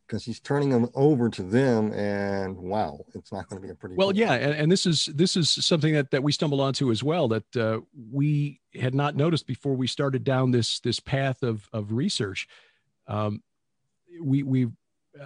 because 0.06 0.24
he's 0.24 0.40
turning 0.40 0.70
them 0.70 0.88
over 0.94 1.28
to 1.28 1.42
them 1.42 1.92
and 1.92 2.56
wow 2.56 2.98
it's 3.14 3.32
not 3.32 3.48
going 3.48 3.60
to 3.60 3.66
be 3.66 3.72
a 3.72 3.74
pretty 3.74 3.96
well 3.96 4.14
yeah 4.14 4.34
and, 4.34 4.54
and, 4.54 4.72
this 4.72 4.86
is 4.86 5.06
this 5.14 5.36
is 5.36 5.50
something 5.50 5.94
that 5.94 6.10
that 6.10 6.22
we 6.22 6.30
stumbled 6.32 6.60
onto 6.60 6.90
as 6.90 7.02
well 7.02 7.28
that 7.28 7.56
uh, 7.56 7.80
we 8.12 8.60
had 8.74 8.94
not 8.94 9.16
noticed 9.16 9.46
before 9.46 9.74
we 9.74 9.86
started 9.86 10.22
down 10.22 10.50
this 10.50 10.80
this 10.80 11.00
path 11.00 11.42
of 11.42 11.68
of 11.72 11.92
research 11.92 12.46
um, 13.08 13.42
we 14.20 14.42
we 14.42 14.68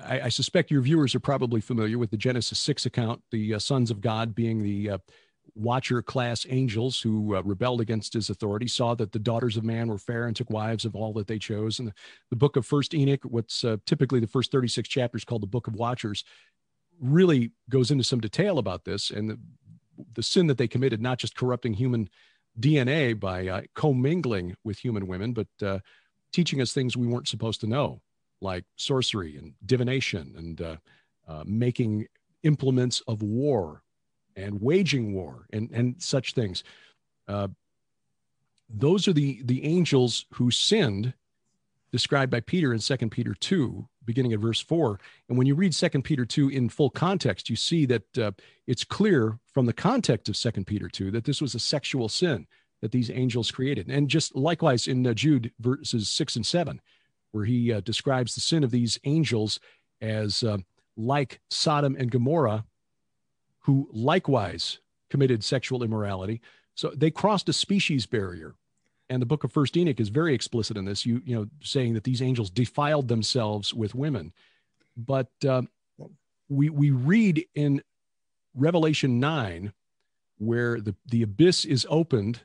I, 0.05 0.21
I, 0.23 0.29
suspect 0.29 0.71
your 0.71 0.83
viewers 0.83 1.15
are 1.15 1.21
probably 1.21 1.61
familiar 1.61 1.99
with 1.99 2.11
the 2.11 2.17
genesis 2.17 2.59
6 2.59 2.87
account 2.87 3.23
the 3.31 3.55
uh, 3.55 3.59
sons 3.59 3.91
of 3.91 4.01
god 4.01 4.35
being 4.35 4.63
the 4.63 4.91
uh, 4.91 4.99
watcher 5.55 6.03
class 6.03 6.47
angels 6.49 7.01
who 7.01 7.37
uh, 7.37 7.43
rebelled 7.43 7.81
against 7.81 8.13
his 8.13 8.31
authority 8.31 8.67
saw 8.67 8.95
that 8.95 9.13
the 9.13 9.19
daughters 9.19 9.57
of 9.57 9.65
man 9.65 9.89
were 9.89 9.99
fair 9.99 10.27
and 10.27 10.37
took 10.37 10.51
wives 10.51 10.85
of 10.85 10.95
all 10.95 11.13
that 11.15 11.27
they 11.27 11.39
chose. 11.39 11.79
And 11.79 11.89
the, 11.89 11.95
the 12.31 12.37
book 12.37 12.57
of 12.57 12.67
first 12.67 12.95
enoch 12.95 13.23
what's 13.25 13.65
uh, 13.65 13.77
typically 13.87 14.21
the 14.21 14.27
first 14.27 14.53
36 14.53 14.89
chapters 14.89 15.25
called 15.25 15.43
the 15.43 15.47
book 15.47 15.67
of 15.67 15.75
watchers 15.75 16.25
really 17.01 17.53
goes 17.69 17.91
into 17.91 18.05
some 18.05 18.21
detail 18.21 18.59
about 18.59 18.85
this 18.85 19.11
and 19.11 19.31
the, 19.31 19.39
the 20.15 20.23
sin 20.23 20.47
that 20.47 20.59
they 20.59 20.69
committed 20.69 21.01
not 21.01 21.19
just 21.19 21.37
corrupting 21.37 21.73
human 21.73 22.09
dna 22.59 23.19
by 23.19 23.47
uh, 23.47 23.63
commingling 23.75 24.55
with 24.65 24.79
human 24.79 25.07
women 25.07 25.33
but 25.33 25.47
uh, 25.63 25.79
teaching 26.33 26.61
us 26.61 26.73
things 26.73 26.97
we 26.97 27.07
weren't 27.07 27.29
supposed 27.29 27.61
to 27.61 27.67
know 27.67 28.03
like 28.41 28.65
sorcery 28.77 29.37
and 29.37 29.55
divination 29.65 30.35
and 30.37 30.61
uh, 30.61 30.77
uh, 31.29 31.43
making 31.47 32.07
implements 32.43 33.03
of 33.07 33.23
war 33.23 33.83
and 34.37 34.61
waging 34.61 35.15
war 35.15 35.47
and, 35.53 35.71
and 35.73 36.03
such 36.03 36.35
things. 36.35 36.65
Uh, 37.29 37.49
those 38.69 39.09
are 39.09 39.13
the, 39.13 39.41
the 39.45 39.65
angels 39.65 40.27
who 40.35 40.51
sinned 40.51 41.15
described 41.93 42.31
by 42.31 42.41
Peter 42.41 42.73
in 42.73 42.79
2 42.79 42.97
Peter 43.09 43.35
2, 43.35 43.87
beginning 44.05 44.33
at 44.33 44.39
verse 44.39 44.61
4. 44.61 44.99
And 45.29 45.37
when 45.37 45.47
you 45.47 45.55
read 45.55 45.73
2 45.73 46.03
Peter 46.03 46.25
2 46.25 46.49
in 46.51 46.69
full 46.69 46.91
context, 46.91 47.51
you 47.51 47.57
see 47.57 47.87
that 47.87 48.19
uh, 48.19 48.33
it's 48.67 48.85
clear 48.85 49.39
from 49.53 49.67
the 49.67 49.73
context 49.73 50.29
of 50.29 50.37
2 50.37 50.65
Peter 50.65 50.89
2 50.89 51.11
that 51.11 51.25
this 51.25 51.41
was 51.41 51.55
a 51.55 51.61
sexual 51.61 52.09
sin 52.09 52.47
that 52.81 52.93
these 52.93 53.11
angels 53.11 53.51
created. 53.51 53.89
And 53.89 54.09
just 54.09 54.35
likewise 54.35 54.89
in 54.89 55.07
uh, 55.07 55.15
Jude 55.15 55.53
verses 55.61 56.09
6 56.09 56.37
and 56.37 56.47
7, 56.47 56.81
where 57.33 57.45
he 57.45 57.73
uh, 57.73 57.81
describes 57.81 58.35
the 58.35 58.41
sin 58.41 58.65
of 58.65 58.71
these 58.71 58.99
angels 59.05 59.61
as 60.01 60.43
uh, 60.43 60.59
like 60.97 61.41
Sodom 61.51 61.97
and 61.99 62.11
Gomorrah, 62.11 62.65
who 63.61 63.89
likewise 63.93 64.79
committed 65.11 65.45
sexual 65.45 65.83
immorality. 65.83 66.41
So 66.75 66.91
they 66.91 67.11
crossed 67.11 67.49
a 67.49 67.53
species 67.53 68.07
barrier. 68.07 68.55
And 69.09 69.21
the 69.21 69.27
book 69.27 69.43
of 69.43 69.53
First 69.53 69.77
Enoch 69.77 69.99
is 69.99 70.09
very 70.09 70.35
explicit 70.35 70.77
in 70.77 70.85
this, 70.85 71.05
you, 71.05 71.21
you 71.25 71.35
know, 71.35 71.47
saying 71.63 71.95
that 71.95 72.05
these 72.05 72.23
angels 72.23 72.49
defiled 72.49 73.09
themselves 73.09 73.75
with 73.75 73.95
women. 73.95 74.33
But 74.97 75.31
uh, 75.47 75.63
we, 76.49 76.71
we 76.71 76.91
read 76.91 77.45
in 77.55 77.83
Revelation 78.55 79.19
9, 79.19 79.73
where 80.39 80.81
the, 80.81 80.95
the 81.07 81.23
abyss 81.23 81.65
is 81.65 81.87
opened 81.91 82.41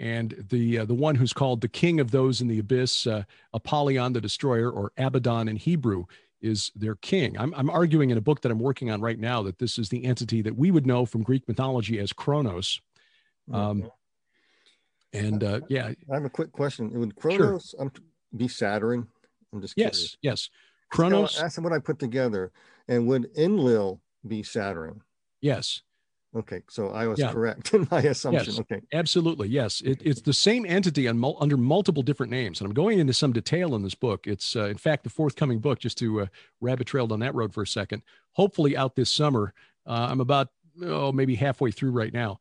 and 0.00 0.46
the 0.48 0.78
uh, 0.78 0.84
the 0.86 0.94
one 0.94 1.14
who's 1.14 1.34
called 1.34 1.60
the 1.60 1.68
king 1.68 2.00
of 2.00 2.10
those 2.10 2.40
in 2.40 2.48
the 2.48 2.58
abyss, 2.58 3.06
uh, 3.06 3.24
Apollyon 3.52 4.14
the 4.14 4.20
destroyer, 4.20 4.70
or 4.70 4.92
Abaddon 4.96 5.46
in 5.46 5.56
Hebrew, 5.56 6.06
is 6.42 6.70
their 6.74 6.94
king. 6.96 7.38
I'm, 7.38 7.54
I'm 7.54 7.70
arguing 7.70 8.10
in 8.10 8.18
a 8.18 8.20
book 8.20 8.40
that 8.42 8.50
I'm 8.50 8.58
working 8.58 8.90
on 8.90 9.00
right 9.00 9.18
now 9.18 9.42
that 9.42 9.58
this 9.58 9.78
is 9.78 9.88
the 9.88 10.04
entity 10.04 10.42
that 10.42 10.56
we 10.56 10.70
would 10.70 10.86
know 10.86 11.06
from 11.06 11.22
Greek 11.22 11.46
mythology 11.48 11.98
as 11.98 12.12
Kronos. 12.12 12.80
Um, 13.52 13.90
and 15.12 15.42
uh, 15.42 15.60
yeah, 15.68 15.92
I 16.10 16.14
have 16.14 16.24
a 16.24 16.30
quick 16.30 16.52
question. 16.52 16.92
Would 16.92 17.16
Kronos 17.16 17.74
sure. 17.76 17.90
be 18.36 18.48
Saturn? 18.48 19.08
I'm 19.52 19.60
just 19.60 19.74
yes, 19.76 19.90
curious. 19.90 20.16
yes. 20.22 20.50
Kronos. 20.90 21.38
That's 21.38 21.58
what 21.58 21.72
I 21.72 21.78
put 21.78 21.98
together. 21.98 22.52
And 22.88 23.06
would 23.08 23.30
Enlil 23.36 24.00
be 24.26 24.42
Saturn? 24.42 25.02
Yes. 25.40 25.82
Okay, 26.34 26.62
so 26.68 26.90
I 26.90 27.08
was 27.08 27.18
yeah. 27.18 27.32
correct 27.32 27.74
in 27.74 27.88
my 27.90 28.02
assumption. 28.02 28.46
Yes, 28.46 28.60
okay, 28.60 28.80
absolutely, 28.92 29.48
yes. 29.48 29.80
It, 29.80 30.00
it's 30.04 30.20
the 30.20 30.32
same 30.32 30.64
entity 30.64 31.10
mul- 31.12 31.36
under 31.40 31.56
multiple 31.56 32.02
different 32.02 32.30
names, 32.30 32.60
and 32.60 32.68
I'm 32.68 32.74
going 32.74 33.00
into 33.00 33.12
some 33.12 33.32
detail 33.32 33.74
in 33.74 33.82
this 33.82 33.96
book. 33.96 34.26
It's 34.28 34.54
uh, 34.54 34.66
in 34.66 34.76
fact 34.76 35.02
the 35.02 35.10
forthcoming 35.10 35.58
book. 35.58 35.80
Just 35.80 35.98
to 35.98 36.22
uh, 36.22 36.26
rabbit 36.60 36.86
trail 36.86 37.08
down 37.08 37.20
that 37.20 37.34
road 37.34 37.52
for 37.52 37.62
a 37.62 37.66
second. 37.66 38.02
Hopefully, 38.32 38.76
out 38.76 38.94
this 38.94 39.10
summer. 39.10 39.52
Uh, 39.86 40.08
I'm 40.10 40.20
about 40.20 40.48
oh 40.84 41.10
maybe 41.10 41.34
halfway 41.34 41.72
through 41.72 41.90
right 41.90 42.12
now. 42.12 42.38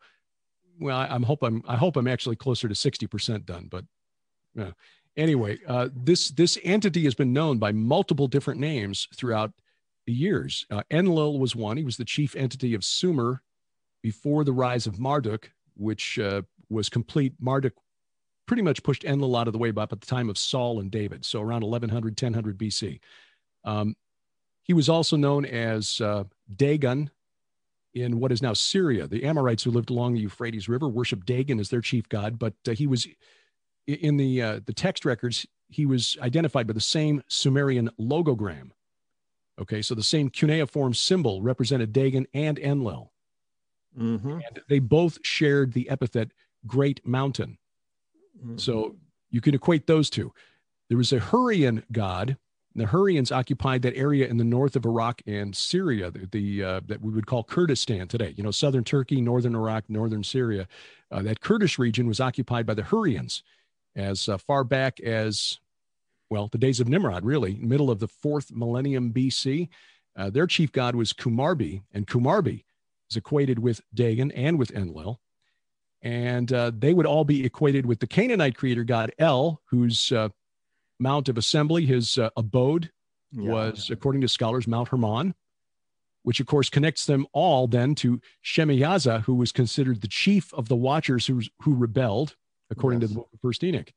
Well, 0.80 0.98
I, 0.98 1.16
am 1.16 1.24
hope 1.24 1.42
I'm 1.42 1.64
I 1.68 1.76
hope 1.76 1.98
I'm 1.98 2.08
actually 2.08 2.36
closer 2.36 2.68
to 2.68 2.76
60 2.76 3.08
percent 3.08 3.46
done. 3.48 3.70
But 3.72 3.86
uh, 4.60 4.72
anyway, 5.18 5.58
uh, 5.68 5.90
this 5.96 6.30
this 6.30 6.60
entity 6.64 7.06
has 7.06 7.16
been 7.16 7.34
known 7.34 7.58
by 7.58 7.72
multiple 7.72 8.28
different 8.28 8.60
names 8.60 9.08
throughout 9.16 9.52
the 10.06 10.14
years. 10.14 10.68
Uh, 10.70 10.84
Enlil 10.92 11.40
was 11.40 11.56
one. 11.56 11.78
He 11.78 11.84
was 11.84 11.98
the 11.98 12.06
chief 12.06 12.36
entity 12.36 12.76
of 12.76 12.84
Sumer 12.84 13.42
before 14.02 14.44
the 14.44 14.54
rise 14.54 14.88
of 14.88 15.00
Marduk, 15.00 15.52
which 15.76 16.20
uh, 16.20 16.42
was 16.70 16.90
complete. 16.90 17.34
Marduk 17.40 17.74
pretty 18.46 18.64
much 18.64 18.84
pushed 18.84 19.04
Enlil 19.04 19.36
out 19.36 19.48
of 19.48 19.54
the 19.54 19.60
way 19.60 19.72
by 19.72 19.84
at 19.84 19.90
the 19.90 19.98
time 19.98 20.30
of 20.30 20.38
Saul 20.38 20.80
and 20.80 20.90
David, 20.90 21.26
so 21.26 21.42
around 21.42 21.64
1100, 21.64 22.20
1000 22.20 22.58
BC. 22.58 23.00
Um, 23.64 23.96
he 24.64 24.74
was 24.74 24.90
also 24.90 25.18
known 25.18 25.46
as 25.46 26.00
uh, 26.02 26.24
Dagon 26.56 27.10
in 27.94 28.20
what 28.20 28.32
is 28.32 28.42
now 28.42 28.54
Syria. 28.54 29.08
The 29.08 29.24
Amorites 29.24 29.64
who 29.64 29.72
lived 29.72 29.90
along 29.90 30.14
the 30.14 30.22
Euphrates 30.22 30.70
River 30.70 30.88
worshiped 30.88 31.26
Dagon 31.26 31.60
as 31.60 31.70
their 31.70 31.82
chief 31.82 32.08
god, 32.10 32.40
but 32.40 32.54
uh, 32.68 32.72
he 32.72 32.88
was 32.88 33.08
in 33.88 34.18
the 34.18 34.42
uh, 34.42 34.60
the 34.66 34.74
text 34.74 35.06
records. 35.06 35.46
He 35.68 35.86
was 35.86 36.18
identified 36.22 36.68
by 36.68 36.74
the 36.74 36.82
same 36.82 37.24
Sumerian 37.28 37.90
logogram. 38.00 38.72
Okay, 39.60 39.82
so 39.82 39.94
the 39.94 40.04
same 40.04 40.30
cuneiform 40.30 40.94
symbol 40.94 41.42
represented 41.42 41.92
Dagon 41.92 42.26
and 42.34 42.58
Enlil. 42.58 43.12
Mm-hmm. 43.98 44.32
And 44.32 44.62
they 44.68 44.80
both 44.80 45.20
shared 45.24 45.74
the 45.74 45.90
epithet 45.90 46.32
Great 46.68 47.06
Mountain. 47.06 47.58
Mm-hmm. 48.38 48.58
So 48.58 48.96
you 49.30 49.42
can 49.42 49.56
equate 49.56 49.88
those 49.88 50.10
two. 50.10 50.34
There 50.90 50.98
was 50.98 51.14
a 51.14 51.20
Hurrian 51.20 51.84
god. 51.92 52.38
The 52.76 52.86
Hurrians 52.86 53.32
occupied 53.32 53.82
that 53.82 53.96
area 53.96 54.28
in 54.28 54.38
the 54.38 54.44
north 54.44 54.76
of 54.76 54.86
Iraq 54.86 55.22
and 55.26 55.56
Syria, 55.56 56.12
the, 56.12 56.28
the 56.32 56.64
uh, 56.64 56.82
that 56.86 57.02
we 57.02 57.12
would 57.12 57.26
call 57.26 57.44
Kurdistan 57.44 58.08
today. 58.08 58.34
You 58.38 58.44
know, 58.44 58.52
southern 58.52 58.84
Turkey, 58.84 59.22
northern 59.22 59.56
Iraq, 59.56 59.86
northern 59.90 60.24
Syria. 60.24 60.68
Uh, 61.12 61.22
that 61.24 61.42
Kurdish 61.42 61.80
region 61.80 62.08
was 62.08 62.20
occupied 62.20 62.66
by 62.66 62.76
the 62.76 62.84
Hurrians 62.84 63.42
as 63.96 64.30
uh, 64.30 64.38
far 64.38 64.64
back 64.64 65.00
as, 65.00 65.60
well, 66.30 66.48
the 66.48 66.60
days 66.60 66.80
of 66.80 66.88
Nimrod, 66.88 67.26
really, 67.26 67.56
middle 67.56 67.90
of 67.90 68.00
the 68.00 68.08
fourth 68.08 68.52
millennium 68.52 69.12
BC. 69.12 69.70
Uh, 70.16 70.30
their 70.30 70.48
chief 70.48 70.72
god 70.72 70.96
was 70.96 71.12
Kumarbi, 71.12 71.82
and 71.94 72.06
Kumarbi 72.06 72.64
is 73.10 73.18
equated 73.18 73.60
with 73.60 73.82
Dagon 73.94 74.32
and 74.32 74.58
with 74.58 74.72
Enlil. 74.72 75.20
And 76.02 76.52
uh, 76.54 76.72
they 76.74 76.94
would 76.94 77.06
all 77.06 77.26
be 77.26 77.46
equated 77.46 77.86
with 77.86 78.00
the 78.00 78.08
Canaanite 78.08 78.56
creator 78.56 78.84
god 78.84 79.12
El, 79.20 79.62
whose 79.66 80.12
uh, 80.12 80.30
Mount 81.00 81.28
of 81.28 81.38
Assembly, 81.38 81.86
his 81.86 82.18
uh, 82.18 82.30
abode, 82.38 82.92
yeah, 83.32 83.52
was, 83.52 83.90
yeah. 83.90 83.94
according 83.94 84.22
to 84.22 84.28
scholars, 84.28 84.68
Mount 84.68 84.90
Hermon, 84.90 85.36
which 86.24 86.40
of 86.40 86.48
course 86.48 86.70
connects 86.70 87.06
them 87.06 87.26
all 87.34 87.68
then 87.68 87.96
to 87.96 88.22
Shemyaza, 88.44 89.24
who 89.24 89.36
was 89.36 89.52
considered 89.52 90.02
the 90.02 90.08
chief 90.08 90.54
of 90.54 90.68
the 90.68 90.76
Watchers 90.76 91.28
who, 91.28 91.42
who 91.62 91.76
rebelled, 91.76 92.36
according 92.70 93.02
yes. 93.02 93.10
to 93.10 93.14
the 93.14 93.20
book 93.20 93.30
of 93.34 93.40
First 93.42 93.64
Enoch. 93.64 93.92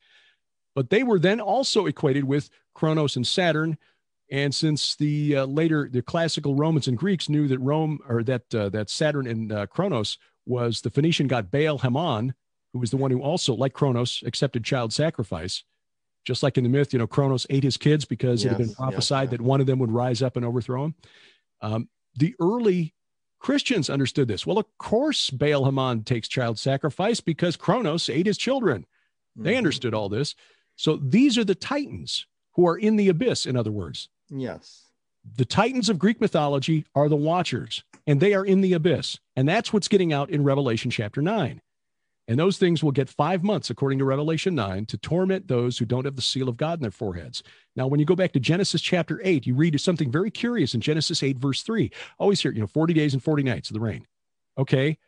But 0.75 0.91
they 0.91 1.03
were 1.03 1.19
then 1.19 1.41
also 1.41 1.87
equated 1.87 2.25
with 2.25 2.51
Kronos 2.75 3.17
and 3.17 3.27
Saturn, 3.27 3.79
and 4.33 4.53
since 4.53 4.97
the 4.97 5.37
uh, 5.37 5.45
later 5.45 5.89
the 5.93 6.01
classical 6.01 6.55
Romans 6.55 6.89
and 6.89 6.97
Greeks 6.97 7.29
knew 7.29 7.47
that 7.49 7.59
Rome 7.59 8.01
or 8.09 8.25
that 8.25 8.53
uh, 8.55 8.71
that 8.71 8.89
Saturn 8.89 9.27
and 9.27 9.53
uh, 9.53 9.67
Kronos 9.67 10.19
was 10.47 10.81
the 10.81 10.91
Phoenician 10.91 11.29
god 11.29 11.51
Baal 11.51 11.79
Hamon, 11.79 12.35
who 12.73 12.79
was 12.79 12.91
the 12.91 12.97
one 12.97 13.11
who 13.11 13.21
also, 13.21 13.55
like 13.55 13.75
Kronos, 13.75 14.23
accepted 14.27 14.65
child 14.65 14.93
sacrifice. 14.93 15.63
Just 16.25 16.43
like 16.43 16.57
in 16.57 16.65
the 16.65 16.71
myth, 16.71 16.93
you 16.93 16.99
know, 16.99 17.07
Kronos 17.07 17.47
ate 17.51 17.65
his 17.65 17.77
kids 17.77 18.05
because 18.05 18.43
yes, 18.43 18.53
it 18.53 18.57
had 18.57 18.67
been 18.67 18.75
prophesied 18.75 19.25
yes, 19.25 19.33
yes. 19.33 19.39
that 19.39 19.45
one 19.45 19.61
of 19.61 19.67
them 19.67 19.79
would 19.81 19.91
rise 19.91 20.23
up 20.23 20.37
and 20.37 20.47
overthrow 20.47 20.87
him. 20.87 20.95
Um, 21.61 21.89
the 22.17 22.35
early 22.41 22.95
Christians 23.39 23.91
understood 23.91 24.29
this. 24.29 24.47
Well, 24.47 24.59
of 24.59 24.67
course, 24.79 25.31
Baal 25.31 25.65
Hamon 25.65 26.05
takes 26.05 26.29
child 26.29 26.59
sacrifice 26.59 27.21
because 27.21 27.57
Kronos 27.57 28.09
ate 28.09 28.27
his 28.27 28.39
children. 28.39 28.83
Mm-hmm. 29.37 29.43
They 29.43 29.57
understood 29.57 29.95
all 29.95 30.09
this. 30.09 30.37
So 30.77 30.97
these 30.97 31.37
are 31.37 31.45
the 31.45 31.57
Titans 31.57 32.27
who 32.53 32.67
are 32.67 32.79
in 32.79 32.97
the 32.97 33.09
abyss, 33.09 33.45
in 33.45 33.57
other 33.57 33.73
words. 33.73 34.09
Yes. 34.33 34.87
The 35.37 35.45
Titans 35.45 35.89
of 35.89 35.99
Greek 35.99 36.21
mythology 36.21 36.85
are 36.95 37.09
the 37.09 37.17
Watchers, 37.17 37.85
and 38.07 38.21
they 38.21 38.35
are 38.35 38.45
in 38.45 38.61
the 38.61 38.73
abyss. 38.73 39.19
And 39.37 39.49
that's 39.49 39.73
what's 39.73 39.89
getting 39.89 40.13
out 40.13 40.31
in 40.31 40.43
Revelation 40.43 40.91
chapter 40.91 41.23
9. 41.23 41.61
And 42.29 42.39
those 42.39 42.57
things 42.57 42.83
will 42.83 42.93
get 42.93 43.09
five 43.09 43.43
months, 43.43 43.69
according 43.69 43.99
to 43.99 44.05
Revelation 44.05 44.55
9, 44.55 44.87
to 44.87 44.97
torment 44.97 45.49
those 45.49 45.79
who 45.79 45.85
don't 45.85 46.05
have 46.05 46.17
the 46.17 46.23
seal 46.23 46.49
of 46.49 46.57
God 46.57 46.79
in 46.79 46.83
their 46.83 46.91
foreheads. 46.91 47.43
Now, 47.77 47.89
when 47.89 48.01
you 48.01 48.07
go 48.07 48.15
back 48.17 48.33
to 48.33 48.41
Genesis 48.41 48.81
chapter 48.81 49.21
8, 49.23 49.47
you 49.47 49.55
read 49.55 49.79
something 49.81 50.11
very 50.11 50.31
curious 50.31 50.73
in 50.73 50.81
Genesis 50.81 51.23
8, 51.23 51.39
verse 51.39 51.63
3. 51.63 51.91
Always 52.19 52.41
hear, 52.41 52.53
you 52.53 52.61
know, 52.61 52.67
40 52.67 52.95
days 52.95 53.13
and 53.13 53.23
40 53.23 53.43
nights 53.43 53.71
of 53.71 53.75
the 53.75 53.81
rain. 53.81 54.07
Okay. 54.57 54.99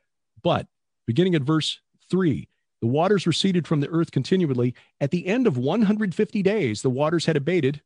But 0.42 0.66
beginning 1.06 1.34
at 1.34 1.42
verse 1.42 1.80
3, 2.10 2.48
the 2.80 2.86
waters 2.88 3.26
receded 3.26 3.66
from 3.66 3.80
the 3.80 3.88
earth 3.88 4.10
continually. 4.10 4.74
At 5.00 5.10
the 5.10 5.26
end 5.26 5.46
of 5.46 5.56
150 5.56 6.42
days, 6.42 6.82
the 6.82 6.90
waters 6.90 7.26
had 7.26 7.36
abated 7.36 7.80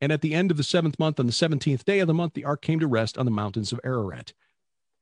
And 0.00 0.12
at 0.12 0.20
the 0.20 0.34
end 0.34 0.50
of 0.50 0.56
the 0.56 0.62
seventh 0.62 0.98
month, 0.98 1.18
on 1.18 1.26
the 1.26 1.32
17th 1.32 1.84
day 1.84 1.98
of 1.98 2.06
the 2.06 2.14
month, 2.14 2.34
the 2.34 2.44
ark 2.44 2.62
came 2.62 2.80
to 2.80 2.86
rest 2.86 3.18
on 3.18 3.24
the 3.24 3.32
mountains 3.32 3.72
of 3.72 3.80
Ararat. 3.84 4.32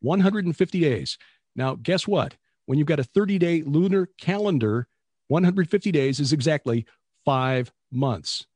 150 0.01 0.81
days. 0.81 1.19
Now, 1.55 1.75
guess 1.75 2.07
what? 2.07 2.37
When 2.67 2.79
you've 2.79 2.89
got 2.89 3.01
a 3.01 3.05
30 3.05 3.39
day 3.39 3.63
lunar 3.63 4.07
calendar, 4.19 4.89
150 5.29 5.93
days 5.93 6.21
is 6.21 6.33
exactly 6.33 6.87
five 7.25 7.73
months. 7.91 8.47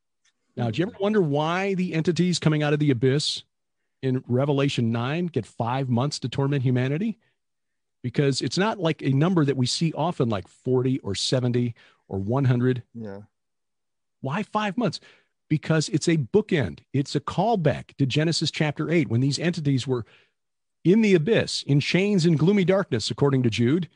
Now, 0.57 0.71
do 0.71 0.79
you 0.81 0.87
ever 0.87 0.97
wonder 1.01 1.21
why 1.21 1.75
the 1.75 1.95
entities 1.95 2.39
coming 2.39 2.63
out 2.63 2.73
of 2.73 2.79
the 2.79 2.91
abyss 2.91 3.45
in 4.03 4.23
Revelation 4.27 4.93
9 4.93 5.27
get 5.27 5.47
five 5.47 5.89
months 5.89 6.19
to 6.21 6.29
torment 6.29 6.63
humanity? 6.63 7.19
Because 8.03 8.41
it's 8.41 8.59
not 8.59 8.79
like 8.79 9.03
a 9.03 9.11
number 9.11 9.45
that 9.45 9.57
we 9.57 9.67
see 9.67 9.93
often, 9.93 10.29
like 10.29 10.49
40 10.49 10.99
or 11.01 11.15
70 11.15 11.75
or 12.09 12.19
100. 12.19 12.83
Yeah. 12.95 13.21
Why 14.23 14.43
five 14.43 14.77
months? 14.77 15.01
Because 15.51 15.91
it's 15.91 16.09
a 16.09 16.17
bookend, 16.17 16.79
it's 16.95 17.15
a 17.15 17.21
callback 17.21 17.95
to 17.99 18.07
Genesis 18.07 18.51
chapter 18.51 18.91
8 18.91 19.09
when 19.09 19.21
these 19.21 19.39
entities 19.39 19.87
were 19.87 20.07
in 20.85 21.03
the 21.03 21.15
abyss, 21.15 21.63
in 21.65 21.81
chains 21.81 22.25
and 22.25 22.39
gloomy 22.39 22.65
darkness, 22.65 23.11
according 23.11 23.43
to 23.43 23.51
Jude, 23.51 23.89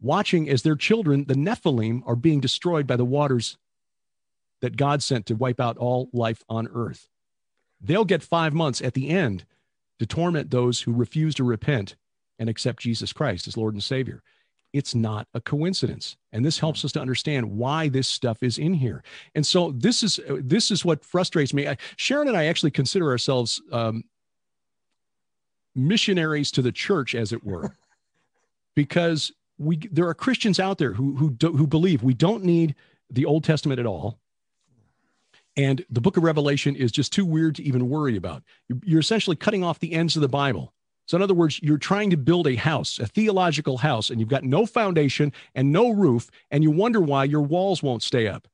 watching 0.00 0.48
as 0.48 0.62
their 0.62 0.76
children, 0.76 1.24
the 1.26 1.34
Nephilim, 1.34 2.02
are 2.06 2.16
being 2.16 2.40
destroyed 2.40 2.86
by 2.86 2.96
the 2.96 3.04
waters 3.04 3.58
that 4.60 4.76
God 4.76 5.02
sent 5.02 5.26
to 5.26 5.34
wipe 5.34 5.60
out 5.60 5.76
all 5.76 6.08
life 6.12 6.42
on 6.48 6.68
earth. 6.72 7.08
They'll 7.80 8.04
get 8.04 8.22
five 8.22 8.54
months 8.54 8.80
at 8.80 8.94
the 8.94 9.10
end 9.10 9.44
to 9.98 10.06
torment 10.06 10.50
those 10.50 10.82
who 10.82 10.92
refuse 10.92 11.34
to 11.34 11.44
repent 11.44 11.96
and 12.38 12.48
accept 12.48 12.80
Jesus 12.80 13.12
Christ 13.12 13.46
as 13.46 13.56
Lord 13.56 13.74
and 13.74 13.82
Savior. 13.82 14.22
It's 14.78 14.94
not 14.94 15.26
a 15.34 15.40
coincidence, 15.40 16.16
and 16.32 16.44
this 16.44 16.56
helps 16.56 16.84
us 16.84 16.92
to 16.92 17.00
understand 17.00 17.50
why 17.50 17.88
this 17.88 18.06
stuff 18.06 18.44
is 18.44 18.58
in 18.58 18.72
here. 18.72 19.02
And 19.34 19.44
so 19.44 19.72
this 19.72 20.04
is 20.04 20.20
this 20.28 20.70
is 20.70 20.84
what 20.84 21.04
frustrates 21.04 21.52
me. 21.52 21.66
I, 21.66 21.76
Sharon 21.96 22.28
and 22.28 22.36
I 22.36 22.44
actually 22.44 22.70
consider 22.70 23.10
ourselves 23.10 23.60
um, 23.72 24.04
missionaries 25.74 26.52
to 26.52 26.62
the 26.62 26.70
church, 26.70 27.16
as 27.16 27.32
it 27.32 27.42
were, 27.42 27.76
because 28.76 29.32
we 29.58 29.78
there 29.90 30.06
are 30.06 30.14
Christians 30.14 30.60
out 30.60 30.78
there 30.78 30.92
who 30.92 31.16
who 31.16 31.30
do, 31.30 31.52
who 31.52 31.66
believe 31.66 32.04
we 32.04 32.14
don't 32.14 32.44
need 32.44 32.76
the 33.10 33.24
Old 33.24 33.42
Testament 33.42 33.80
at 33.80 33.86
all. 33.86 34.20
And 35.56 35.84
the 35.90 36.00
book 36.00 36.16
of 36.16 36.22
Revelation 36.22 36.76
is 36.76 36.92
just 36.92 37.12
too 37.12 37.26
weird 37.26 37.56
to 37.56 37.64
even 37.64 37.88
worry 37.88 38.16
about. 38.16 38.44
You're 38.84 39.00
essentially 39.00 39.34
cutting 39.34 39.64
off 39.64 39.80
the 39.80 39.92
ends 39.92 40.14
of 40.14 40.22
the 40.22 40.28
Bible. 40.28 40.72
So, 41.08 41.16
in 41.16 41.22
other 41.22 41.34
words, 41.34 41.58
you're 41.62 41.78
trying 41.78 42.10
to 42.10 42.18
build 42.18 42.46
a 42.46 42.54
house, 42.54 42.98
a 42.98 43.06
theological 43.06 43.78
house, 43.78 44.10
and 44.10 44.20
you've 44.20 44.28
got 44.28 44.44
no 44.44 44.66
foundation 44.66 45.32
and 45.54 45.72
no 45.72 45.88
roof, 45.88 46.30
and 46.50 46.62
you 46.62 46.70
wonder 46.70 47.00
why 47.00 47.24
your 47.24 47.40
walls 47.40 47.82
won't 47.82 48.02
stay 48.02 48.28
up 48.28 48.46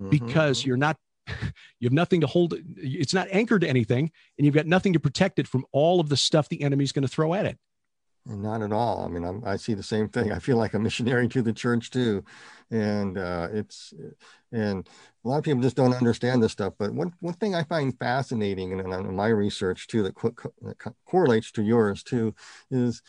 mm-hmm. 0.00 0.08
because 0.08 0.64
you're 0.64 0.78
not, 0.78 0.96
you 1.28 1.86
have 1.86 1.92
nothing 1.92 2.22
to 2.22 2.26
hold 2.26 2.54
it. 2.54 2.64
It's 2.78 3.12
not 3.12 3.28
anchored 3.30 3.60
to 3.60 3.68
anything, 3.68 4.10
and 4.38 4.46
you've 4.46 4.54
got 4.54 4.66
nothing 4.66 4.94
to 4.94 5.00
protect 5.00 5.38
it 5.38 5.46
from 5.46 5.66
all 5.70 6.00
of 6.00 6.08
the 6.08 6.16
stuff 6.16 6.48
the 6.48 6.62
enemy's 6.62 6.92
going 6.92 7.02
to 7.02 7.08
throw 7.08 7.34
at 7.34 7.44
it. 7.44 7.58
Not 8.26 8.62
at 8.62 8.72
all. 8.72 9.04
I 9.04 9.08
mean, 9.08 9.22
I'm, 9.22 9.42
i 9.44 9.56
see 9.56 9.74
the 9.74 9.82
same 9.82 10.08
thing. 10.08 10.32
I 10.32 10.38
feel 10.38 10.56
like 10.56 10.72
a 10.72 10.78
missionary 10.78 11.28
to 11.28 11.42
the 11.42 11.52
church 11.52 11.90
too, 11.90 12.24
and 12.70 13.18
uh, 13.18 13.48
it's 13.52 13.92
and 14.50 14.88
a 15.24 15.28
lot 15.28 15.38
of 15.38 15.44
people 15.44 15.60
just 15.60 15.76
don't 15.76 15.92
understand 15.92 16.42
this 16.42 16.52
stuff. 16.52 16.72
But 16.78 16.94
one 16.94 17.12
one 17.20 17.34
thing 17.34 17.54
I 17.54 17.64
find 17.64 17.98
fascinating, 17.98 18.72
and 18.72 18.80
in 18.80 19.14
my 19.14 19.28
research 19.28 19.88
too, 19.88 20.02
that, 20.04 20.14
co- 20.14 20.34
that 20.62 20.78
co- 20.78 20.96
correlates 21.04 21.52
to 21.52 21.62
yours 21.62 22.02
too, 22.02 22.34
is 22.70 23.02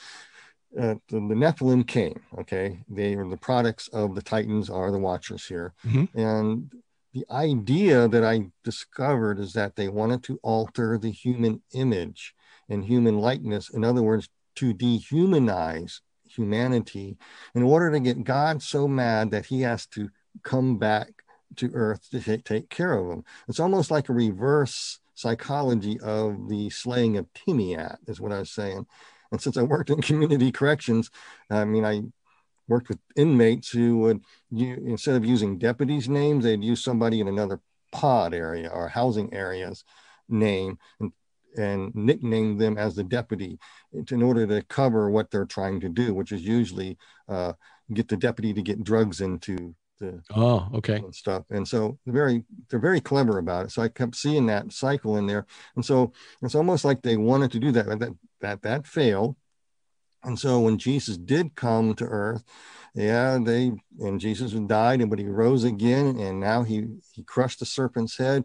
uh, 0.77 0.95
the, 1.07 1.15
the, 1.15 1.35
Nephilim 1.35 1.87
came. 1.87 2.19
Okay, 2.39 2.79
they 2.89 3.15
are 3.15 3.27
the 3.27 3.37
products 3.37 3.87
of 3.89 4.15
the 4.15 4.21
Titans, 4.21 4.69
are 4.69 4.91
the 4.91 4.99
Watchers 4.99 5.45
here, 5.45 5.73
mm-hmm. 5.87 6.19
and 6.19 6.73
the 7.13 7.25
idea 7.31 8.09
that 8.09 8.25
I 8.25 8.47
discovered 8.65 9.39
is 9.39 9.53
that 9.53 9.77
they 9.77 9.87
wanted 9.87 10.23
to 10.23 10.37
alter 10.43 10.97
the 10.97 11.11
human 11.11 11.61
image 11.73 12.35
and 12.67 12.83
human 12.83 13.19
likeness. 13.19 13.69
In 13.69 13.85
other 13.85 14.03
words, 14.03 14.27
to 14.55 14.73
dehumanize 14.73 15.99
humanity 16.27 17.17
in 17.53 17.63
order 17.63 17.91
to 17.91 17.99
get 17.99 18.23
God 18.23 18.61
so 18.61 18.87
mad 18.87 19.31
that 19.31 19.45
he 19.45 19.61
has 19.61 19.85
to 19.87 20.09
come 20.43 20.77
back 20.77 21.23
to 21.57 21.71
earth 21.73 22.09
to 22.11 22.19
take, 22.19 22.43
take 22.43 22.69
care 22.69 22.93
of 22.93 23.07
them. 23.07 23.23
It's 23.47 23.59
almost 23.59 23.91
like 23.91 24.09
a 24.09 24.13
reverse 24.13 24.99
psychology 25.13 25.99
of 26.01 26.49
the 26.49 26.69
slaying 26.69 27.17
of 27.17 27.27
Tiamat, 27.33 27.99
is 28.07 28.19
what 28.19 28.33
I 28.33 28.39
was 28.39 28.51
saying. 28.51 28.85
And 29.31 29.41
since 29.41 29.57
I 29.57 29.63
worked 29.63 29.89
in 29.89 30.01
community 30.01 30.51
corrections, 30.51 31.09
I 31.49 31.65
mean, 31.65 31.85
I 31.85 32.03
worked 32.67 32.89
with 32.89 32.99
inmates 33.15 33.69
who 33.69 33.99
would, 33.99 34.25
you, 34.51 34.75
instead 34.85 35.15
of 35.15 35.25
using 35.25 35.57
deputies' 35.57 36.09
names, 36.09 36.43
they'd 36.43 36.63
use 36.63 36.83
somebody 36.83 37.21
in 37.21 37.27
another 37.27 37.61
pod 37.91 38.33
area 38.33 38.69
or 38.69 38.89
housing 38.89 39.33
areas 39.33 39.83
name 40.27 40.77
and 40.99 41.11
and 41.57 41.93
nickname 41.95 42.57
them 42.57 42.77
as 42.77 42.95
the 42.95 43.03
deputy 43.03 43.57
in 43.93 44.21
order 44.21 44.45
to 44.45 44.61
cover 44.63 45.09
what 45.09 45.31
they're 45.31 45.45
trying 45.45 45.79
to 45.79 45.89
do, 45.89 46.13
which 46.13 46.31
is 46.31 46.41
usually 46.41 46.97
uh, 47.29 47.53
get 47.93 48.07
the 48.07 48.17
deputy 48.17 48.53
to 48.53 48.61
get 48.61 48.83
drugs 48.83 49.21
into 49.21 49.75
the 49.99 50.21
oh 50.35 50.67
okay 50.73 50.97
and 50.97 51.15
stuff. 51.15 51.43
And 51.49 51.67
so 51.67 51.97
they're 52.05 52.13
very 52.13 52.43
they're 52.69 52.79
very 52.79 53.01
clever 53.01 53.37
about 53.37 53.65
it. 53.65 53.71
So 53.71 53.81
I 53.81 53.87
kept 53.87 54.15
seeing 54.15 54.45
that 54.47 54.71
cycle 54.73 55.17
in 55.17 55.27
there, 55.27 55.45
and 55.75 55.85
so 55.85 56.13
it's 56.41 56.55
almost 56.55 56.85
like 56.85 57.01
they 57.01 57.17
wanted 57.17 57.51
to 57.51 57.59
do 57.59 57.71
that, 57.71 57.87
but 57.87 57.99
that 57.99 58.11
that 58.41 58.61
that 58.63 58.87
failed. 58.87 59.35
And 60.23 60.39
so 60.39 60.59
when 60.59 60.79
Jesus 60.79 61.17
did 61.17 61.55
come 61.55 61.93
to 61.95 62.05
earth, 62.05 62.43
yeah, 62.95 63.37
they 63.41 63.73
and 63.99 64.19
Jesus 64.19 64.51
died, 64.51 65.01
and 65.01 65.09
but 65.09 65.19
he 65.19 65.27
rose 65.27 65.63
again, 65.63 66.19
and 66.19 66.39
now 66.39 66.63
he 66.63 66.87
he 67.13 67.23
crushed 67.23 67.59
the 67.59 67.65
serpent's 67.65 68.17
head 68.17 68.43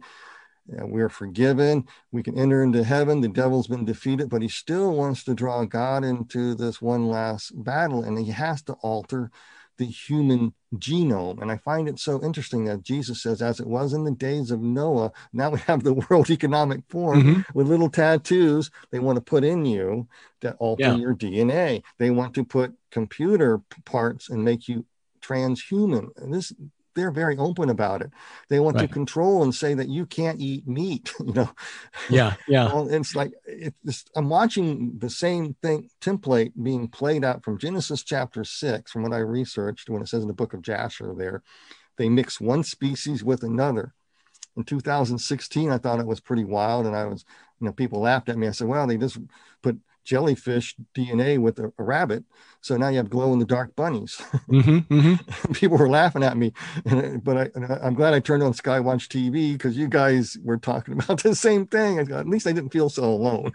we're 0.70 1.08
forgiven. 1.08 1.86
We 2.12 2.22
can 2.22 2.38
enter 2.38 2.62
into 2.62 2.84
heaven. 2.84 3.20
The 3.20 3.28
devil's 3.28 3.66
been 3.66 3.84
defeated, 3.84 4.28
but 4.28 4.42
he 4.42 4.48
still 4.48 4.92
wants 4.94 5.24
to 5.24 5.34
draw 5.34 5.64
God 5.64 6.04
into 6.04 6.54
this 6.54 6.80
one 6.80 7.06
last 7.06 7.52
battle, 7.64 8.02
and 8.02 8.18
he 8.18 8.30
has 8.30 8.62
to 8.62 8.74
alter 8.74 9.30
the 9.80 9.86
human 9.86 10.52
genome. 10.76 11.40
And 11.40 11.50
I 11.50 11.56
find 11.56 11.88
it 11.88 11.98
so 11.98 12.22
interesting 12.22 12.66
that 12.66 12.82
Jesus 12.82 13.22
says, 13.22 13.40
as 13.40 13.60
it 13.60 13.66
was 13.66 13.94
in 13.94 14.04
the 14.04 14.10
days 14.10 14.50
of 14.50 14.60
Noah, 14.60 15.10
now 15.32 15.50
we 15.50 15.58
have 15.60 15.82
the 15.82 15.94
World 16.10 16.30
Economic 16.30 16.82
Forum 16.88 17.22
mm-hmm. 17.22 17.58
with 17.58 17.66
little 17.66 17.88
tattoos 17.88 18.70
they 18.90 18.98
want 18.98 19.16
to 19.16 19.22
put 19.22 19.42
in 19.42 19.64
you 19.64 20.06
that 20.42 20.56
alter 20.58 20.82
yeah. 20.82 20.96
your 20.96 21.14
DNA. 21.14 21.82
They 21.98 22.10
want 22.10 22.34
to 22.34 22.44
put 22.44 22.74
computer 22.90 23.62
parts 23.86 24.28
and 24.28 24.44
make 24.44 24.68
you 24.68 24.84
transhuman. 25.22 26.08
And 26.16 26.32
this 26.32 26.52
they're 26.94 27.10
very 27.10 27.36
open 27.36 27.70
about 27.70 28.02
it. 28.02 28.10
They 28.48 28.60
want 28.60 28.76
right. 28.76 28.88
to 28.88 28.92
control 28.92 29.42
and 29.42 29.54
say 29.54 29.74
that 29.74 29.88
you 29.88 30.06
can't 30.06 30.40
eat 30.40 30.66
meat. 30.66 31.12
You 31.20 31.34
know. 31.34 31.50
Yeah, 32.08 32.34
yeah. 32.48 32.66
well, 32.66 32.88
it's 32.88 33.14
like 33.14 33.32
it's. 33.44 34.04
I'm 34.16 34.28
watching 34.28 34.98
the 34.98 35.10
same 35.10 35.54
thing 35.62 35.88
template 36.00 36.52
being 36.60 36.88
played 36.88 37.24
out 37.24 37.44
from 37.44 37.58
Genesis 37.58 38.02
chapter 38.02 38.42
six, 38.42 38.90
from 38.90 39.02
what 39.02 39.12
I 39.12 39.18
researched 39.18 39.88
when 39.88 40.02
it 40.02 40.08
says 40.08 40.22
in 40.22 40.28
the 40.28 40.34
book 40.34 40.54
of 40.54 40.62
Jasher. 40.62 41.14
There, 41.16 41.42
they 41.98 42.08
mix 42.08 42.40
one 42.40 42.64
species 42.64 43.22
with 43.22 43.44
another. 43.44 43.94
In 44.56 44.64
2016, 44.64 45.70
I 45.70 45.78
thought 45.78 46.00
it 46.00 46.06
was 46.06 46.20
pretty 46.20 46.44
wild, 46.44 46.86
and 46.86 46.96
I 46.96 47.04
was, 47.04 47.24
you 47.60 47.66
know, 47.66 47.72
people 47.72 48.00
laughed 48.00 48.28
at 48.28 48.38
me. 48.38 48.48
I 48.48 48.52
said, 48.52 48.66
"Well, 48.66 48.86
they 48.86 48.96
just 48.96 49.18
put 49.62 49.78
jellyfish 50.04 50.76
DNA 50.94 51.38
with 51.38 51.58
a, 51.58 51.72
a, 51.78 51.82
rabbit. 51.82 52.24
So 52.60 52.76
now 52.76 52.88
you 52.88 52.96
have 52.98 53.10
glow 53.10 53.32
in 53.32 53.38
the 53.38 53.44
dark 53.44 53.74
bunnies. 53.76 54.20
Mm-hmm, 54.50 54.92
mm-hmm. 54.92 55.52
People 55.52 55.78
were 55.78 55.88
laughing 55.88 56.24
at 56.24 56.36
me, 56.36 56.52
but 57.22 57.36
I, 57.36 57.50
am 57.86 57.94
glad 57.94 58.14
I 58.14 58.20
turned 58.20 58.42
on 58.42 58.52
Skywatch 58.52 59.06
TV 59.06 59.52
because 59.52 59.76
you 59.76 59.86
guys 59.86 60.36
were 60.42 60.56
talking 60.56 60.94
about 61.00 61.22
the 61.22 61.36
same 61.36 61.66
thing. 61.66 61.98
At 61.98 62.28
least 62.28 62.48
I 62.48 62.52
didn't 62.52 62.72
feel 62.72 62.88
so 62.88 63.04
alone. 63.04 63.52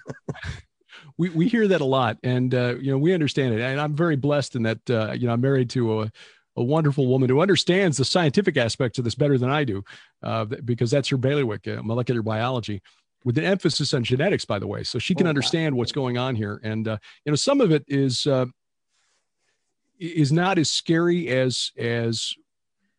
we, 1.18 1.30
we 1.30 1.50
hear 1.50 1.68
that 1.68 1.82
a 1.82 1.86
lot 1.86 2.18
and, 2.24 2.56
uh, 2.56 2.76
you 2.80 2.91
know, 2.91 2.98
we 2.98 3.14
understand 3.14 3.54
it. 3.54 3.62
And 3.62 3.80
I'm 3.80 3.96
very 3.96 4.16
blessed 4.16 4.56
in 4.56 4.64
that, 4.64 4.89
uh, 4.89 5.12
you 5.12 5.28
know, 5.28 5.34
I'm 5.34 5.41
married 5.41 5.70
to 5.72 6.04
a, 6.04 6.12
a 6.56 6.64
wonderful 6.64 7.08
woman 7.08 7.30
who 7.30 7.41
understands 7.41 7.98
the 7.98 8.06
scientific 8.06 8.56
aspects 8.56 8.98
of 8.98 9.04
this 9.04 9.16
better 9.16 9.38
than 9.38 9.50
I 9.50 9.66
do, 9.66 9.84
uh, 10.24 10.46
because 10.46 10.91
that's 10.91 11.10
her 11.10 11.18
bailiwick, 11.18 11.68
uh, 11.68 11.84
molecular 11.84 12.22
biology 12.22 12.82
with 13.26 13.38
an 13.38 13.44
emphasis 13.44 13.94
on 13.94 14.04
genetics, 14.04 14.46
by 14.46 14.60
the 14.60 14.68
way, 14.68 14.84
so 14.84 15.00
she 15.00 15.16
can 15.16 15.26
oh, 15.26 15.30
understand 15.30 15.76
what's 15.76 15.92
going 15.92 16.18
on 16.18 16.36
here. 16.36 16.62
And 16.64 16.88
uh, 16.88 16.98
you 17.26 17.32
know, 17.32 17.36
some 17.36 17.60
of 17.60 17.72
it 17.72 17.84
is 17.88 18.26
uh, 18.28 18.46
is 20.00 20.32
not 20.32 20.58
as 20.58 20.72
scary 20.72 21.28
as 21.28 21.72
as 21.78 22.34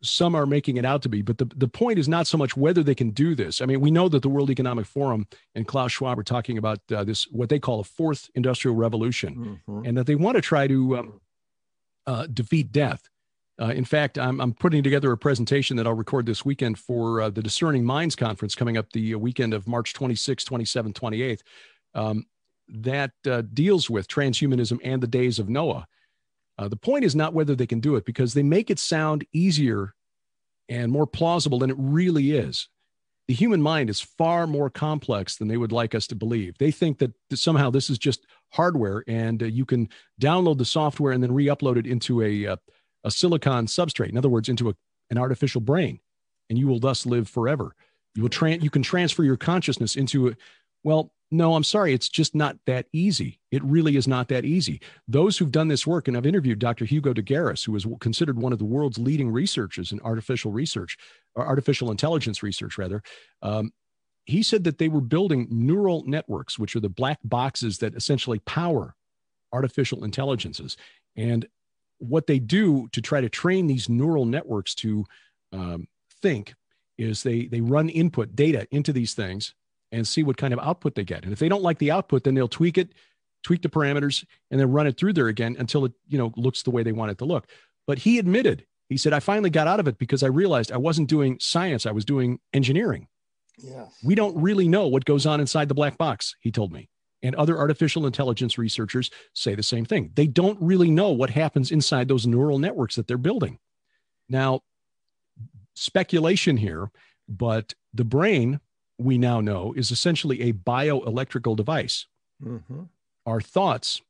some 0.02 0.34
are 0.34 0.44
making 0.44 0.76
it 0.76 0.84
out 0.84 1.02
to 1.02 1.08
be. 1.08 1.22
But 1.22 1.38
the, 1.38 1.46
the 1.56 1.68
point 1.68 1.98
is 1.98 2.08
not 2.08 2.26
so 2.26 2.36
much 2.36 2.56
whether 2.56 2.82
they 2.82 2.94
can 2.94 3.10
do 3.10 3.34
this. 3.34 3.60
I 3.60 3.66
mean, 3.66 3.80
we 3.80 3.90
know 3.90 4.08
that 4.08 4.22
the 4.22 4.28
World 4.28 4.50
Economic 4.50 4.84
Forum 4.84 5.26
and 5.54 5.66
Klaus 5.66 5.92
Schwab 5.92 6.18
are 6.18 6.24
talking 6.24 6.58
about 6.58 6.80
uh, 6.92 7.04
this, 7.04 7.24
what 7.30 7.48
they 7.48 7.58
call 7.58 7.80
a 7.80 7.84
fourth 7.84 8.28
industrial 8.34 8.76
revolution, 8.76 9.60
mm-hmm. 9.66 9.86
and 9.86 9.96
that 9.96 10.06
they 10.06 10.14
want 10.14 10.36
to 10.36 10.42
try 10.42 10.66
to 10.66 10.98
um, 10.98 11.20
uh, 12.06 12.26
defeat 12.26 12.72
death. 12.72 13.08
Uh, 13.60 13.66
in 13.68 13.84
fact, 13.84 14.18
I'm, 14.18 14.40
I'm, 14.40 14.52
putting 14.52 14.82
together 14.82 15.10
a 15.12 15.16
presentation 15.16 15.76
that 15.78 15.86
I'll 15.86 15.94
record 15.94 16.26
this 16.26 16.44
weekend 16.44 16.78
for 16.78 17.22
uh, 17.22 17.30
the 17.30 17.42
Discerning 17.42 17.84
Minds 17.84 18.14
Conference 18.14 18.54
coming 18.54 18.76
up 18.76 18.92
the 18.92 19.14
uh, 19.14 19.18
weekend 19.18 19.54
of 19.54 19.66
March 19.66 19.94
26, 19.94 20.44
27, 20.44 20.92
28, 20.92 21.42
um, 21.94 22.26
that 22.68 23.12
uh, 23.26 23.42
deals 23.54 23.88
with 23.88 24.08
transhumanism 24.08 24.78
and 24.84 25.02
the 25.02 25.06
days 25.06 25.38
of 25.38 25.48
Noah. 25.48 25.86
Uh, 26.58 26.68
the 26.68 26.76
point 26.76 27.04
is 27.04 27.16
not 27.16 27.32
whether 27.32 27.54
they 27.54 27.66
can 27.66 27.80
do 27.80 27.96
it 27.96 28.04
because 28.04 28.34
they 28.34 28.42
make 28.42 28.70
it 28.70 28.78
sound 28.78 29.24
easier 29.32 29.94
and 30.68 30.92
more 30.92 31.06
plausible 31.06 31.58
than 31.58 31.70
it 31.70 31.76
really 31.78 32.32
is. 32.32 32.68
the 33.28 33.34
human 33.34 33.60
mind 33.60 33.90
is 33.90 34.00
far 34.00 34.46
more 34.46 34.70
complex 34.70 35.36
than 35.36 35.48
they 35.48 35.56
would 35.56 35.72
like 35.72 35.94
us 35.94 36.06
to 36.06 36.14
believe. 36.14 36.56
They 36.58 36.70
think 36.70 36.98
that 36.98 37.12
somehow 37.34 37.70
this 37.70 37.90
is 37.90 37.98
just 37.98 38.26
hardware 38.50 39.02
and 39.08 39.42
uh, 39.42 39.46
you 39.46 39.64
can 39.64 39.88
download 40.20 40.58
the 40.58 40.64
software 40.64 41.12
and 41.12 41.22
then 41.22 41.32
re-upload 41.32 41.76
it 41.76 41.86
into 41.86 42.22
a, 42.22 42.56
a 43.06 43.10
silicon 43.10 43.66
substrate. 43.66 44.10
In 44.10 44.18
other 44.18 44.28
words, 44.28 44.50
into 44.50 44.68
a, 44.68 44.74
an 45.10 45.16
artificial 45.16 45.62
brain, 45.62 46.00
and 46.50 46.58
you 46.58 46.66
will 46.66 46.80
thus 46.80 47.06
live 47.06 47.28
forever. 47.28 47.74
You 48.14 48.22
will 48.22 48.28
tra- 48.28 48.56
you 48.56 48.68
can 48.68 48.82
transfer 48.82 49.22
your 49.22 49.36
consciousness 49.36 49.96
into 49.96 50.28
a, 50.28 50.32
well, 50.82 51.12
no, 51.30 51.54
I'm 51.54 51.64
sorry, 51.64 51.92
it's 51.92 52.08
just 52.08 52.34
not 52.34 52.56
that 52.66 52.86
easy. 52.92 53.40
It 53.50 53.62
really 53.64 53.96
is 53.96 54.06
not 54.06 54.28
that 54.28 54.44
easy. 54.44 54.80
Those 55.08 55.38
who've 55.38 55.50
done 55.50 55.68
this 55.68 55.86
work, 55.86 56.06
and 56.06 56.16
I've 56.16 56.26
interviewed 56.26 56.58
Dr. 56.58 56.84
Hugo 56.84 57.12
de 57.12 57.22
Garis, 57.22 57.64
who 57.64 57.74
is 57.74 57.86
considered 58.00 58.38
one 58.38 58.52
of 58.52 58.58
the 58.58 58.64
world's 58.64 58.98
leading 58.98 59.30
researchers 59.30 59.92
in 59.92 60.00
artificial 60.00 60.52
research, 60.52 60.96
or 61.34 61.46
artificial 61.46 61.90
intelligence 61.90 62.42
research, 62.42 62.78
rather. 62.78 63.02
Um, 63.42 63.72
he 64.24 64.42
said 64.42 64.64
that 64.64 64.78
they 64.78 64.88
were 64.88 65.00
building 65.00 65.46
neural 65.50 66.04
networks, 66.06 66.58
which 66.58 66.74
are 66.74 66.80
the 66.80 66.88
black 66.88 67.18
boxes 67.24 67.78
that 67.78 67.94
essentially 67.94 68.40
power 68.40 68.94
artificial 69.52 70.04
intelligences. 70.04 70.76
And 71.16 71.46
what 71.98 72.26
they 72.26 72.38
do 72.38 72.88
to 72.92 73.00
try 73.00 73.20
to 73.20 73.28
train 73.28 73.66
these 73.66 73.88
neural 73.88 74.24
networks 74.24 74.74
to 74.76 75.04
um, 75.52 75.88
think 76.20 76.54
is 76.98 77.22
they 77.22 77.46
they 77.46 77.60
run 77.60 77.88
input 77.88 78.34
data 78.34 78.66
into 78.70 78.92
these 78.92 79.14
things 79.14 79.54
and 79.92 80.06
see 80.06 80.22
what 80.22 80.36
kind 80.36 80.52
of 80.52 80.60
output 80.60 80.94
they 80.94 81.04
get. 81.04 81.24
And 81.24 81.32
if 81.32 81.38
they 81.38 81.48
don't 81.48 81.62
like 81.62 81.78
the 81.78 81.90
output, 81.90 82.24
then 82.24 82.34
they'll 82.34 82.48
tweak 82.48 82.78
it, 82.78 82.92
tweak 83.42 83.62
the 83.62 83.68
parameters, 83.68 84.24
and 84.50 84.58
then 84.58 84.72
run 84.72 84.86
it 84.86 84.96
through 84.96 85.12
there 85.12 85.28
again 85.28 85.56
until 85.58 85.84
it 85.84 85.92
you 86.08 86.18
know 86.18 86.32
looks 86.36 86.62
the 86.62 86.70
way 86.70 86.82
they 86.82 86.92
want 86.92 87.10
it 87.10 87.18
to 87.18 87.24
look. 87.24 87.46
But 87.86 87.98
he 88.00 88.18
admitted 88.18 88.66
he 88.88 88.96
said 88.96 89.12
I 89.12 89.20
finally 89.20 89.50
got 89.50 89.66
out 89.66 89.80
of 89.80 89.88
it 89.88 89.98
because 89.98 90.22
I 90.22 90.28
realized 90.28 90.72
I 90.72 90.76
wasn't 90.76 91.08
doing 91.08 91.38
science, 91.40 91.86
I 91.86 91.92
was 91.92 92.04
doing 92.04 92.40
engineering. 92.52 93.08
yeah 93.58 93.86
We 94.04 94.14
don't 94.14 94.40
really 94.40 94.68
know 94.68 94.86
what 94.86 95.04
goes 95.04 95.26
on 95.26 95.40
inside 95.40 95.68
the 95.68 95.74
black 95.74 95.98
box, 95.98 96.36
he 96.40 96.50
told 96.50 96.72
me. 96.72 96.88
And 97.26 97.34
other 97.34 97.58
artificial 97.58 98.06
intelligence 98.06 98.56
researchers 98.56 99.10
say 99.32 99.56
the 99.56 99.62
same 99.62 99.84
thing. 99.84 100.12
They 100.14 100.28
don't 100.28 100.56
really 100.60 100.90
know 100.90 101.10
what 101.10 101.30
happens 101.30 101.72
inside 101.72 102.06
those 102.06 102.24
neural 102.24 102.60
networks 102.60 102.94
that 102.94 103.08
they're 103.08 103.18
building. 103.18 103.58
Now, 104.28 104.62
speculation 105.74 106.56
here, 106.56 106.90
but 107.28 107.74
the 107.92 108.04
brain, 108.04 108.60
we 108.96 109.18
now 109.18 109.40
know, 109.40 109.72
is 109.76 109.90
essentially 109.90 110.42
a 110.42 110.52
bioelectrical 110.52 111.56
device. 111.56 112.06
Mm-hmm. 112.44 112.82
Our 113.26 113.40
thoughts, 113.40 114.02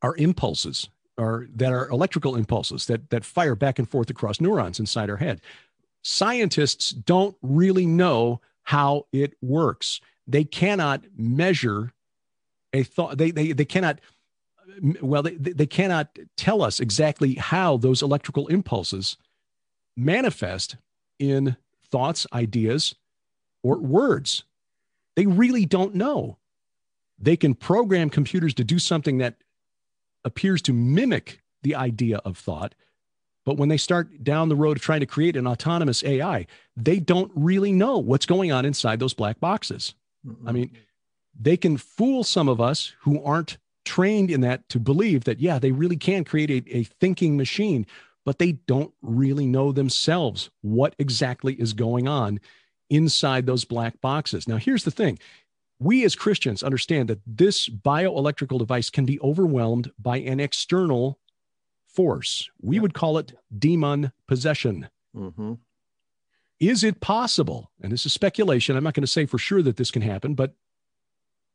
our 0.00 0.16
impulses, 0.16 0.88
are 1.18 1.46
that 1.54 1.72
are 1.72 1.90
electrical 1.90 2.36
impulses 2.36 2.86
that 2.86 3.10
that 3.10 3.26
fire 3.26 3.54
back 3.54 3.78
and 3.78 3.88
forth 3.90 4.08
across 4.08 4.40
neurons 4.40 4.80
inside 4.80 5.10
our 5.10 5.18
head. 5.18 5.42
Scientists 6.00 6.90
don't 6.92 7.36
really 7.42 7.84
know 7.84 8.40
how 8.62 9.04
it 9.12 9.34
works. 9.42 10.00
They 10.26 10.44
cannot 10.44 11.04
measure 11.18 11.92
a 12.72 12.82
thought. 12.82 13.18
They 13.18 13.30
they 13.30 13.52
they 13.52 13.64
cannot. 13.64 14.00
Well, 15.00 15.22
they 15.22 15.34
they 15.34 15.66
cannot 15.66 16.18
tell 16.36 16.62
us 16.62 16.80
exactly 16.80 17.34
how 17.34 17.76
those 17.76 18.02
electrical 18.02 18.46
impulses 18.48 19.16
manifest 19.96 20.76
in 21.18 21.56
thoughts, 21.90 22.26
ideas, 22.32 22.94
or 23.62 23.78
words. 23.78 24.44
They 25.16 25.26
really 25.26 25.66
don't 25.66 25.94
know. 25.94 26.38
They 27.18 27.36
can 27.36 27.54
program 27.54 28.08
computers 28.08 28.54
to 28.54 28.64
do 28.64 28.78
something 28.78 29.18
that 29.18 29.36
appears 30.24 30.62
to 30.62 30.72
mimic 30.72 31.40
the 31.62 31.74
idea 31.74 32.18
of 32.18 32.38
thought. 32.38 32.74
But 33.44 33.56
when 33.56 33.68
they 33.68 33.76
start 33.76 34.22
down 34.22 34.48
the 34.48 34.56
road 34.56 34.76
of 34.76 34.82
trying 34.82 35.00
to 35.00 35.06
create 35.06 35.36
an 35.36 35.46
autonomous 35.46 36.04
AI, 36.04 36.46
they 36.76 37.00
don't 37.00 37.32
really 37.34 37.72
know 37.72 37.98
what's 37.98 38.26
going 38.26 38.52
on 38.52 38.64
inside 38.64 39.00
those 39.00 39.14
black 39.14 39.40
boxes. 39.40 39.94
Mm-hmm. 40.26 40.48
I 40.48 40.52
mean, 40.52 40.70
they 41.38 41.56
can 41.56 41.76
fool 41.76 42.24
some 42.24 42.48
of 42.48 42.60
us 42.60 42.94
who 43.00 43.22
aren't 43.22 43.58
trained 43.84 44.30
in 44.30 44.40
that 44.42 44.68
to 44.68 44.78
believe 44.78 45.24
that, 45.24 45.40
yeah, 45.40 45.58
they 45.58 45.72
really 45.72 45.96
can 45.96 46.24
create 46.24 46.50
a, 46.50 46.76
a 46.76 46.84
thinking 46.84 47.36
machine, 47.36 47.86
but 48.24 48.38
they 48.38 48.52
don't 48.52 48.92
really 49.02 49.46
know 49.46 49.72
themselves 49.72 50.50
what 50.60 50.94
exactly 50.98 51.54
is 51.54 51.72
going 51.72 52.06
on 52.06 52.40
inside 52.88 53.46
those 53.46 53.64
black 53.64 54.00
boxes. 54.00 54.46
Now, 54.46 54.56
here's 54.56 54.84
the 54.84 54.90
thing 54.90 55.18
we 55.78 56.04
as 56.04 56.14
Christians 56.14 56.62
understand 56.62 57.08
that 57.08 57.20
this 57.26 57.68
bioelectrical 57.68 58.58
device 58.58 58.90
can 58.90 59.06
be 59.06 59.18
overwhelmed 59.20 59.90
by 59.98 60.18
an 60.18 60.38
external 60.38 61.18
force. 61.88 62.50
We 62.60 62.78
would 62.78 62.94
call 62.94 63.18
it 63.18 63.32
demon 63.56 64.12
possession. 64.28 64.88
Mm-hmm. 65.16 65.54
Is 66.60 66.84
it 66.84 67.00
possible? 67.00 67.70
And 67.80 67.90
this 67.90 68.04
is 68.04 68.12
speculation. 68.12 68.76
I'm 68.76 68.84
not 68.84 68.92
going 68.92 69.02
to 69.02 69.06
say 69.06 69.24
for 69.24 69.38
sure 69.38 69.62
that 69.62 69.78
this 69.78 69.90
can 69.90 70.02
happen, 70.02 70.34
but 70.34 70.54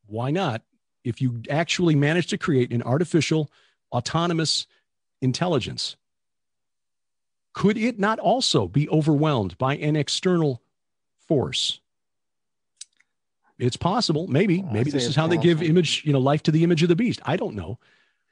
why 0.08 0.32
not? 0.32 0.62
If 1.03 1.22
you 1.22 1.43
actually 1.49 1.95
manage 1.95 2.28
to 2.28 2.38
create 2.38 2.72
an 2.72 2.82
artificial, 2.82 3.51
autonomous 3.91 4.66
intelligence, 5.22 5.95
could 7.53 7.78
it 7.78 7.99
not 7.99 8.20
also 8.20 8.68
be 8.68 8.89
overwhelmed 8.89 9.58
by 9.58 9.76
an 9.78 9.95
external 9.95 10.62
force? 11.28 11.80
it's 13.58 13.78
possible. 13.78 14.28
Maybe, 14.28 14.62
maybe 14.62 14.91
this 14.91 15.08
is 15.08 15.16
how 15.16 15.24
possible. 15.24 15.41
they 15.41 15.47
give 15.47 15.64
image, 15.64 16.03
you 16.06 16.14
know, 16.14 16.20
life 16.20 16.43
to 16.43 16.51
the 16.51 16.64
image 16.64 16.84
of 16.84 16.89
the 16.89 16.95
beast. 16.95 17.22
I 17.24 17.38
don't 17.38 17.56
know. 17.56 17.80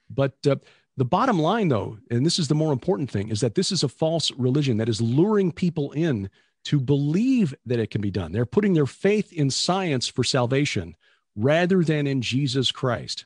But 0.10 0.36
uh, 0.48 0.58
the 0.98 1.06
bottom 1.06 1.40
line, 1.40 1.70
though, 1.70 1.98
and 2.12 2.26
this 2.26 2.40
is 2.40 2.48
the 2.48 2.56
more 2.56 2.74
important 2.74 3.10
thing, 3.10 3.30
is 3.30 3.40
that 3.42 3.56
this 3.56 3.72
is 3.72 3.84
a 3.84 3.90
false 3.90 4.32
religion 4.32 4.78
that 4.78 4.90
is 4.90 5.02
luring 5.02 5.52
people 5.52 5.92
in 5.94 6.30
to 6.66 6.80
believe 6.80 7.54
that 7.66 7.80
it 7.80 7.90
can 7.90 8.02
be 8.02 8.12
done. 8.12 8.32
They're 8.32 8.46
putting 8.46 8.74
their 8.74 8.86
faith 8.86 9.32
in 9.34 9.50
science 9.50 10.08
for 10.08 10.24
salvation 10.24 10.96
rather 11.36 11.84
than 11.84 12.08
in 12.08 12.22
Jesus 12.22 12.72
Christ. 12.72 13.26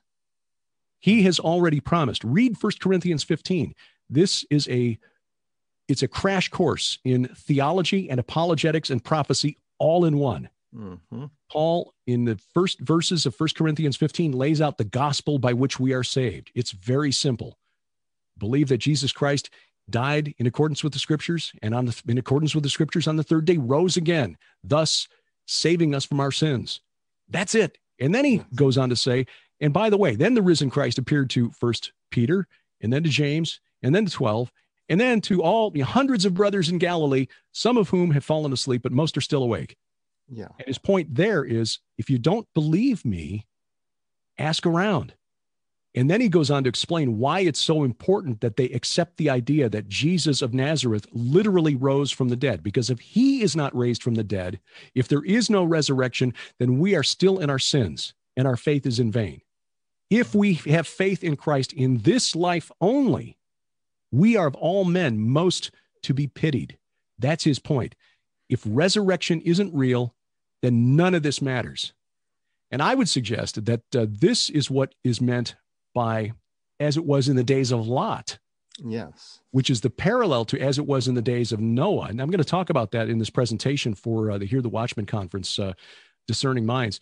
He 1.00 1.24
has 1.24 1.40
already 1.40 1.80
promised. 1.80 2.24
Read 2.24 2.56
1 2.60 2.72
Corinthians 2.80 3.24
15. 3.24 3.74
This 4.10 4.46
is 4.50 4.68
a 4.70 4.98
it's 5.88 6.04
a 6.04 6.08
crash 6.08 6.50
course 6.50 7.00
in 7.06 7.28
theology 7.28 8.10
and 8.10 8.20
apologetics 8.20 8.90
and 8.90 9.02
prophecy 9.02 9.58
all 9.80 10.04
in 10.04 10.18
one. 10.18 10.50
Mm-hmm. 10.76 11.26
Paul, 11.50 11.94
in 12.06 12.26
the 12.26 12.38
first 12.54 12.82
verses 12.82 13.26
of 13.26 13.40
1 13.40 13.50
Corinthians 13.56 13.96
15, 13.96 14.34
lays 14.34 14.60
out 14.60 14.78
the 14.78 14.84
gospel 14.84 15.40
by 15.40 15.54
which 15.54 15.80
we 15.80 15.94
are 15.94 16.04
saved. 16.04 16.52
It's 16.56 16.72
very 16.72 17.12
simple. 17.12 17.58
Believe 18.38 18.68
that 18.68 18.80
Jesus 18.80 19.14
Christ 19.14 19.50
died 19.90 20.34
in 20.38 20.46
accordance 20.46 20.84
with 20.84 20.92
the 20.92 21.00
scriptures 21.00 21.54
and 21.62 21.74
on 21.74 21.86
the, 21.86 22.02
in 22.08 22.18
accordance 22.18 22.54
with 22.54 22.64
the 22.64 22.70
scriptures 22.70 23.08
on 23.08 23.16
the 23.16 23.24
third 23.24 23.46
day 23.46 23.58
rose 23.58 23.96
again, 23.96 24.38
thus 24.64 25.08
saving 25.46 25.96
us 25.96 26.04
from 26.04 26.20
our 26.20 26.32
sins. 26.32 26.82
That's 27.30 27.56
it. 27.56 27.78
And 28.00 28.14
then 28.14 28.26
he 28.26 28.44
goes 28.56 28.78
on 28.78 28.90
to 28.90 28.96
say, 28.96 29.26
and 29.60 29.74
by 29.74 29.90
the 29.90 29.98
way, 29.98 30.16
then 30.16 30.34
the 30.34 30.42
risen 30.42 30.70
Christ 30.70 30.98
appeared 30.98 31.30
to 31.32 31.52
first 31.52 31.92
Peter 32.12 32.48
and 32.82 32.94
then 32.94 33.04
to 33.04 33.10
James 33.10 33.60
and 33.82 33.94
then 33.94 34.06
to 34.06 34.12
12 34.12 34.52
and 34.90 35.00
then 35.00 35.20
to 35.22 35.42
all 35.42 35.72
you 35.74 35.82
know, 35.82 35.86
hundreds 35.86 36.26
of 36.26 36.34
brothers 36.34 36.70
in 36.70 36.78
Galilee, 36.78 37.28
some 37.52 37.78
of 37.78 37.90
whom 37.90 38.12
have 38.12 38.24
fallen 38.24 38.54
asleep, 38.54 38.84
but 38.84 38.92
most 38.92 39.18
are 39.18 39.22
still 39.22 39.44
awake. 39.44 39.76
Yeah. 40.30 40.48
And 40.60 40.68
his 40.68 40.78
point 40.78 41.16
there 41.16 41.44
is 41.44 41.80
if 41.98 42.10
you 42.10 42.18
don't 42.18 42.48
believe 42.54 43.04
me, 43.04 43.46
ask 44.38 44.66
around. 44.66 45.14
And 45.96 46.10
then 46.10 46.22
he 46.22 46.30
goes 46.30 46.52
on 46.52 46.64
to 46.64 46.70
explain 46.70 47.18
why 47.18 47.40
it's 47.40 47.60
so 47.60 47.84
important 47.84 48.42
that 48.42 48.56
they 48.56 48.66
accept 48.66 49.18
the 49.18 49.30
idea 49.30 49.68
that 49.70 49.88
Jesus 49.88 50.42
of 50.42 50.54
Nazareth 50.54 51.08
literally 51.12 51.76
rose 51.76 52.12
from 52.12 52.30
the 52.30 52.36
dead. 52.36 52.62
Because 52.62 52.90
if 52.90 53.00
he 53.00 53.42
is 53.42 53.56
not 53.56 53.76
raised 53.76 54.04
from 54.04 54.16
the 54.16 54.24
dead, 54.24 54.60
if 54.94 55.08
there 55.08 55.24
is 55.24 55.50
no 55.50 55.64
resurrection, 55.64 56.34
then 56.60 56.78
we 56.78 56.96
are 56.96 57.04
still 57.04 57.40
in 57.40 57.50
our 57.50 57.58
sins 57.58 58.14
and 58.36 58.48
our 58.48 58.58
faith 58.58 58.86
is 58.86 59.00
in 59.00 59.12
vain. 59.12 59.42
If 60.10 60.36
we 60.36 60.54
have 60.54 60.88
faith 60.88 61.24
in 61.24 61.36
Christ 61.36 61.74
in 61.74 61.98
this 62.00 62.36
life 62.36 62.72
only, 62.80 63.38
we 64.12 64.38
are 64.38 64.48
of 64.48 64.56
all 64.56 64.86
men 64.86 65.20
most 65.20 65.72
to 66.04 66.14
be 66.14 66.28
pitied. 66.28 66.78
That's 67.20 67.44
his 67.44 67.60
point. 67.60 67.96
If 68.50 68.62
resurrection 68.66 69.42
isn't 69.42 69.74
real, 69.74 70.16
then 70.62 70.96
none 70.96 71.16
of 71.16 71.24
this 71.24 71.42
matters. 71.42 71.94
And 72.72 72.82
I 72.82 72.96
would 72.96 73.10
suggest 73.10 73.66
that 73.66 73.96
uh, 73.96 74.06
this 74.08 74.50
is 74.50 74.70
what 74.70 74.94
is 75.04 75.20
meant 75.20 75.56
by 75.98 76.32
as 76.80 76.96
it 76.96 77.06
was 77.06 77.28
in 77.28 77.36
the 77.36 77.44
days 77.44 77.72
of 77.72 77.88
Lot. 77.88 78.38
Yes. 78.86 79.40
Which 79.50 79.72
is 79.72 79.82
the 79.82 79.90
parallel 79.90 80.46
to 80.46 80.62
as 80.62 80.78
it 80.78 80.86
was 80.86 81.08
in 81.08 81.16
the 81.16 81.22
days 81.24 81.52
of 81.52 81.60
Noah. 81.60 82.10
And 82.10 82.22
I'm 82.22 82.30
going 82.30 82.38
to 82.38 82.44
talk 82.44 82.70
about 82.70 82.92
that 82.92 83.10
in 83.10 83.18
this 83.18 83.32
presentation 83.32 83.96
for 83.96 84.30
uh, 84.30 84.38
the 84.38 84.46
Hear 84.46 84.62
the 84.62 84.70
Watchman 84.70 85.08
conference, 85.08 85.58
uh, 85.58 85.74
Discerning 86.28 86.68
Minds. 86.68 87.00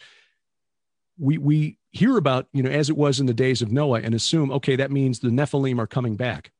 We, 1.19 1.37
we 1.37 1.77
hear 1.91 2.15
about, 2.15 2.47
you 2.53 2.63
know, 2.63 2.69
as 2.69 2.89
it 2.89 2.95
was 2.95 3.19
in 3.19 3.25
the 3.25 3.33
days 3.33 3.61
of 3.61 3.69
Noah 3.69 3.99
and 3.99 4.15
assume, 4.15 4.49
okay, 4.51 4.77
that 4.77 4.91
means 4.91 5.19
the 5.19 5.27
Nephilim 5.27 5.77
are 5.77 5.87
coming 5.87 6.15
back. 6.15 6.51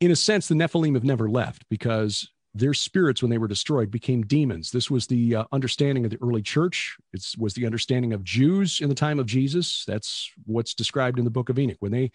In 0.00 0.10
a 0.10 0.16
sense, 0.16 0.48
the 0.48 0.54
Nephilim 0.54 0.94
have 0.94 1.04
never 1.04 1.28
left 1.28 1.68
because 1.68 2.30
their 2.58 2.74
spirits, 2.74 3.22
when 3.22 3.30
they 3.30 3.38
were 3.38 3.48
destroyed, 3.48 3.90
became 3.90 4.22
demons. 4.22 4.70
This 4.70 4.90
was 4.90 5.06
the 5.06 5.36
uh, 5.36 5.44
understanding 5.52 6.04
of 6.04 6.10
the 6.10 6.18
early 6.22 6.42
church. 6.42 6.96
It 7.12 7.24
was 7.38 7.54
the 7.54 7.66
understanding 7.66 8.12
of 8.12 8.24
Jews 8.24 8.80
in 8.80 8.88
the 8.88 8.94
time 8.94 9.18
of 9.18 9.26
Jesus. 9.26 9.84
That's 9.86 10.30
what's 10.46 10.74
described 10.74 11.18
in 11.18 11.24
the 11.24 11.30
book 11.30 11.48
of 11.48 11.58
Enoch. 11.58 11.76
When 11.80 11.92
they 11.92 12.10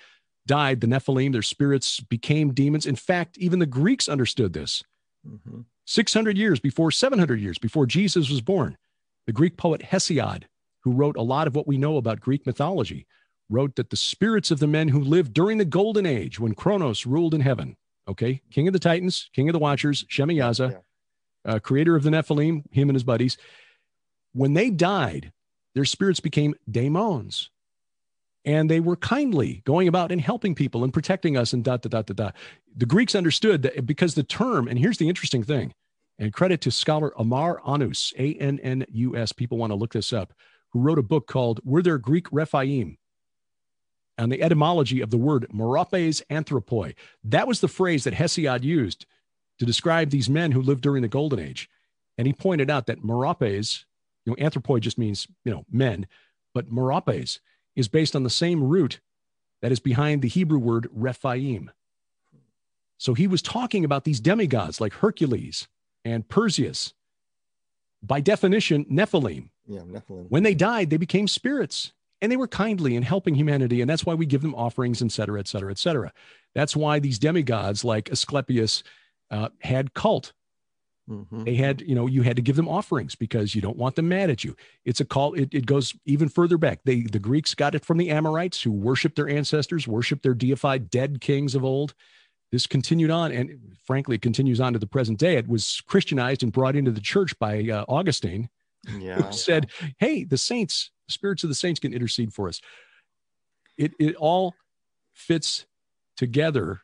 died, 0.47 0.81
the 0.81 0.87
Nephilim, 0.87 1.31
their 1.31 1.41
spirits 1.41 1.99
became 1.99 2.53
demons. 2.53 2.85
In 2.85 2.95
fact, 2.95 3.37
even 3.37 3.59
the 3.59 3.65
Greeks 3.65 4.09
understood 4.09 4.53
this. 4.53 4.83
Mhm. 5.27 5.65
600 5.85 6.37
years 6.37 6.59
before, 6.59 6.91
700 6.91 7.39
years 7.39 7.59
before 7.59 7.85
Jesus 7.85 8.29
was 8.29 8.41
born. 8.41 8.77
The 9.27 9.33
Greek 9.33 9.57
poet 9.57 9.81
Hesiod, 9.81 10.43
who 10.83 10.91
wrote 10.91 11.17
a 11.17 11.21
lot 11.21 11.47
of 11.47 11.55
what 11.55 11.67
we 11.67 11.77
know 11.77 11.97
about 11.97 12.19
Greek 12.19 12.45
mythology, 12.45 13.05
wrote 13.49 13.75
that 13.75 13.89
the 13.89 13.97
spirits 13.97 14.49
of 14.49 14.59
the 14.59 14.67
men 14.67 14.87
who 14.87 14.99
lived 14.99 15.33
during 15.33 15.57
the 15.57 15.65
golden 15.65 16.05
age 16.05 16.39
when 16.39 16.55
Kronos 16.55 17.05
ruled 17.05 17.33
in 17.33 17.41
heaven, 17.41 17.75
okay, 18.11 18.41
king 18.51 18.67
of 18.67 18.73
the 18.73 18.79
Titans, 18.79 19.29
king 19.33 19.49
of 19.49 19.53
the 19.53 19.59
Watchers, 19.59 20.03
Shemiyaza, 20.05 20.81
uh, 21.45 21.59
creator 21.59 21.95
of 21.95 22.03
the 22.03 22.09
Nephilim, 22.09 22.63
him 22.71 22.89
and 22.89 22.95
his 22.95 23.03
buddies, 23.03 23.37
when 24.33 24.53
they 24.53 24.69
died, 24.69 25.31
their 25.75 25.85
spirits 25.85 26.19
became 26.19 26.55
daemons. 26.69 27.49
And 28.43 28.69
they 28.69 28.79
were 28.79 28.95
kindly 28.95 29.61
going 29.65 29.87
about 29.87 30.11
and 30.11 30.19
helping 30.19 30.55
people 30.55 30.83
and 30.83 30.91
protecting 30.91 31.37
us 31.37 31.53
and 31.53 31.63
dot, 31.63 31.83
dot, 31.83 31.91
dot, 31.91 32.05
dot, 32.07 32.15
dot. 32.17 32.35
The 32.75 32.87
Greeks 32.87 33.13
understood 33.13 33.61
that 33.61 33.85
because 33.85 34.15
the 34.15 34.23
term, 34.23 34.67
and 34.67 34.79
here's 34.79 34.97
the 34.97 35.09
interesting 35.09 35.43
thing, 35.43 35.73
and 36.17 36.33
credit 36.33 36.61
to 36.61 36.71
scholar 36.71 37.13
Amar 37.17 37.61
Annus, 37.67 38.13
A 38.17 38.33
N 38.35 38.59
N 38.63 38.85
U 38.89 39.15
S, 39.15 39.31
people 39.31 39.57
want 39.57 39.71
to 39.71 39.75
look 39.75 39.93
this 39.93 40.11
up, 40.11 40.33
who 40.71 40.79
wrote 40.79 40.97
a 40.97 41.03
book 41.03 41.27
called 41.27 41.59
Were 41.63 41.83
There 41.83 41.99
Greek 41.99 42.27
Rephaim? 42.31 42.97
And 44.17 44.31
the 44.31 44.41
etymology 44.41 45.01
of 45.01 45.09
the 45.09 45.17
word 45.17 45.47
meropes 45.53 46.21
anthropoi. 46.29 46.95
That 47.23 47.47
was 47.47 47.59
the 47.59 47.67
phrase 47.67 48.03
that 48.03 48.13
Hesiod 48.13 48.63
used 48.63 49.05
to 49.59 49.65
describe 49.65 50.09
these 50.09 50.29
men 50.29 50.51
who 50.51 50.61
lived 50.61 50.81
during 50.81 51.01
the 51.01 51.07
Golden 51.07 51.39
Age. 51.39 51.69
And 52.17 52.27
he 52.27 52.33
pointed 52.33 52.69
out 52.69 52.87
that 52.87 53.03
meropes, 53.03 53.85
you 54.25 54.31
know, 54.31 54.43
anthropoi 54.43 54.79
just 54.79 54.97
means, 54.97 55.27
you 55.43 55.51
know, 55.51 55.65
men, 55.71 56.07
but 56.53 56.71
meropes 56.71 57.39
is 57.75 57.87
based 57.87 58.15
on 58.15 58.23
the 58.23 58.29
same 58.29 58.63
root 58.63 58.99
that 59.61 59.71
is 59.71 59.79
behind 59.79 60.21
the 60.21 60.27
Hebrew 60.27 60.59
word 60.59 60.87
Rephaim. 60.91 61.71
So 62.97 63.13
he 63.13 63.27
was 63.27 63.41
talking 63.41 63.83
about 63.83 64.03
these 64.03 64.19
demigods 64.19 64.79
like 64.79 64.93
Hercules 64.93 65.67
and 66.05 66.27
Perseus. 66.27 66.93
By 68.03 68.19
definition, 68.19 68.85
Nephilim. 68.85 69.49
Yeah, 69.67 69.81
Nephilim. 69.81 70.27
When 70.29 70.43
they 70.43 70.53
died, 70.53 70.89
they 70.89 70.97
became 70.97 71.27
spirits 71.27 71.93
and 72.21 72.31
they 72.31 72.37
were 72.37 72.47
kindly 72.47 72.95
in 72.95 73.03
helping 73.03 73.35
humanity. 73.35 73.81
And 73.81 73.89
that's 73.89 74.05
why 74.05 74.13
we 74.13 74.25
give 74.25 74.41
them 74.41 74.55
offerings, 74.55 75.01
et 75.01 75.11
cetera, 75.11 75.39
et 75.39 75.47
cetera, 75.47 75.71
et 75.71 75.77
cetera. 75.77 76.11
That's 76.55 76.75
why 76.75 76.99
these 76.99 77.19
demigods 77.19 77.83
like 77.83 78.09
Asclepius 78.11 78.83
uh, 79.31 79.49
had 79.61 79.93
cult. 79.93 80.33
Mhm. 81.09 81.45
They 81.45 81.55
had, 81.55 81.81
you 81.81 81.95
know, 81.95 82.05
you 82.07 82.21
had 82.21 82.35
to 82.35 82.41
give 82.41 82.55
them 82.55 82.69
offerings 82.69 83.15
because 83.15 83.55
you 83.55 83.61
don't 83.61 83.75
want 83.77 83.95
them 83.95 84.07
mad 84.07 84.29
at 84.29 84.43
you. 84.43 84.55
It's 84.85 84.99
a 84.99 85.05
call. 85.05 85.33
It, 85.33 85.53
it 85.53 85.65
goes 85.65 85.95
even 86.05 86.29
further 86.29 86.57
back. 86.57 86.81
They, 86.85 87.01
the 87.01 87.19
Greeks 87.19 87.55
got 87.55 87.73
it 87.75 87.83
from 87.83 87.97
the 87.97 88.11
Amorites 88.11 88.61
who 88.61 88.71
worshiped 88.71 89.15
their 89.15 89.27
ancestors, 89.27 89.87
worshiped 89.87 90.21
their 90.23 90.35
deified 90.35 90.89
dead 90.89 91.19
kings 91.19 91.55
of 91.55 91.65
old. 91.65 91.95
This 92.51 92.67
continued 92.67 93.11
on, 93.11 93.31
and 93.31 93.75
frankly, 93.85 94.15
it 94.17 94.21
continues 94.21 94.59
on 94.61 94.73
to 94.73 94.79
the 94.79 94.85
present 94.85 95.17
day. 95.17 95.37
It 95.37 95.47
was 95.47 95.81
Christianized 95.87 96.43
and 96.43 96.51
brought 96.51 96.75
into 96.75 96.91
the 96.91 97.01
church 97.01 97.37
by 97.39 97.67
uh, 97.69 97.85
Augustine, 97.87 98.49
Yeah. 98.99 99.21
who 99.21 99.31
said, 99.31 99.71
"Hey, 99.97 100.25
the 100.25 100.37
saints, 100.37 100.91
spirits 101.11 101.43
of 101.43 101.49
the 101.49 101.55
saints 101.55 101.79
can 101.79 101.93
intercede 101.93 102.33
for 102.33 102.47
us." 102.47 102.61
It 103.77 103.93
it 103.99 104.15
all 104.15 104.55
fits 105.13 105.65
together. 106.17 106.81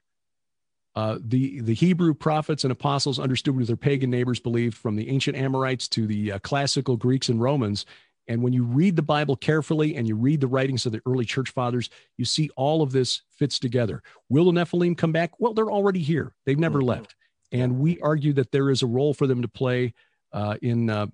Uh, 0.95 1.19
the 1.21 1.61
the 1.61 1.75
Hebrew 1.75 2.13
prophets 2.13 2.63
and 2.63 2.71
apostles 2.71 3.19
understood 3.19 3.55
what 3.55 3.67
their 3.67 3.75
pagan 3.75 4.09
neighbors 4.09 4.39
believed, 4.39 4.75
from 4.75 4.95
the 4.95 5.09
ancient 5.09 5.37
Amorites 5.37 5.87
to 5.89 6.07
the 6.07 6.33
uh, 6.33 6.39
classical 6.39 6.97
Greeks 6.97 7.29
and 7.29 7.39
Romans. 7.39 7.85
And 8.29 8.41
when 8.41 8.51
you 8.51 8.63
read 8.63 8.97
the 8.97 9.01
Bible 9.03 9.37
carefully 9.37 9.95
and 9.95 10.05
you 10.07 10.15
read 10.15 10.41
the 10.41 10.47
writings 10.47 10.85
of 10.85 10.91
the 10.91 11.01
early 11.05 11.23
church 11.23 11.51
fathers, 11.51 11.89
you 12.17 12.25
see 12.25 12.49
all 12.57 12.81
of 12.81 12.91
this 12.91 13.21
fits 13.29 13.57
together. 13.57 14.03
Will 14.27 14.51
the 14.51 14.59
Nephilim 14.59 14.97
come 14.97 15.13
back? 15.13 15.39
Well, 15.39 15.53
they're 15.53 15.71
already 15.71 16.01
here. 16.01 16.33
They've 16.45 16.59
never 16.59 16.79
Mhm. 16.81 16.87
left, 16.87 17.15
and 17.51 17.79
we 17.79 17.99
argue 18.01 18.33
that 18.33 18.51
there 18.51 18.69
is 18.69 18.81
a 18.81 18.87
role 18.87 19.13
for 19.13 19.27
them 19.27 19.41
to 19.43 19.47
play 19.47 19.93
uh, 20.33 20.57
in 20.61 20.89
uh, 20.89 21.07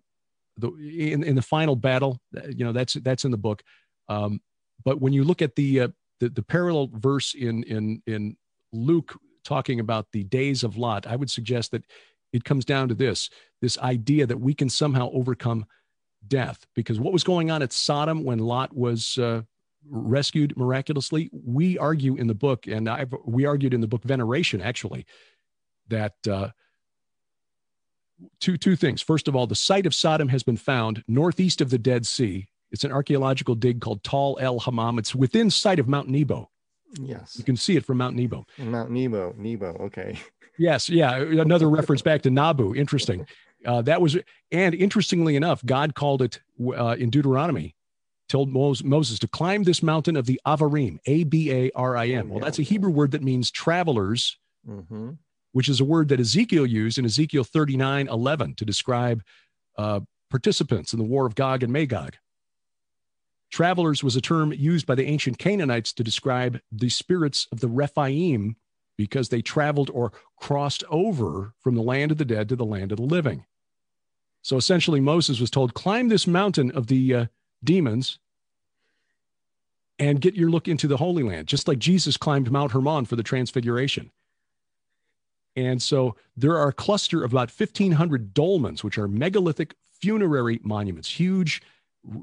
the 0.58 0.70
in, 0.72 1.24
in 1.24 1.36
the 1.36 1.42
final 1.42 1.76
battle. 1.76 2.20
You 2.50 2.66
know, 2.66 2.72
that's 2.72 2.94
that's 2.96 3.26
in 3.26 3.32
the 3.32 3.38
book. 3.38 3.64
Um, 4.10 4.42
but 4.84 5.02
when 5.02 5.14
you 5.14 5.24
look 5.24 5.42
at 5.42 5.56
the, 5.56 5.82
uh, 5.82 5.88
the 6.20 6.30
the 6.30 6.44
parallel 6.44 6.90
verse 6.94 7.34
in 7.34 7.64
in 7.64 8.02
in 8.06 8.38
Luke 8.72 9.18
talking 9.44 9.80
about 9.80 10.08
the 10.12 10.24
days 10.24 10.64
of 10.64 10.78
Lot, 10.78 11.08
I 11.08 11.16
would 11.16 11.30
suggest 11.30 11.72
that 11.72 11.84
it 12.32 12.44
comes 12.44 12.66
down 12.66 12.90
to 12.90 12.96
this 12.96 13.30
this 13.62 13.78
idea 13.80 14.26
that 14.26 14.40
we 14.40 14.54
can 14.54 14.70
somehow 14.70 15.10
overcome 15.14 15.66
death 16.28 16.66
because 16.74 17.00
what 17.00 17.14
was 17.14 17.24
going 17.24 17.52
on 17.52 17.62
at 17.62 17.72
Sodom 17.72 18.24
when 18.24 18.40
Lot 18.40 18.76
was 18.76 19.18
uh, 19.18 19.42
rescued 19.90 20.56
miraculously 20.58 21.30
we 21.32 21.78
argue 21.78 22.16
in 22.16 22.28
the 22.28 22.34
book 22.34 22.68
and 22.68 22.90
I 22.90 23.06
we 23.26 23.46
argued 23.46 23.74
in 23.74 23.82
the 23.82 23.88
book 23.88 24.04
Veneration 24.04 24.62
actually 24.62 25.06
that 25.90 26.16
uh, 26.30 26.50
two 28.40 28.58
two 28.58 28.76
things 28.76 29.02
first 29.02 29.28
of 29.28 29.36
all 29.36 29.48
the 29.48 29.56
site 29.56 29.86
of 29.86 29.94
Sodom 29.96 30.30
has 30.30 30.44
been 30.44 30.58
found 30.58 31.04
northeast 31.08 31.62
of 31.62 31.70
the 31.70 31.78
Dead 31.78 32.06
Sea 32.06 32.48
it's 32.72 32.84
an 32.84 32.92
archaeological 32.92 33.56
dig 33.56 33.82
called 33.82 34.04
Tal 34.04 34.38
El 34.40 34.60
Hammam 34.60 34.98
it's 35.00 35.14
within 35.16 35.50
sight 35.50 35.80
of 35.80 35.88
Mount 35.88 36.08
Nebo 36.08 36.50
Yes. 37.00 37.36
you 37.38 37.44
can 37.44 37.56
see 37.58 37.76
it 37.76 37.86
from 37.86 37.98
Mount 37.98 38.16
Nebo 38.16 38.46
Mount 38.58 38.92
Nebo. 38.92 39.34
Nebo. 39.38 39.66
Okay. 39.82 40.20
Yes, 40.60 40.88
yeah, 40.88 41.16
another 41.16 41.68
reference 41.68 42.04
back 42.04 42.22
to 42.22 42.30
Nabu. 42.30 42.76
Interesting. 42.76 43.26
Uh, 43.66 43.82
that 43.82 44.00
was, 44.00 44.16
and 44.52 44.76
interestingly 44.76 45.36
enough, 45.36 45.66
God 45.66 45.96
called 45.96 46.22
it 46.22 46.42
uh, 46.78 46.96
in 47.00 47.10
Deuteronomy, 47.10 47.76
told 48.30 48.50
Mos- 48.50 48.84
Moses 48.84 49.18
to 49.20 49.28
climb 49.28 49.64
this 49.64 49.82
mountain 49.82 50.16
of 50.16 50.28
the 50.28 50.40
Avarim, 50.46 51.00
A 51.08 51.24
B 51.24 51.52
A 51.52 51.72
R 51.74 51.98
I 51.98 52.10
M. 52.10 52.30
Well, 52.30 52.40
that's 52.40 52.60
a 52.60 52.62
Hebrew 52.62 52.92
word 52.92 53.12
that 53.12 53.24
means 53.24 53.50
travelers, 53.50 54.38
hmm 54.64 55.14
which 55.54 55.70
is 55.70 55.80
a 55.80 55.86
word 55.86 56.10
that 56.10 56.20
Ezekiel 56.20 56.66
used 56.66 56.98
in 56.98 57.06
Ezekiel 57.06 57.44
39 57.44 58.10
11 58.10 58.56
to 58.56 58.66
describe 58.66 59.24
uh, 59.78 60.02
participants 60.30 60.94
in 60.94 61.00
the 61.00 61.06
war 61.06 61.26
of 61.26 61.36
Gog 61.36 61.64
and 61.64 61.72
Magog. 61.72 62.18
Travelers 63.52 64.04
was 64.04 64.16
a 64.16 64.22
term 64.22 64.52
used 64.52 64.86
by 64.86 64.96
the 64.96 65.06
ancient 65.06 65.38
Canaanites 65.38 65.94
to 65.94 66.04
describe 66.04 66.60
the 66.72 66.90
spirits 66.90 67.48
of 67.52 67.60
the 67.60 67.68
Rephaim 67.68 68.56
because 68.98 69.30
they 69.30 69.42
traveled 69.42 69.92
or 69.94 70.12
crossed 70.38 70.84
over 70.90 71.54
from 71.60 71.76
the 71.76 71.82
land 71.82 72.12
of 72.12 72.18
the 72.18 72.26
dead 72.26 72.50
to 72.50 72.56
the 72.56 72.66
land 72.66 72.92
of 72.92 72.98
the 72.98 73.04
living. 73.04 73.46
So 74.42 74.58
essentially, 74.58 75.00
Moses 75.00 75.40
was 75.40 75.52
told, 75.52 75.74
climb 75.74 76.10
this 76.10 76.28
mountain 76.28 76.72
of 76.72 76.88
the 76.88 77.14
uh, 77.14 77.26
demons 77.64 78.20
and 80.00 80.20
get 80.20 80.36
your 80.36 80.50
look 80.50 80.68
into 80.68 80.88
the 80.88 80.98
Holy 80.98 81.24
Land, 81.24 81.48
just 81.48 81.68
like 81.68 81.80
Jesus 81.80 82.18
climbed 82.18 82.52
Mount 82.52 82.72
Hermon 82.72 83.06
for 83.06 83.16
the 83.16 83.24
Transfiguration. 83.24 84.12
And 85.56 85.82
so 85.82 86.16
there 86.36 86.58
are 86.58 86.70
a 86.70 86.74
cluster 86.74 87.24
of 87.24 87.32
about 87.32 87.52
1,500 87.52 88.34
dolmens, 88.34 88.84
which 88.84 88.98
are 88.98 89.08
megalithic 89.08 89.76
funerary 90.02 90.60
monuments, 90.64 91.10
huge 91.10 91.62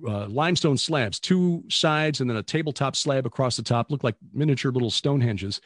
uh, 0.07 0.27
limestone 0.27 0.77
slabs, 0.77 1.19
two 1.19 1.65
sides, 1.69 2.21
and 2.21 2.29
then 2.29 2.37
a 2.37 2.43
tabletop 2.43 2.97
slab 2.97 3.25
across 3.27 3.57
the 3.57 3.63
top, 3.63 3.91
look 3.91 4.05
like 4.05 4.17
miniature 4.33 4.73
little 4.73 4.91
Stonehenges 4.91 5.61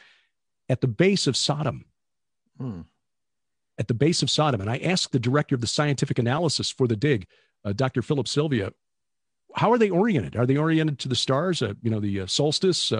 at 0.69 0.81
the 0.81 0.87
base 0.87 1.27
of 1.27 1.35
Sodom. 1.35 1.85
Hmm. 2.57 2.81
At 3.77 3.87
the 3.89 3.93
base 3.93 4.21
of 4.21 4.29
Sodom. 4.29 4.61
And 4.61 4.69
I 4.69 4.77
asked 4.77 5.11
the 5.11 5.19
director 5.19 5.55
of 5.55 5.61
the 5.61 5.67
scientific 5.67 6.17
analysis 6.17 6.71
for 6.71 6.87
the 6.87 6.95
dig, 6.95 7.27
uh, 7.65 7.73
Dr. 7.73 8.01
Phillip 8.01 8.27
Silvia, 8.27 8.71
how 9.55 9.71
are 9.71 9.77
they 9.77 9.89
oriented? 9.89 10.35
Are 10.35 10.45
they 10.45 10.57
oriented 10.57 10.99
to 10.99 11.09
the 11.09 11.15
stars, 11.15 11.61
uh, 11.61 11.73
you 11.81 11.89
know, 11.89 11.99
the 11.99 12.21
uh, 12.21 12.27
solstice, 12.27 12.91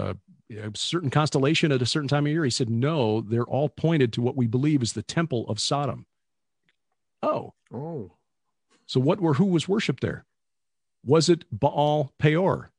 a 0.52 0.72
certain 0.76 1.10
constellation 1.10 1.72
at 1.72 1.82
a 1.82 1.86
certain 1.86 2.08
time 2.08 2.26
of 2.26 2.32
year? 2.32 2.44
He 2.44 2.52
said, 2.52 2.70
no, 2.70 3.22
they're 3.22 3.44
all 3.44 3.70
pointed 3.70 4.14
to 4.14 4.22
what 4.22 4.36
we 4.36 4.48
believe 4.48 4.82
is 4.84 4.94
the 4.94 5.04
temple 5.04 5.46
of 5.48 5.60
Sodom. 5.60 6.06
Oh, 7.24 7.54
Oh. 7.74 8.12
so 8.86 9.00
what 9.00 9.20
were 9.20 9.34
who 9.34 9.46
was 9.46 9.68
worshipped 9.68 10.02
there? 10.02 10.26
Was 11.04 11.30
it 11.30 11.46
Baal 11.52 12.12
Peor, 12.20 12.72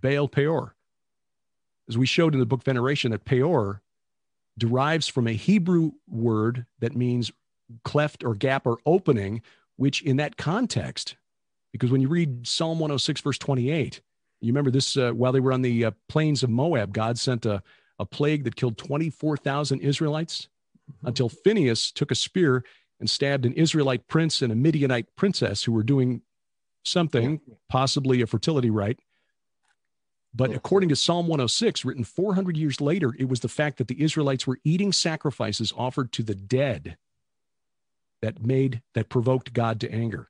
Baal 0.00 0.28
Peor? 0.28 0.74
As 1.88 1.98
we 1.98 2.06
showed 2.06 2.34
in 2.34 2.40
the 2.40 2.46
book 2.46 2.62
Veneration, 2.62 3.10
that 3.10 3.24
Peor 3.24 3.82
derives 4.56 5.08
from 5.08 5.26
a 5.26 5.32
Hebrew 5.32 5.92
word 6.08 6.66
that 6.80 6.94
means 6.94 7.32
cleft 7.82 8.22
or 8.22 8.34
gap 8.34 8.66
or 8.66 8.78
opening, 8.86 9.42
which 9.76 10.02
in 10.02 10.16
that 10.18 10.36
context, 10.36 11.16
because 11.72 11.90
when 11.90 12.00
you 12.00 12.08
read 12.08 12.46
Psalm 12.46 12.78
106, 12.78 13.20
verse 13.22 13.38
28, 13.38 14.00
you 14.44 14.52
remember 14.52 14.70
this 14.70 14.96
uh, 14.96 15.12
while 15.12 15.32
they 15.32 15.40
were 15.40 15.52
on 15.52 15.62
the 15.62 15.86
uh, 15.86 15.90
plains 16.08 16.42
of 16.42 16.50
Moab, 16.50 16.92
God 16.92 17.18
sent 17.18 17.46
a, 17.46 17.62
a 17.98 18.04
plague 18.04 18.44
that 18.44 18.56
killed 18.56 18.76
24,000 18.78 19.80
Israelites 19.80 20.48
until 21.02 21.28
Phineas 21.28 21.90
took 21.90 22.10
a 22.10 22.14
spear 22.14 22.64
and 23.00 23.08
stabbed 23.08 23.46
an 23.46 23.54
Israelite 23.54 24.06
prince 24.06 24.42
and 24.42 24.52
a 24.52 24.56
Midianite 24.56 25.16
princess 25.16 25.64
who 25.64 25.72
were 25.72 25.82
doing 25.82 26.22
something, 26.84 27.40
possibly 27.68 28.20
a 28.20 28.26
fertility 28.26 28.70
rite. 28.70 28.98
But 30.34 30.50
according 30.50 30.88
to 30.88 30.96
Psalm 30.96 31.26
106, 31.26 31.84
written 31.84 32.04
400 32.04 32.56
years 32.56 32.80
later, 32.80 33.14
it 33.18 33.28
was 33.28 33.40
the 33.40 33.48
fact 33.48 33.78
that 33.78 33.88
the 33.88 34.02
Israelites 34.02 34.46
were 34.46 34.58
eating 34.64 34.92
sacrifices 34.92 35.72
offered 35.76 36.12
to 36.12 36.22
the 36.22 36.34
dead 36.34 36.96
that 38.20 38.42
made 38.44 38.82
that 38.94 39.08
provoked 39.08 39.52
God 39.52 39.80
to 39.80 39.92
anger. 39.92 40.28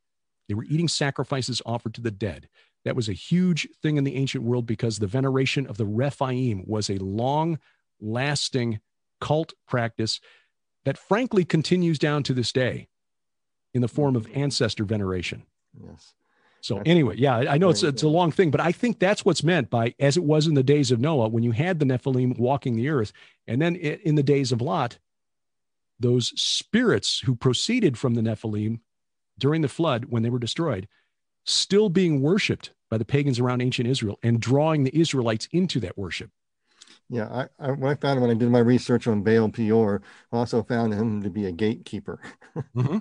They 0.49 0.55
were 0.55 0.65
eating 0.65 0.89
sacrifices 0.89 1.63
offered 1.65 1.95
to 1.95 2.01
the 2.01 2.11
dead. 2.11 2.49
That 2.85 2.97
was 2.97 3.09
a 3.09 3.15
huge 3.15 3.69
thing 3.83 3.97
in 3.97 4.05
the 4.05 4.17
ancient 4.17 4.45
world 4.45 4.67
because 4.67 4.99
the 4.99 5.07
veneration 5.07 5.67
of 5.67 5.79
the 5.79 5.87
Rephaim 5.87 6.65
was 6.67 6.91
a 6.91 6.99
long 6.99 7.59
lasting 8.01 8.81
cult 9.21 9.55
practice 9.67 10.21
that 10.85 10.99
frankly 10.99 11.45
continues 11.45 11.99
down 11.99 12.23
to 12.25 12.35
this 12.35 12.53
day 12.53 12.89
in 13.73 13.81
the 13.81 13.89
form 13.89 14.17
of 14.17 14.29
ancestor 14.35 14.85
veneration. 14.85 15.45
Yes. 15.83 16.15
So 16.61 16.81
anyway, 16.87 17.17
yeah, 17.19 17.37
I 17.37 17.59
know 17.59 17.69
it's 17.69 17.83
it's 17.83 18.03
a 18.03 18.09
long 18.09 18.31
thing, 18.31 18.51
but 18.51 18.61
I 18.61 18.73
think 18.73 18.99
that's 18.99 19.23
what's 19.23 19.43
meant 19.43 19.69
by 19.69 19.95
as 20.01 20.17
it 20.17 20.25
was 20.25 20.47
in 20.47 20.55
the 20.55 20.63
days 20.63 20.91
of 20.91 20.99
Noah 20.99 21.29
when 21.29 21.43
you 21.43 21.51
had 21.51 21.79
the 21.79 21.85
Nephilim 21.85 22.39
walking 22.39 22.75
the 22.75 22.89
earth, 22.89 23.13
and 23.47 23.61
then 23.61 23.77
in 23.77 24.15
the 24.15 24.23
days 24.23 24.51
of 24.51 24.63
Lot, 24.63 24.99
those 26.01 26.33
spirits 26.41 27.21
who 27.21 27.37
proceeded 27.37 27.99
from 27.99 28.15
the 28.15 28.23
Nephilim 28.23 28.81
during 29.39 29.61
the 29.61 29.69
flood 29.69 30.07
when 30.07 30.23
they 30.23 30.31
were 30.31 30.39
destroyed, 30.39 30.89
still 31.45 31.89
being 31.89 32.21
worshipped 32.21 32.73
by 32.91 32.99
the 32.99 33.05
pagans 33.05 33.39
around 33.39 33.61
ancient 33.61 33.89
Israel 33.89 34.19
and 34.23 34.41
drawing 34.41 34.85
the 34.85 34.99
Israelites 34.99 35.49
into 35.53 35.81
that 35.81 35.99
worship. 35.99 36.31
Yeah, 37.11 37.29
I, 37.29 37.49
I, 37.59 37.71
what 37.73 37.91
I 37.91 37.95
found 37.97 38.21
when 38.21 38.31
I 38.31 38.35
did 38.35 38.51
my 38.51 38.61
research 38.61 39.07
on 39.07 39.23
Baal 39.23 39.49
Peor, 39.51 40.03
I 40.33 40.37
also 40.37 40.63
found 40.63 40.95
him 40.95 41.23
to 41.23 41.31
be 41.31 41.47
a 41.47 41.53
gatekeeper, 41.53 42.21
mm-hmm. 42.57 42.99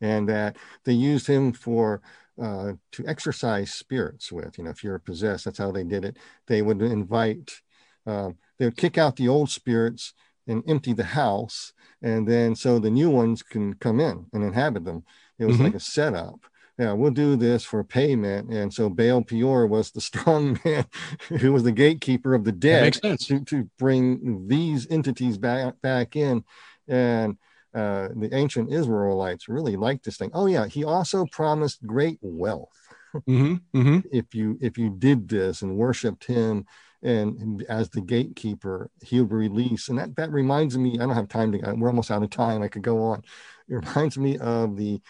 and 0.00 0.28
that 0.28 0.56
they 0.84 0.92
used 0.92 1.26
him 1.26 1.52
for 1.52 2.00
uh, 2.40 2.72
to 2.92 3.06
exercise 3.06 3.72
spirits 3.72 4.30
with. 4.30 4.56
You 4.56 4.64
know, 4.64 4.70
if 4.70 4.84
you're 4.84 4.98
possessed, 4.98 5.44
that's 5.44 5.58
how 5.58 5.72
they 5.72 5.84
did 5.84 6.04
it. 6.04 6.16
They 6.46 6.62
would 6.62 6.80
invite, 6.80 7.60
uh, 8.06 8.30
they 8.58 8.66
would 8.66 8.76
kick 8.76 8.98
out 8.98 9.16
the 9.16 9.28
old 9.28 9.50
spirits 9.50 10.14
and 10.46 10.62
empty 10.68 10.92
the 10.92 11.04
house, 11.04 11.72
and 12.02 12.26
then 12.26 12.54
so 12.54 12.78
the 12.78 12.90
new 12.90 13.10
ones 13.10 13.42
can 13.42 13.74
come 13.74 14.00
in 14.00 14.26
and 14.32 14.44
inhabit 14.44 14.84
them. 14.84 15.04
It 15.38 15.46
was 15.46 15.56
mm-hmm. 15.56 15.64
like 15.64 15.74
a 15.74 15.80
setup. 15.80 16.40
Yeah, 16.78 16.92
we'll 16.92 17.10
do 17.10 17.36
this 17.36 17.64
for 17.64 17.84
payment. 17.84 18.50
And 18.50 18.72
so 18.72 18.88
Baal 18.88 19.22
Peor 19.22 19.66
was 19.66 19.90
the 19.90 20.00
strong 20.10 20.58
man 20.64 20.86
who 21.28 21.52
was 21.52 21.62
the 21.62 21.72
gatekeeper 21.72 22.34
of 22.34 22.44
the 22.44 22.52
dead 22.52 22.94
to, 22.94 23.44
to 23.44 23.70
bring 23.78 24.48
these 24.48 24.86
entities 24.90 25.38
back 25.38 25.80
back 25.82 26.16
in. 26.16 26.44
And 26.88 27.36
uh, 27.74 28.08
the 28.16 28.30
ancient 28.32 28.72
Israelites 28.72 29.48
really 29.48 29.76
liked 29.76 30.04
this 30.04 30.16
thing. 30.16 30.30
Oh 30.34 30.46
yeah, 30.46 30.66
he 30.66 30.84
also 30.84 31.26
promised 31.26 31.86
great 31.86 32.18
wealth 32.20 32.68
mm-hmm, 33.14 33.54
mm-hmm. 33.76 33.98
if 34.12 34.34
you 34.34 34.58
if 34.60 34.78
you 34.78 34.90
did 34.90 35.28
this 35.28 35.62
and 35.62 35.76
worshipped 35.76 36.24
him 36.24 36.66
and 37.02 37.64
as 37.68 37.88
the 37.90 38.00
gatekeeper, 38.00 38.90
he'll 39.02 39.24
release. 39.24 39.88
And 39.88 39.98
that 39.98 40.16
that 40.16 40.30
reminds 40.32 40.76
me. 40.76 40.94
I 40.94 41.06
don't 41.06 41.14
have 41.14 41.28
time 41.28 41.52
to. 41.52 41.74
We're 41.76 41.88
almost 41.88 42.10
out 42.10 42.22
of 42.22 42.30
time. 42.30 42.62
I 42.62 42.68
could 42.68 42.82
go 42.82 43.02
on. 43.02 43.22
It 43.68 43.74
reminds 43.74 44.18
me 44.18 44.38
of 44.38 44.76
the 44.76 45.00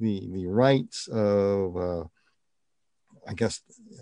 the 0.00 0.28
the 0.32 0.46
rites 0.46 1.08
of. 1.08 1.76
Uh, 1.76 2.04
I 3.28 3.34
guess 3.34 3.60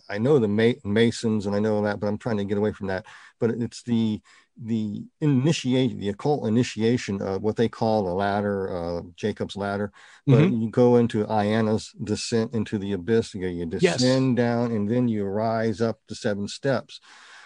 I 0.09 0.19
know 0.19 0.39
the 0.39 0.79
Masons 0.85 1.47
and 1.47 1.55
I 1.55 1.59
know 1.59 1.83
that, 1.83 1.99
but 2.01 2.07
I'm 2.07 2.19
trying 2.19 2.37
to 2.39 2.45
get 2.45 2.57
away 2.57 2.73
from 2.73 2.87
that. 2.87 3.05
But 3.41 3.51
it's 3.51 3.83
the 3.83 4.21
the 4.63 5.05
initiation, 5.21 5.99
the 5.99 6.09
occult 6.09 6.47
initiation 6.47 7.23
of 7.23 7.43
what 7.43 7.57
they 7.57 7.69
call 7.69 8.09
a 8.09 8.15
ladder, 8.15 8.77
uh, 8.77 9.03
Jacob's 9.17 9.57
ladder. 9.57 9.93
But 10.27 10.39
mm-hmm. 10.39 10.63
you 10.63 10.71
go 10.71 10.97
into 10.97 11.25
Inanna's 11.25 11.93
descent 12.03 12.55
into 12.55 12.79
the 12.79 12.93
abyss. 12.93 13.35
You, 13.35 13.49
you 13.49 13.67
descend 13.67 14.39
yes. 14.39 14.45
down, 14.45 14.73
and 14.73 14.89
then 14.89 15.09
you 15.09 15.25
rise 15.25 15.81
up 15.81 16.01
the 16.09 16.15
seven 16.15 16.49
steps. 16.49 17.01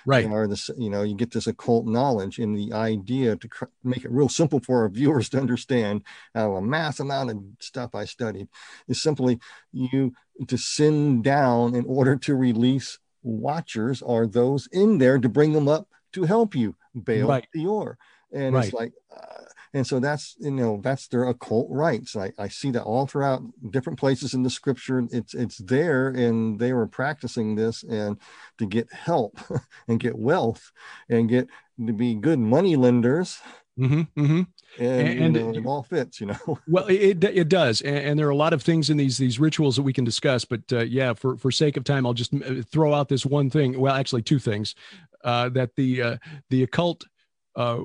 Right. 0.07 0.27
Or 0.27 0.47
this, 0.47 0.71
you 0.77 0.91
know 0.91 1.03
you 1.03 1.15
get 1.15 1.33
this 1.33 1.47
occult 1.47 1.87
knowledge, 1.87 2.39
and 2.39 2.57
the 2.57 2.73
idea 2.73 3.37
to 3.37 3.49
cr- 3.49 3.65
make 3.85 4.05
it 4.05 4.11
real 4.11 4.29
simple 4.29 4.61
for 4.61 4.83
our 4.83 4.89
viewers 5.01 5.29
to 5.31 5.41
understand 5.41 6.03
out 6.35 6.51
of 6.51 6.57
a 6.57 6.63
mass 6.63 7.01
amount 7.01 7.31
of 7.31 7.43
stuff 7.61 7.95
I 7.95 8.05
studied 8.05 8.49
is 8.89 9.03
simply 9.03 9.39
you 9.73 10.15
descend 10.47 11.25
down 11.25 11.75
in 11.75 11.85
order 11.87 12.17
to 12.17 12.35
release 12.35 12.99
watchers 13.23 14.03
or 14.03 14.27
those 14.27 14.69
in 14.73 14.99
there 14.99 15.19
to 15.19 15.29
bring 15.29 15.53
them 15.53 15.69
up 15.69 15.87
to 16.13 16.25
help 16.25 16.55
you 16.55 16.75
Baal 16.95 17.29
right. 17.29 17.47
Peor. 17.53 17.99
And 18.33 18.55
right. 18.55 18.65
it's 18.65 18.75
like, 18.75 18.93
uh, 19.15 19.45
and 19.75 19.87
so 19.87 20.01
that's 20.01 20.37
you 20.39 20.51
know 20.51 20.81
that's 20.83 21.09
their 21.09 21.29
occult 21.29 21.69
rites. 21.71 22.15
I, 22.15 22.33
I 22.39 22.49
see 22.49 22.71
that 22.73 22.83
all 22.83 23.07
throughout 23.07 23.43
different 23.71 23.99
places 23.99 24.35
in 24.35 24.43
the 24.43 24.51
scripture. 24.51 25.03
It's 25.11 25.35
it's 25.35 25.59
there, 25.59 26.09
and 26.09 26.59
they 26.59 26.73
were 26.73 26.87
practicing 26.87 27.55
this 27.55 27.83
and 27.83 28.19
to 28.59 28.67
get 28.67 28.93
help 28.93 29.39
and 29.89 29.99
get 29.99 30.19
wealth 30.19 30.73
and 31.09 31.29
get 31.29 31.49
to 31.87 31.93
be 31.93 32.15
good 32.15 32.39
money 32.39 32.77
lenders. 32.77 33.41
Mm-hmm, 33.79 34.21
mm-hmm. 34.21 34.43
And, 34.79 35.09
and 35.09 35.37
you 35.37 35.43
know, 35.43 35.59
it 35.59 35.67
all 35.67 35.83
fits, 35.83 36.21
you 36.21 36.27
know. 36.27 36.59
well, 36.69 36.87
it 36.87 37.25
it 37.25 37.49
does, 37.49 37.81
and, 37.81 37.97
and, 37.97 38.19
there 38.19 38.27
are 38.27 38.31
a 38.31 38.37
lot 38.37 38.53
of 38.53 38.63
things 38.63 38.91
in 38.91 38.99
these 38.99 39.17
these 39.17 39.39
rituals 39.39 39.77
that 39.77 39.83
we 39.83 39.93
can 39.93 40.05
discuss. 40.05 40.45
But 40.45 40.61
uh, 40.73 40.81
yeah, 40.81 41.15
for 41.15 41.37
for 41.37 41.51
sake 41.51 41.79
of 41.79 41.85
time, 41.85 42.07
I'll 42.07 42.15
just 42.15 42.35
uh, 42.35 42.63
throw 42.71 42.93
out 42.93 43.09
this 43.09 43.25
one 43.25 43.49
thing. 43.49 43.79
Well, 43.79 43.95
actually, 43.95 44.23
two 44.23 44.39
things 44.39 44.75
uh, 45.25 45.49
that 45.51 45.77
the 45.77 46.03
uh, 46.03 46.17
the 46.51 46.63
occult 46.63 47.05
uh, 47.57 47.79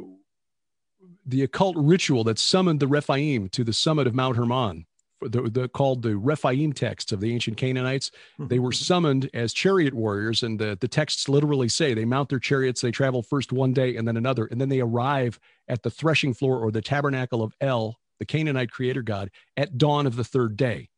the 1.28 1.44
occult 1.44 1.76
ritual 1.78 2.24
that 2.24 2.40
summoned 2.40 2.80
the 2.80 2.88
Rephaim 2.88 3.50
to 3.50 3.64
the 3.64 3.74
summit 3.74 4.08
of 4.08 4.16
Mount 4.16 4.38
Hermon, 4.38 4.86
the, 5.22 5.42
the, 5.42 5.68
called 5.68 6.02
the 6.02 6.16
Rephaim 6.16 6.72
texts 6.72 7.12
of 7.12 7.20
the 7.20 7.34
ancient 7.34 7.58
Canaanites. 7.58 8.12
Mm-hmm. 8.40 8.48
They 8.48 8.60
were 8.60 8.72
summoned 8.72 9.30
as 9.34 9.52
chariot 9.52 9.94
warriors, 9.94 10.42
and 10.42 10.58
the, 10.58 10.78
the 10.80 10.88
texts 10.88 11.28
literally 11.28 11.68
say 11.68 11.94
they 11.94 12.06
mount 12.06 12.30
their 12.30 12.40
chariots, 12.40 12.82
they 12.82 12.92
travel 12.92 13.22
first 13.22 13.52
one 13.52 13.74
day 13.74 13.98
and 13.98 14.08
then 14.08 14.16
another, 14.16 14.46
and 14.46 14.62
then 14.62 14.70
they 14.70 14.80
arrive 14.80 15.40
at 15.68 15.84
the 15.84 15.92
threshing 15.92 16.34
floor 16.34 16.60
or 16.60 16.72
the 16.72 16.82
tabernacle 16.82 17.44
of 17.44 17.54
El, 17.60 17.98
the 18.20 18.26
Canaanite 18.26 18.72
creator 18.72 19.02
god, 19.02 19.30
at 19.58 19.78
dawn 19.78 20.08
of 20.08 20.16
the 20.16 20.24
third 20.24 20.56
day. 20.56 20.90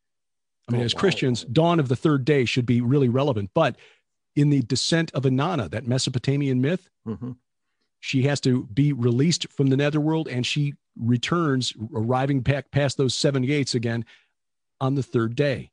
I 0.68 0.74
mean, 0.74 0.82
oh, 0.82 0.86
as 0.86 0.94
wow. 0.94 1.00
Christians, 1.00 1.44
dawn 1.46 1.80
of 1.80 1.88
the 1.88 1.96
third 1.96 2.24
day 2.24 2.46
should 2.46 2.68
be 2.68 2.82
really 2.82 3.10
relevant, 3.10 3.50
but 3.56 3.78
in 4.36 4.52
the 4.52 4.62
descent 4.62 5.12
of 5.16 5.24
Inanna, 5.24 5.72
that 5.72 5.88
Mesopotamian 5.88 6.62
myth, 6.62 6.88
mm-hmm. 7.08 7.32
She 8.00 8.24
has 8.24 8.40
to 8.42 8.66
be 8.66 8.94
released 8.94 9.48
from 9.52 9.68
the 9.68 9.78
netherworld 9.78 10.28
and 10.28 10.46
she 10.46 10.74
returns, 10.98 11.74
arriving 11.94 12.42
back 12.42 12.72
past 12.72 12.98
those 12.98 13.14
seven 13.14 13.44
gates 13.44 13.76
again 13.76 14.06
on 14.82 14.96
the 14.96 15.04
third 15.04 15.36
day. 15.36 15.72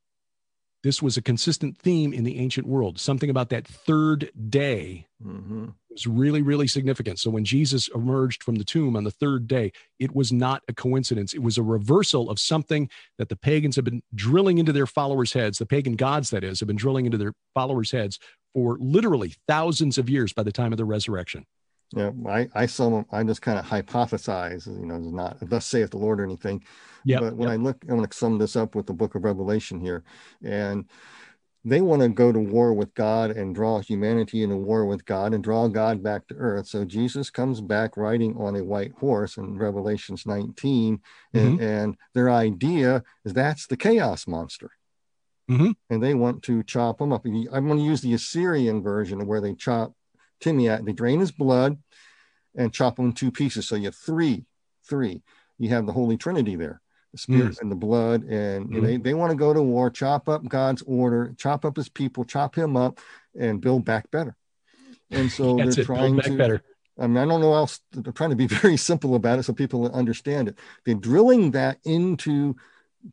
This 0.83 1.03
was 1.03 1.17
a 1.17 1.23
consistent 1.23 1.77
theme 1.77 2.13
in 2.13 2.23
the 2.23 2.39
ancient 2.39 2.67
world. 2.67 3.01
Something 3.01 3.29
about 3.29 3.49
that 3.49 3.67
third 3.67 4.31
day 4.49 5.09
mm-hmm. 5.25 5.67
was 5.91 6.07
really, 6.07 6.43
really 6.43 6.69
significant. 6.69 7.19
So 7.19 7.31
when 7.31 7.45
Jesus 7.45 7.89
emerged 7.93 8.45
from 8.45 8.55
the 8.55 8.65
tomb 8.65 8.95
on 8.95 9.03
the 9.03 9.11
third 9.11 9.49
day, 9.49 9.73
it 9.99 10.15
was 10.15 10.33
not 10.33 10.63
a 10.69 10.73
coincidence. 10.73 11.35
It 11.35 11.43
was 11.43 11.59
a 11.59 11.63
reversal 11.63 12.31
of 12.31 12.39
something 12.39 12.89
that 13.19 13.31
the 13.31 13.37
pagans 13.37 13.75
have 13.75 13.85
been 13.85 14.03
drilling 14.15 14.59
into 14.59 14.73
their 14.73 14.87
followers' 14.87 15.33
heads, 15.33 15.59
the 15.59 15.67
pagan 15.67 15.97
gods, 15.97 16.31
that 16.31 16.45
is, 16.45 16.61
have 16.61 16.69
been 16.69 16.77
drilling 16.77 17.07
into 17.07 17.19
their 17.19 17.33
followers' 17.53 17.91
heads 17.91 18.21
for 18.55 18.79
literally 18.81 19.35
thousands 19.49 19.99
of 19.99 20.09
years 20.09 20.33
by 20.33 20.45
the 20.45 20.53
time 20.53 20.73
of 20.73 20.77
the 20.77 20.85
resurrection. 20.85 21.47
Yeah, 21.93 22.11
I, 22.29 22.49
I 22.55 22.67
some 22.67 23.07
I 23.13 23.23
just 23.23 23.43
kind 23.43 23.59
of 23.59 23.65
hypothesize, 23.65 24.67
you 24.67 24.87
know, 24.87 24.97
it's 24.97 25.07
not 25.07 25.39
thus 25.41 25.67
saith 25.67 25.91
the 25.91 25.99
Lord 25.99 26.21
or 26.21 26.25
anything. 26.25 26.65
Yeah. 27.05 27.21
But 27.21 27.37
when 27.37 27.49
yep. 27.49 27.59
I 27.59 27.63
look, 27.63 27.85
I 27.89 27.95
want 27.95 28.11
to 28.11 28.17
sum 28.17 28.39
this 28.39 28.57
up 28.57 28.75
with 28.75 28.87
the 28.87 28.93
book 28.93 29.15
of 29.15 29.25
Revelation 29.25 29.81
here. 29.81 30.03
And 30.43 30.87
they 31.67 31.81
want 31.81 32.01
to 32.03 32.09
go 32.09 32.31
to 32.31 32.39
war 32.39 32.73
with 32.73 32.95
God 32.95 33.33
and 33.33 33.53
draw 33.53 33.81
humanity 33.81 34.45
into 34.45 34.57
war 34.57 34.87
with 34.87 35.05
God 35.05 35.35
and 35.35 35.43
draw 35.43 35.67
God 35.67 36.01
back 36.01 36.27
to 36.29 36.35
earth. 36.37 36.69
So 36.69 36.85
Jesus 36.85 37.29
comes 37.29 37.61
back 37.61 37.97
riding 37.97 38.37
on 38.37 38.55
a 38.55 38.63
white 38.63 38.93
horse 38.93 39.37
in 39.37 39.59
Revelations 39.59 40.27
19. 40.27 41.01
And, 41.35 41.59
mm-hmm. 41.59 41.65
and 41.65 41.97
their 42.15 42.31
idea 42.31 43.03
is 43.25 43.33
that's 43.33 43.67
the 43.67 43.77
chaos 43.77 44.29
monster. 44.29 44.71
Mm-hmm. 45.51 45.73
And 45.91 46.03
they 46.03 46.15
want 46.15 46.45
to 46.45 46.63
chop 46.63 47.01
him 47.01 47.13
up. 47.13 47.25
I'm 47.25 47.67
going 47.67 47.79
to 47.79 47.85
use 47.85 48.01
the 48.01 48.15
Assyrian 48.15 48.81
version 48.81 49.27
where 49.27 49.41
they 49.41 49.55
chop 49.55 49.93
Tiamat, 50.41 50.85
they 50.85 50.93
drain 50.93 51.21
his 51.21 51.33
blood 51.33 51.79
and 52.55 52.73
chop 52.73 52.99
him 52.99 53.07
in 53.07 53.13
two 53.13 53.31
pieces. 53.31 53.69
So 53.69 53.77
you 53.77 53.87
have 53.87 53.95
three, 53.95 54.45
three. 54.89 55.23
You 55.59 55.71
have 55.71 55.87
the 55.87 55.93
Holy 55.93 56.17
Trinity 56.17 56.57
there 56.57 56.81
the 57.13 57.19
spirit 57.19 57.53
mm. 57.53 57.61
and 57.61 57.71
the 57.71 57.77
blood 57.77 58.25
and 58.25 58.69
mm. 58.69 58.83
they, 58.83 58.97
they 58.97 59.15
want 59.15 59.31
to 59.31 59.37
go 59.37 59.55
to 59.55 59.63
war 59.63 59.89
chop 59.89 60.29
up 60.29 60.47
god's 60.49 60.83
order 60.83 61.33
chop 61.39 61.65
up 61.65 61.77
his 61.77 61.89
people 61.89 62.25
chop 62.25 62.57
him 62.57 62.77
up 62.77 62.99
and 63.39 63.61
build 63.61 63.85
back 63.85 64.11
better 64.11 64.37
and 65.11 65.31
so 65.31 65.57
they're 65.57 65.69
it, 65.69 65.85
trying 65.85 66.21
to 66.21 66.37
better. 66.37 66.63
I 66.99 67.07
mean, 67.07 67.19
I 67.19 67.27
don't 67.27 67.41
know 67.41 67.55
else. 67.55 67.81
They're 67.93 68.13
trying 68.13 68.31
to 68.31 68.37
be 68.37 68.47
very 68.47 68.77
simple 68.77 69.15
about 69.15 69.39
it 69.39 69.45
so 69.45 69.53
people 69.53 69.91
understand 69.93 70.49
it. 70.49 70.59
They're 70.85 70.95
drilling 70.95 71.53
that 71.53 71.79
into 71.85 72.57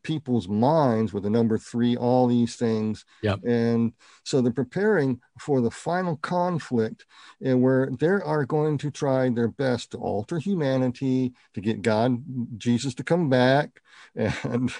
people's 0.02 0.48
minds 0.48 1.12
with 1.12 1.22
the 1.22 1.30
number 1.30 1.58
three, 1.58 1.96
all 1.96 2.26
these 2.26 2.56
things. 2.56 3.04
Yep. 3.22 3.44
And 3.44 3.92
so 4.24 4.40
they're 4.40 4.52
preparing 4.52 5.20
for 5.38 5.60
the 5.60 5.70
final 5.70 6.16
conflict 6.16 7.06
and 7.42 7.62
where 7.62 7.90
they 7.98 8.06
are 8.06 8.44
going 8.44 8.78
to 8.78 8.90
try 8.90 9.28
their 9.28 9.48
best 9.48 9.92
to 9.92 9.98
alter 9.98 10.38
humanity, 10.38 11.32
to 11.54 11.60
get 11.60 11.82
God, 11.82 12.22
Jesus 12.58 12.94
to 12.94 13.04
come 13.04 13.28
back. 13.28 13.80
And 14.44 14.72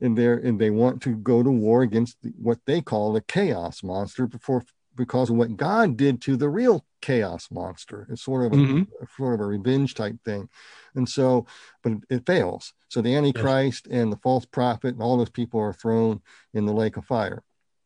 and 0.00 0.18
they 0.18 0.26
and 0.26 0.58
they 0.58 0.70
want 0.70 1.02
to 1.02 1.14
go 1.16 1.42
to 1.42 1.50
war 1.50 1.82
against 1.82 2.20
the, 2.22 2.30
what 2.36 2.58
they 2.66 2.80
call 2.80 3.12
the 3.12 3.20
chaos 3.20 3.82
monster 3.82 4.26
before 4.26 4.64
because 4.96 5.30
of 5.30 5.36
what 5.36 5.56
God 5.56 5.96
did 5.96 6.20
to 6.22 6.36
the 6.36 6.48
real 6.48 6.84
chaos 7.00 7.48
monster. 7.50 8.06
It's 8.10 8.22
sort 8.22 8.46
of 8.46 8.52
a, 8.52 8.56
mm-hmm. 8.56 8.82
sort 9.16 9.34
of 9.34 9.40
a 9.40 9.46
revenge 9.46 9.94
type 9.94 10.16
thing. 10.24 10.48
And 10.94 11.08
so, 11.08 11.46
but 11.82 11.94
it 12.10 12.26
fails. 12.26 12.72
So 12.92 13.00
the 13.00 13.16
Antichrist 13.16 13.86
yes. 13.88 13.98
and 14.00 14.12
the 14.12 14.18
false 14.18 14.44
prophet 14.44 14.92
and 14.92 15.02
all 15.02 15.16
those 15.16 15.30
people 15.30 15.58
are 15.60 15.72
thrown 15.72 16.20
in 16.52 16.66
the 16.66 16.74
lake 16.74 16.98
of 16.98 17.06
fire. 17.06 17.42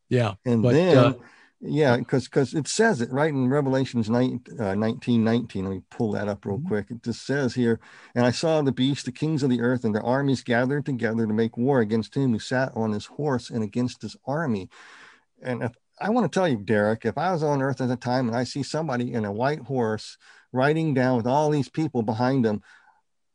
Yeah. 0.09 0.33
And 0.45 0.61
but, 0.61 0.73
then 0.73 0.97
uh, 0.97 1.13
Yeah, 1.61 1.95
because 1.95 2.25
because 2.25 2.53
it 2.53 2.67
says 2.67 2.99
it 2.99 3.11
right 3.11 3.29
in 3.29 3.49
Revelations 3.49 4.09
9, 4.09 4.41
uh, 4.59 4.75
19, 4.75 5.23
19. 5.23 5.63
Let 5.63 5.71
me 5.71 5.81
pull 5.89 6.11
that 6.11 6.27
up 6.27 6.45
real 6.45 6.59
Mhm. 6.59 6.67
quick. 6.67 6.91
It 6.91 7.03
just 7.03 7.25
says 7.25 7.55
here, 7.55 7.79
and 8.13 8.25
I 8.25 8.31
saw 8.31 8.61
the 8.61 8.73
beast, 8.73 9.05
the 9.05 9.13
kings 9.13 9.43
of 9.43 9.49
the 9.49 9.61
earth, 9.61 9.85
and 9.85 9.95
their 9.95 10.05
armies 10.05 10.43
gathered 10.43 10.85
together 10.85 11.25
to 11.25 11.33
make 11.33 11.57
war 11.57 11.79
against 11.79 12.15
him 12.15 12.33
who 12.33 12.39
sat 12.39 12.75
on 12.75 12.91
his 12.91 13.05
horse 13.05 13.49
and 13.49 13.63
against 13.63 14.01
his 14.01 14.17
army. 14.25 14.69
And 15.41 15.63
if, 15.63 15.71
I 16.01 16.09
want 16.09 16.29
to 16.29 16.37
tell 16.37 16.49
you, 16.49 16.57
Derek, 16.57 17.05
if 17.05 17.17
I 17.17 17.31
was 17.31 17.43
on 17.43 17.61
earth 17.61 17.79
at 17.79 17.87
the 17.87 17.95
time 17.95 18.27
and 18.27 18.35
I 18.35 18.43
see 18.43 18.61
somebody 18.61 19.13
in 19.13 19.23
a 19.23 19.31
white 19.31 19.61
horse 19.61 20.17
riding 20.51 20.93
down 20.93 21.15
with 21.17 21.27
all 21.27 21.49
these 21.49 21.69
people 21.69 22.03
behind 22.03 22.43
them, 22.43 22.61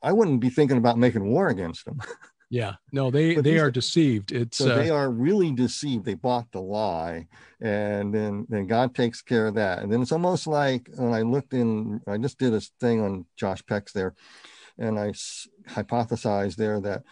I 0.02 0.12
wouldn't 0.12 0.40
be 0.40 0.50
thinking 0.50 0.78
about 0.78 0.98
making 0.98 1.24
war 1.24 1.48
against 1.48 1.84
them. 1.84 2.00
Yeah. 2.50 2.74
No, 2.92 3.10
they 3.10 3.36
they 3.36 3.58
are 3.58 3.70
deceived. 3.70 4.30
It's 4.30 4.58
So 4.58 4.66
uh, 4.66 4.74
they 4.74 4.90
are 4.90 5.10
really 5.10 5.52
deceived. 5.52 6.04
They 6.04 6.12
bought 6.12 6.52
the 6.52 6.60
lie, 6.60 7.28
and 7.62 8.12
then 8.14 8.46
then 8.50 8.66
God 8.66 8.94
takes 8.94 9.22
care 9.22 9.46
of 9.46 9.54
that. 9.54 9.78
And 9.78 9.90
then 9.90 10.02
it's 10.02 10.12
almost 10.12 10.46
like 10.46 10.90
when 10.96 11.14
I 11.14 11.22
looked 11.22 11.54
in, 11.54 12.02
I 12.06 12.18
just 12.18 12.38
did 12.38 12.52
a 12.52 12.60
thing 12.78 13.00
on 13.00 13.24
Josh 13.36 13.64
Peck's 13.64 13.92
there, 13.92 14.12
and 14.76 14.98
I 14.98 15.08
s- 15.08 15.48
hypothesized 15.66 16.56
there 16.56 16.78
that 16.82 17.04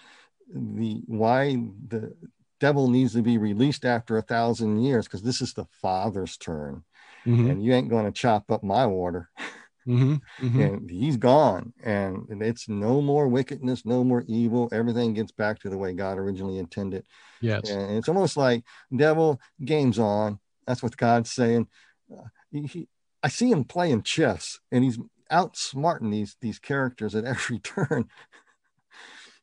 the 0.53 1.03
why 1.07 1.57
the 1.89 2.15
devil 2.61 2.91
needs 2.91 3.15
to 3.15 3.23
be 3.23 3.39
released 3.39 3.87
after 3.87 4.19
a 4.19 4.23
thousand 4.23 4.83
years 4.83 5.07
because 5.07 5.23
this 5.23 5.41
is 5.41 5.55
the 5.55 5.65
Father's 5.81 6.37
turn, 6.37 6.85
mhm, 7.27 7.51
and 7.51 7.65
you 7.65 7.73
ain't 7.73 7.89
going 7.89 8.05
to 8.05 8.13
chop 8.13 8.51
up 8.51 8.63
my 8.63 8.85
water 8.85 9.31
mhm, 9.87 10.21
mhm. 10.41 10.61
and 10.67 10.91
he's 10.91 11.17
gone 11.17 11.73
and 11.83 12.27
it's 12.43 12.69
no 12.69 13.01
more 13.01 13.27
wickedness 13.29 13.85
no 13.85 14.05
more 14.05 14.25
evil 14.29 14.69
everything 14.73 15.15
gets 15.15 15.33
back 15.33 15.59
to 15.59 15.69
the 15.71 15.79
way 15.79 15.93
god 15.93 16.19
originally 16.19 16.59
intended 16.59 17.05
yes. 17.41 17.69
and 17.71 17.97
it's 17.97 18.09
almost 18.09 18.37
like 18.37 18.63
devil 18.95 19.41
games 19.65 19.99
on 19.99 20.39
that's 20.67 20.83
what 20.83 20.97
god's 20.97 21.31
saying 21.31 21.67
Uh, 22.13 22.29
he, 22.51 22.63
he- 22.67 22.89
i 23.23 23.29
see 23.29 23.51
him 23.51 23.65
playing 23.65 24.03
chess 24.03 24.59
and 24.73 24.85
he's 24.85 24.99
outsmarting 25.33 26.11
these 26.11 26.37
these 26.41 26.59
characters 26.59 27.15
at 27.15 27.25
every 27.25 27.59
turn 27.73 28.09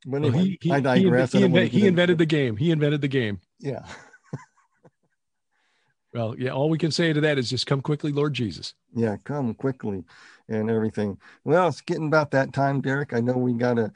but 0.06 0.22
Well, 0.22 0.32
anyway, 0.32 0.58
he, 0.62 0.70
he, 0.70 0.72
i 0.72 0.80
digress 0.80 1.32
he, 1.34 1.40
don't 1.40 1.52
wanna 1.52 1.66
inve- 1.66 1.72
get 1.72 1.82
he 1.82 1.88
invented 1.88 2.18
the 2.18 2.26
game. 2.26 2.56
He 2.58 2.72
invented 2.72 3.02
the 3.02 3.08
game. 3.08 3.40
yeah 3.60 3.84
Well, 6.14 6.36
yeah. 6.38 6.52
All 6.52 6.70
we 6.70 6.78
can 6.78 6.92
say 6.92 7.14
to 7.14 7.22
that 7.22 7.38
is 7.38 7.50
just 7.50 7.68
come 7.68 7.82
quickly, 7.82 8.12
Lord 8.12 8.34
Jesus. 8.34 8.74
yeah 8.96 9.18
come 9.26 9.54
quickly 9.54 10.04
and 10.50 10.70
everything 10.70 11.18
well 11.44 11.68
it's 11.68 11.82
getting 11.82 12.08
about 12.08 12.32
that 12.32 12.54
time 12.54 12.80
derek 12.80 13.12
i 13.14 13.20
know 13.20 13.34
we 13.38 13.52
gotta 13.52 13.92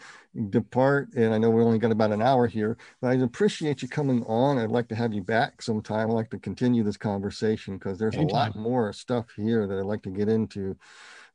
depart 0.49 1.07
and 1.15 1.33
i 1.33 1.37
know 1.37 1.49
we 1.49 1.63
only 1.63 1.79
got 1.79 1.93
about 1.93 2.11
an 2.11 2.21
hour 2.21 2.45
here 2.45 2.77
but 3.01 3.07
i 3.07 3.13
appreciate 3.13 3.81
you 3.81 3.87
coming 3.87 4.21
on 4.25 4.57
i'd 4.59 4.69
like 4.69 4.89
to 4.89 4.95
have 4.95 5.13
you 5.13 5.23
back 5.23 5.61
sometime 5.61 6.09
i'd 6.09 6.13
like 6.13 6.29
to 6.29 6.37
continue 6.37 6.83
this 6.83 6.97
conversation 6.97 7.77
because 7.77 7.97
there's 7.97 8.17
a 8.17 8.21
lot 8.21 8.53
more 8.53 8.91
stuff 8.91 9.27
here 9.37 9.65
that 9.65 9.79
i'd 9.79 9.85
like 9.85 10.03
to 10.03 10.09
get 10.09 10.27
into 10.27 10.75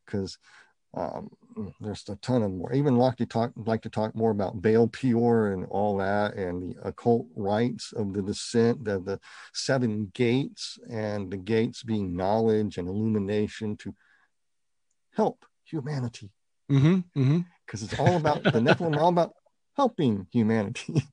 because 0.05 0.37
um, 0.95 1.31
there's 1.81 2.07
a 2.09 2.17
ton 2.17 2.43
of 2.43 2.51
more 2.53 2.73
even 2.75 2.97
like 2.97 3.17
to 3.17 3.25
talk 3.27 3.51
like 3.57 3.81
to 3.83 3.89
talk 3.89 4.15
more 4.15 4.31
about 4.31 4.61
Baal 4.61 4.87
Peor 4.89 5.53
and 5.53 5.65
all 5.71 5.97
that 5.97 6.35
and 6.35 6.75
the 6.75 6.89
occult 6.89 7.27
rites 7.35 7.93
of 7.93 8.13
the 8.13 8.23
descent 8.23 8.87
of 8.89 9.05
the 9.05 9.19
seven 9.55 10.11
gates 10.15 10.79
and 10.91 11.31
the 11.31 11.37
gates 11.37 11.83
being 11.83 12.15
knowledge 12.15 12.77
and 12.79 12.89
illumination 12.89 13.77
to 13.79 13.95
help 15.15 15.45
humanity 15.65 16.31
hmm 16.69 16.99
hmm 17.15 17.41
because 17.65 17.83
it's 17.83 17.95
all 17.95 18.17
about 18.17 18.43
the 18.45 18.61
Nephilim 18.61 18.97
all 19.01 19.09
about 19.09 19.33
helping 19.77 20.27
humanity. 20.33 21.03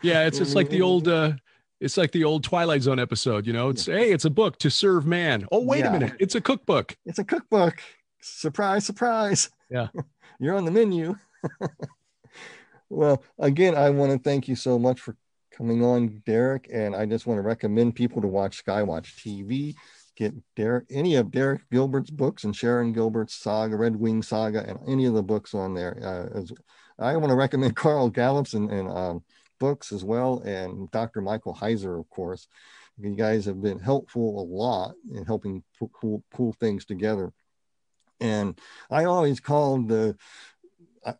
Yeah. 0.00 0.26
It's 0.26 0.40
it's 0.40 0.54
like 0.54 0.70
the 0.70 0.80
old. 0.80 1.08
uh 1.08 1.32
it's 1.78 1.98
like 1.98 2.10
the 2.12 2.24
old 2.24 2.42
Twilight 2.42 2.80
Zone 2.82 2.98
episode, 2.98 3.46
you 3.46 3.52
know. 3.52 3.68
It's 3.68 3.84
hey, 3.84 4.10
it's 4.10 4.24
a 4.24 4.30
book 4.30 4.58
to 4.60 4.70
serve 4.70 5.04
man. 5.06 5.46
Oh, 5.52 5.60
wait 5.62 5.80
Yeah. 5.80 5.90
a 5.90 5.92
minute, 5.92 6.14
it's 6.18 6.34
a 6.34 6.40
cookbook. 6.40 6.96
It's 7.04 7.18
a 7.18 7.24
cookbook. 7.24 7.82
Surprise, 8.22 8.86
surprise. 8.86 9.50
Yeah. 9.70 9.88
You're 10.38 10.56
on 10.56 10.64
the 10.64 10.70
menu. 10.70 11.16
well, 12.88 13.22
again, 13.38 13.74
I 13.74 13.90
want 13.90 14.12
to 14.12 14.18
thank 14.18 14.48
you 14.48 14.56
so 14.56 14.78
much 14.78 15.00
for 15.00 15.16
coming 15.56 15.84
on, 15.84 16.22
Derek. 16.26 16.68
And 16.72 16.94
I 16.94 17.06
just 17.06 17.26
want 17.26 17.38
to 17.38 17.42
recommend 17.42 17.94
people 17.94 18.22
to 18.22 18.28
watch 18.28 18.64
Skywatch 18.64 19.14
TV. 19.16 19.74
Get 20.16 20.34
Derek 20.54 20.86
any 20.90 21.16
of 21.16 21.30
Derek 21.30 21.68
Gilbert's 21.70 22.10
books 22.10 22.44
and 22.44 22.56
Sharon 22.56 22.92
Gilbert's 22.92 23.34
saga, 23.34 23.76
Redwing 23.76 24.24
Saga, 24.24 24.64
and 24.66 24.78
any 24.88 25.04
of 25.04 25.14
the 25.14 25.22
books 25.22 25.54
on 25.54 25.74
there. 25.74 25.98
Uh, 26.02 26.38
as, 26.38 26.52
I 26.98 27.16
want 27.16 27.30
to 27.30 27.36
recommend 27.36 27.76
Carl 27.76 28.08
Gallups' 28.08 28.54
and, 28.54 28.70
and 28.70 28.88
um, 28.88 29.24
books 29.58 29.92
as 29.92 30.04
well, 30.04 30.40
and 30.40 30.90
Dr. 30.90 31.20
Michael 31.20 31.54
Heiser, 31.54 31.98
of 31.98 32.08
course. 32.08 32.48
You 32.98 33.14
guys 33.14 33.44
have 33.44 33.60
been 33.60 33.78
helpful 33.78 34.40
a 34.40 34.44
lot 34.44 34.94
in 35.12 35.26
helping 35.26 35.62
pull, 35.78 35.90
pull, 36.00 36.24
pull 36.30 36.54
things 36.54 36.86
together. 36.86 37.30
And 38.20 38.58
I 38.90 39.04
always 39.04 39.40
called 39.40 39.88
the 39.88 40.16
I, 41.06 41.14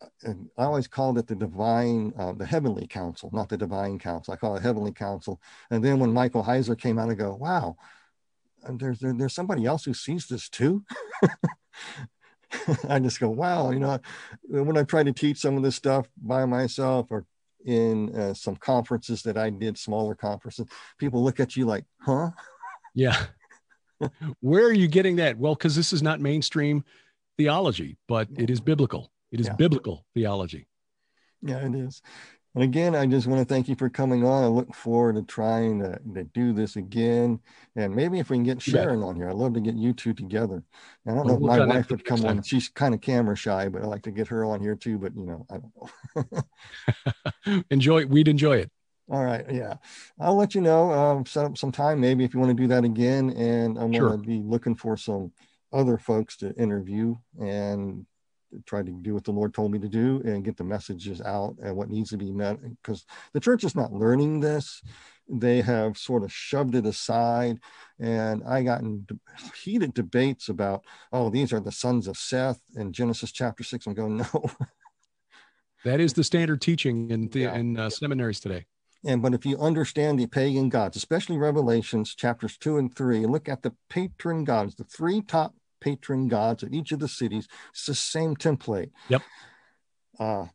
I 0.59 0.65
always 0.65 0.89
called 0.89 1.17
it 1.19 1.27
the 1.29 1.37
divine, 1.37 2.13
uh, 2.19 2.33
the 2.33 2.45
heavenly 2.45 2.87
council, 2.87 3.31
not 3.33 3.49
the 3.49 3.57
divine 3.57 3.99
council. 3.99 4.35
I 4.35 4.37
call 4.37 4.57
it 4.57 4.63
heavenly 4.63 4.93
council. 4.93 5.41
And 5.71 5.83
then 5.85 6.01
when 6.01 6.13
Michael 6.13 6.43
Heiser 6.43 6.79
came 6.79 6.99
out, 6.99 7.09
I 7.09 7.15
go, 7.15 7.35
wow, 7.35 7.77
uh, 8.67 8.73
there's 8.77 8.99
there, 8.99 9.13
there's 9.13 9.35
somebody 9.35 9.65
else 9.65 9.85
who 9.85 9.95
sees 9.95 10.27
this 10.27 10.49
too. 10.49 10.85
I 12.89 12.99
just 12.99 13.21
go, 13.21 13.29
wow, 13.29 13.71
you 13.71 13.79
know, 13.79 14.01
when 14.49 14.77
I 14.77 14.83
try 14.83 15.03
to 15.03 15.13
teach 15.13 15.39
some 15.39 15.57
of 15.57 15.63
this 15.63 15.77
stuff 15.77 16.09
by 16.17 16.45
myself 16.47 17.07
or 17.11 17.25
in 17.65 18.15
uh, 18.15 18.35
some 18.35 18.57
conferences 18.57 19.23
that 19.23 19.37
I 19.37 19.51
did, 19.51 19.79
smaller 19.79 20.15
conferences, 20.15 20.67
people 20.99 21.23
look 21.23 21.41
at 21.41 21.57
you 21.57 21.65
like, 21.67 21.85
huh? 22.01 22.31
Yeah. 22.95 23.27
Where 24.41 24.65
are 24.67 24.73
you 24.73 24.89
getting 24.89 25.17
that? 25.17 25.39
Well, 25.39 25.55
because 25.55 25.77
this 25.77 25.93
is 25.93 26.03
not 26.03 26.21
mainstream 26.21 26.85
theology, 27.39 27.97
but 28.09 28.29
it 28.37 28.51
is 28.51 28.61
biblical. 28.61 29.13
It 29.31 29.41
is 29.41 29.47
Yeah. 29.47 29.57
biblical 29.57 30.07
theology. 30.15 30.69
Yeah, 31.43 31.67
it 31.67 31.75
is. 31.75 32.03
And 32.55 32.65
again, 32.65 32.95
I 32.95 33.05
just 33.05 33.27
want 33.27 33.47
to 33.47 33.55
thank 33.55 33.69
you 33.69 33.75
for 33.75 33.91
coming 33.91 34.25
on. 34.25 34.43
I 34.43 34.47
look 34.47 34.75
forward 34.75 35.17
to 35.17 35.23
trying 35.23 35.79
to, 35.81 36.01
to 36.15 36.25
do 36.25 36.55
this 36.55 36.77
again. 36.77 37.39
And 37.77 37.95
maybe 37.95 38.19
if 38.19 38.31
we 38.31 38.39
can 38.39 38.45
get 38.45 38.63
Sharon 38.63 39.03
on 39.03 39.15
here, 39.15 39.29
I'd 39.29 39.37
love 39.37 39.53
to 39.55 39.61
get 39.61 39.75
you 39.75 39.93
two 39.93 40.15
together. 40.15 40.65
I 41.07 41.11
don't 41.11 41.27
We'll 41.27 41.39
know 41.39 41.53
if 41.53 41.59
my 41.59 41.67
wife 41.67 41.91
would 41.91 42.07
come 42.07 42.25
on. 42.25 42.43
She's 42.43 42.71
kind 42.71 42.95
of 42.95 43.03
camera 43.03 43.37
shy, 43.37 43.69
but 43.69 43.83
I'd 43.83 43.89
like 43.89 44.05
to 44.05 44.11
get 44.11 44.29
her 44.29 44.43
on 44.47 44.63
here 44.63 44.75
too. 44.75 44.99
But, 44.99 45.15
you 45.15 45.27
know, 45.27 45.47
I 45.51 45.59
don't 45.59 46.43
know. 47.45 47.63
enjoy. 47.71 48.07
We'd 48.07 48.29
enjoy 48.29 48.57
it. 48.57 48.71
All 49.09 49.25
right. 49.25 49.45
Yeah. 49.51 49.75
I'll 50.21 50.37
let 50.37 50.55
you 50.55 50.61
know. 50.61 50.91
Um, 50.93 51.27
set 51.27 51.45
up 51.45 51.57
some 51.57 51.71
time 51.73 52.01
maybe 52.01 52.25
if 52.25 52.35
you 52.35 52.41
want 52.41 52.57
to 52.57 52.61
do 52.63 52.69
that 52.69 52.85
again. 52.85 53.31
And 53.31 53.79
I'm 53.79 53.93
Sure. 53.93 54.09
going 54.09 54.23
to 54.23 54.27
be 54.27 54.41
looking 54.43 54.75
for 54.75 54.97
some 54.97 55.33
other 55.73 55.97
folks 55.99 56.37
to 56.39 56.53
interview 56.57 57.15
and 57.41 58.07
try 58.65 58.83
to 58.83 58.91
do 58.91 59.13
what 59.13 59.25
the 59.25 59.33
Lord 59.33 59.53
told 59.53 59.71
me 59.73 59.79
to 59.79 59.89
do 59.89 60.23
and 60.25 60.45
get 60.45 60.57
the 60.57 60.65
messages 60.65 61.21
out 61.21 61.57
and 61.63 61.77
what 61.77 61.91
needs 61.91 62.11
to 62.11 62.17
be 62.17 62.33
met. 62.33 62.59
Because 62.83 63.05
the 63.33 63.41
church 63.41 63.65
is 63.65 63.75
not 63.77 63.93
learning 63.93 64.41
this. 64.41 64.83
They 65.29 65.61
have 65.61 65.99
sort 65.99 66.23
of 66.23 66.33
shoved 66.33 66.75
it 66.75 66.87
aside. 66.87 67.59
And 68.01 68.43
I 68.45 68.63
got 68.63 68.81
in 68.81 69.07
heated 69.63 69.93
debates 69.95 70.49
about, 70.49 70.85
oh, 71.13 71.31
these 71.31 71.53
are 71.53 71.61
the 71.61 71.73
sons 71.73 72.07
of 72.07 72.17
Seth 72.17 72.61
in 72.77 72.93
Genesis 72.93 73.31
chapter 73.33 73.63
six. 73.63 73.87
I'm 73.87 73.95
going, 73.95 74.17
no. 74.33 74.51
That 75.85 76.01
is 76.01 76.13
the 76.15 76.25
standard 76.25 76.61
teaching 76.61 77.11
in 77.11 77.29
the, 77.29 77.41
Yeah. 77.41 77.55
in 77.55 77.77
uh, 77.77 77.91
seminaries 77.91 78.41
today. 78.41 78.67
And 79.07 79.23
but 79.23 79.35
if 79.35 79.47
you 79.47 79.57
understand 79.59 80.19
the 80.19 80.27
pagan 80.27 80.69
gods, 80.69 80.97
especially 80.97 81.39
Revelations 81.39 82.15
chapters 82.15 82.59
two 82.59 82.77
and 82.77 82.95
three, 82.95 83.23
and 83.23 83.31
look 83.31 83.49
at 83.49 83.63
the 83.63 83.73
patron 83.89 84.43
gods, 84.43 84.75
the 84.75 84.85
three 84.85 85.23
top 85.23 85.55
patron 85.81 86.27
gods 86.27 86.65
of 86.65 86.73
each 86.73 86.91
of 86.91 86.99
the 86.99 87.07
cities, 87.09 87.47
it's 87.71 87.87
the 87.87 87.95
same 87.95 88.35
template. 88.35 88.91
Yep. 89.09 89.23
Uh, 90.19 90.47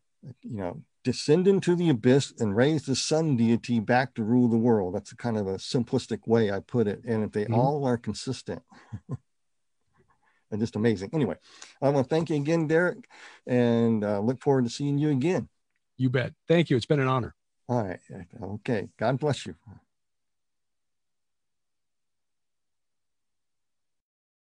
you 0.42 0.58
know, 0.58 0.82
descend 1.06 1.48
into 1.48 1.76
the 1.76 1.90
abyss 1.90 2.34
and 2.40 2.56
raise 2.56 2.84
the 2.84 2.96
sun 2.96 3.38
deity 3.38 3.80
back 3.80 4.14
to 4.16 4.24
rule 4.24 4.50
the 4.50 4.58
world. 4.58 4.94
That's 4.96 5.14
kind 5.14 5.38
of 5.38 5.48
a 5.48 5.56
simplistic 5.56 6.28
way 6.28 6.52
I 6.52 6.60
put 6.60 6.88
it. 6.88 7.02
And 7.06 7.24
if 7.24 7.32
they 7.32 7.46
Mhm. 7.46 7.56
all 7.58 7.86
are 7.86 7.98
consistent. 7.98 8.62
and 10.52 10.60
just 10.60 10.76
amazing. 10.76 11.10
Anyway, 11.14 11.38
I 11.82 11.90
want 11.90 12.10
to 12.10 12.14
thank 12.14 12.30
you 12.30 12.36
again, 12.36 12.68
Derek, 12.68 13.08
and 13.48 14.04
uh, 14.04 14.20
look 14.20 14.42
forward 14.42 14.66
to 14.66 14.70
seeing 14.70 14.98
you 14.98 15.10
again. 15.10 15.48
You 15.96 16.10
bet. 16.10 16.34
Thank 16.48 16.70
you. 16.70 16.76
It's 16.76 16.86
been 16.86 17.00
an 17.00 17.08
honor. 17.08 17.34
All 17.72 17.86
right. 17.86 18.00
Okay. 18.44 18.90
God 19.00 19.20
bless 19.20 19.48
you. 19.48 19.56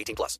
18 0.00 0.14
plus. 0.16 0.38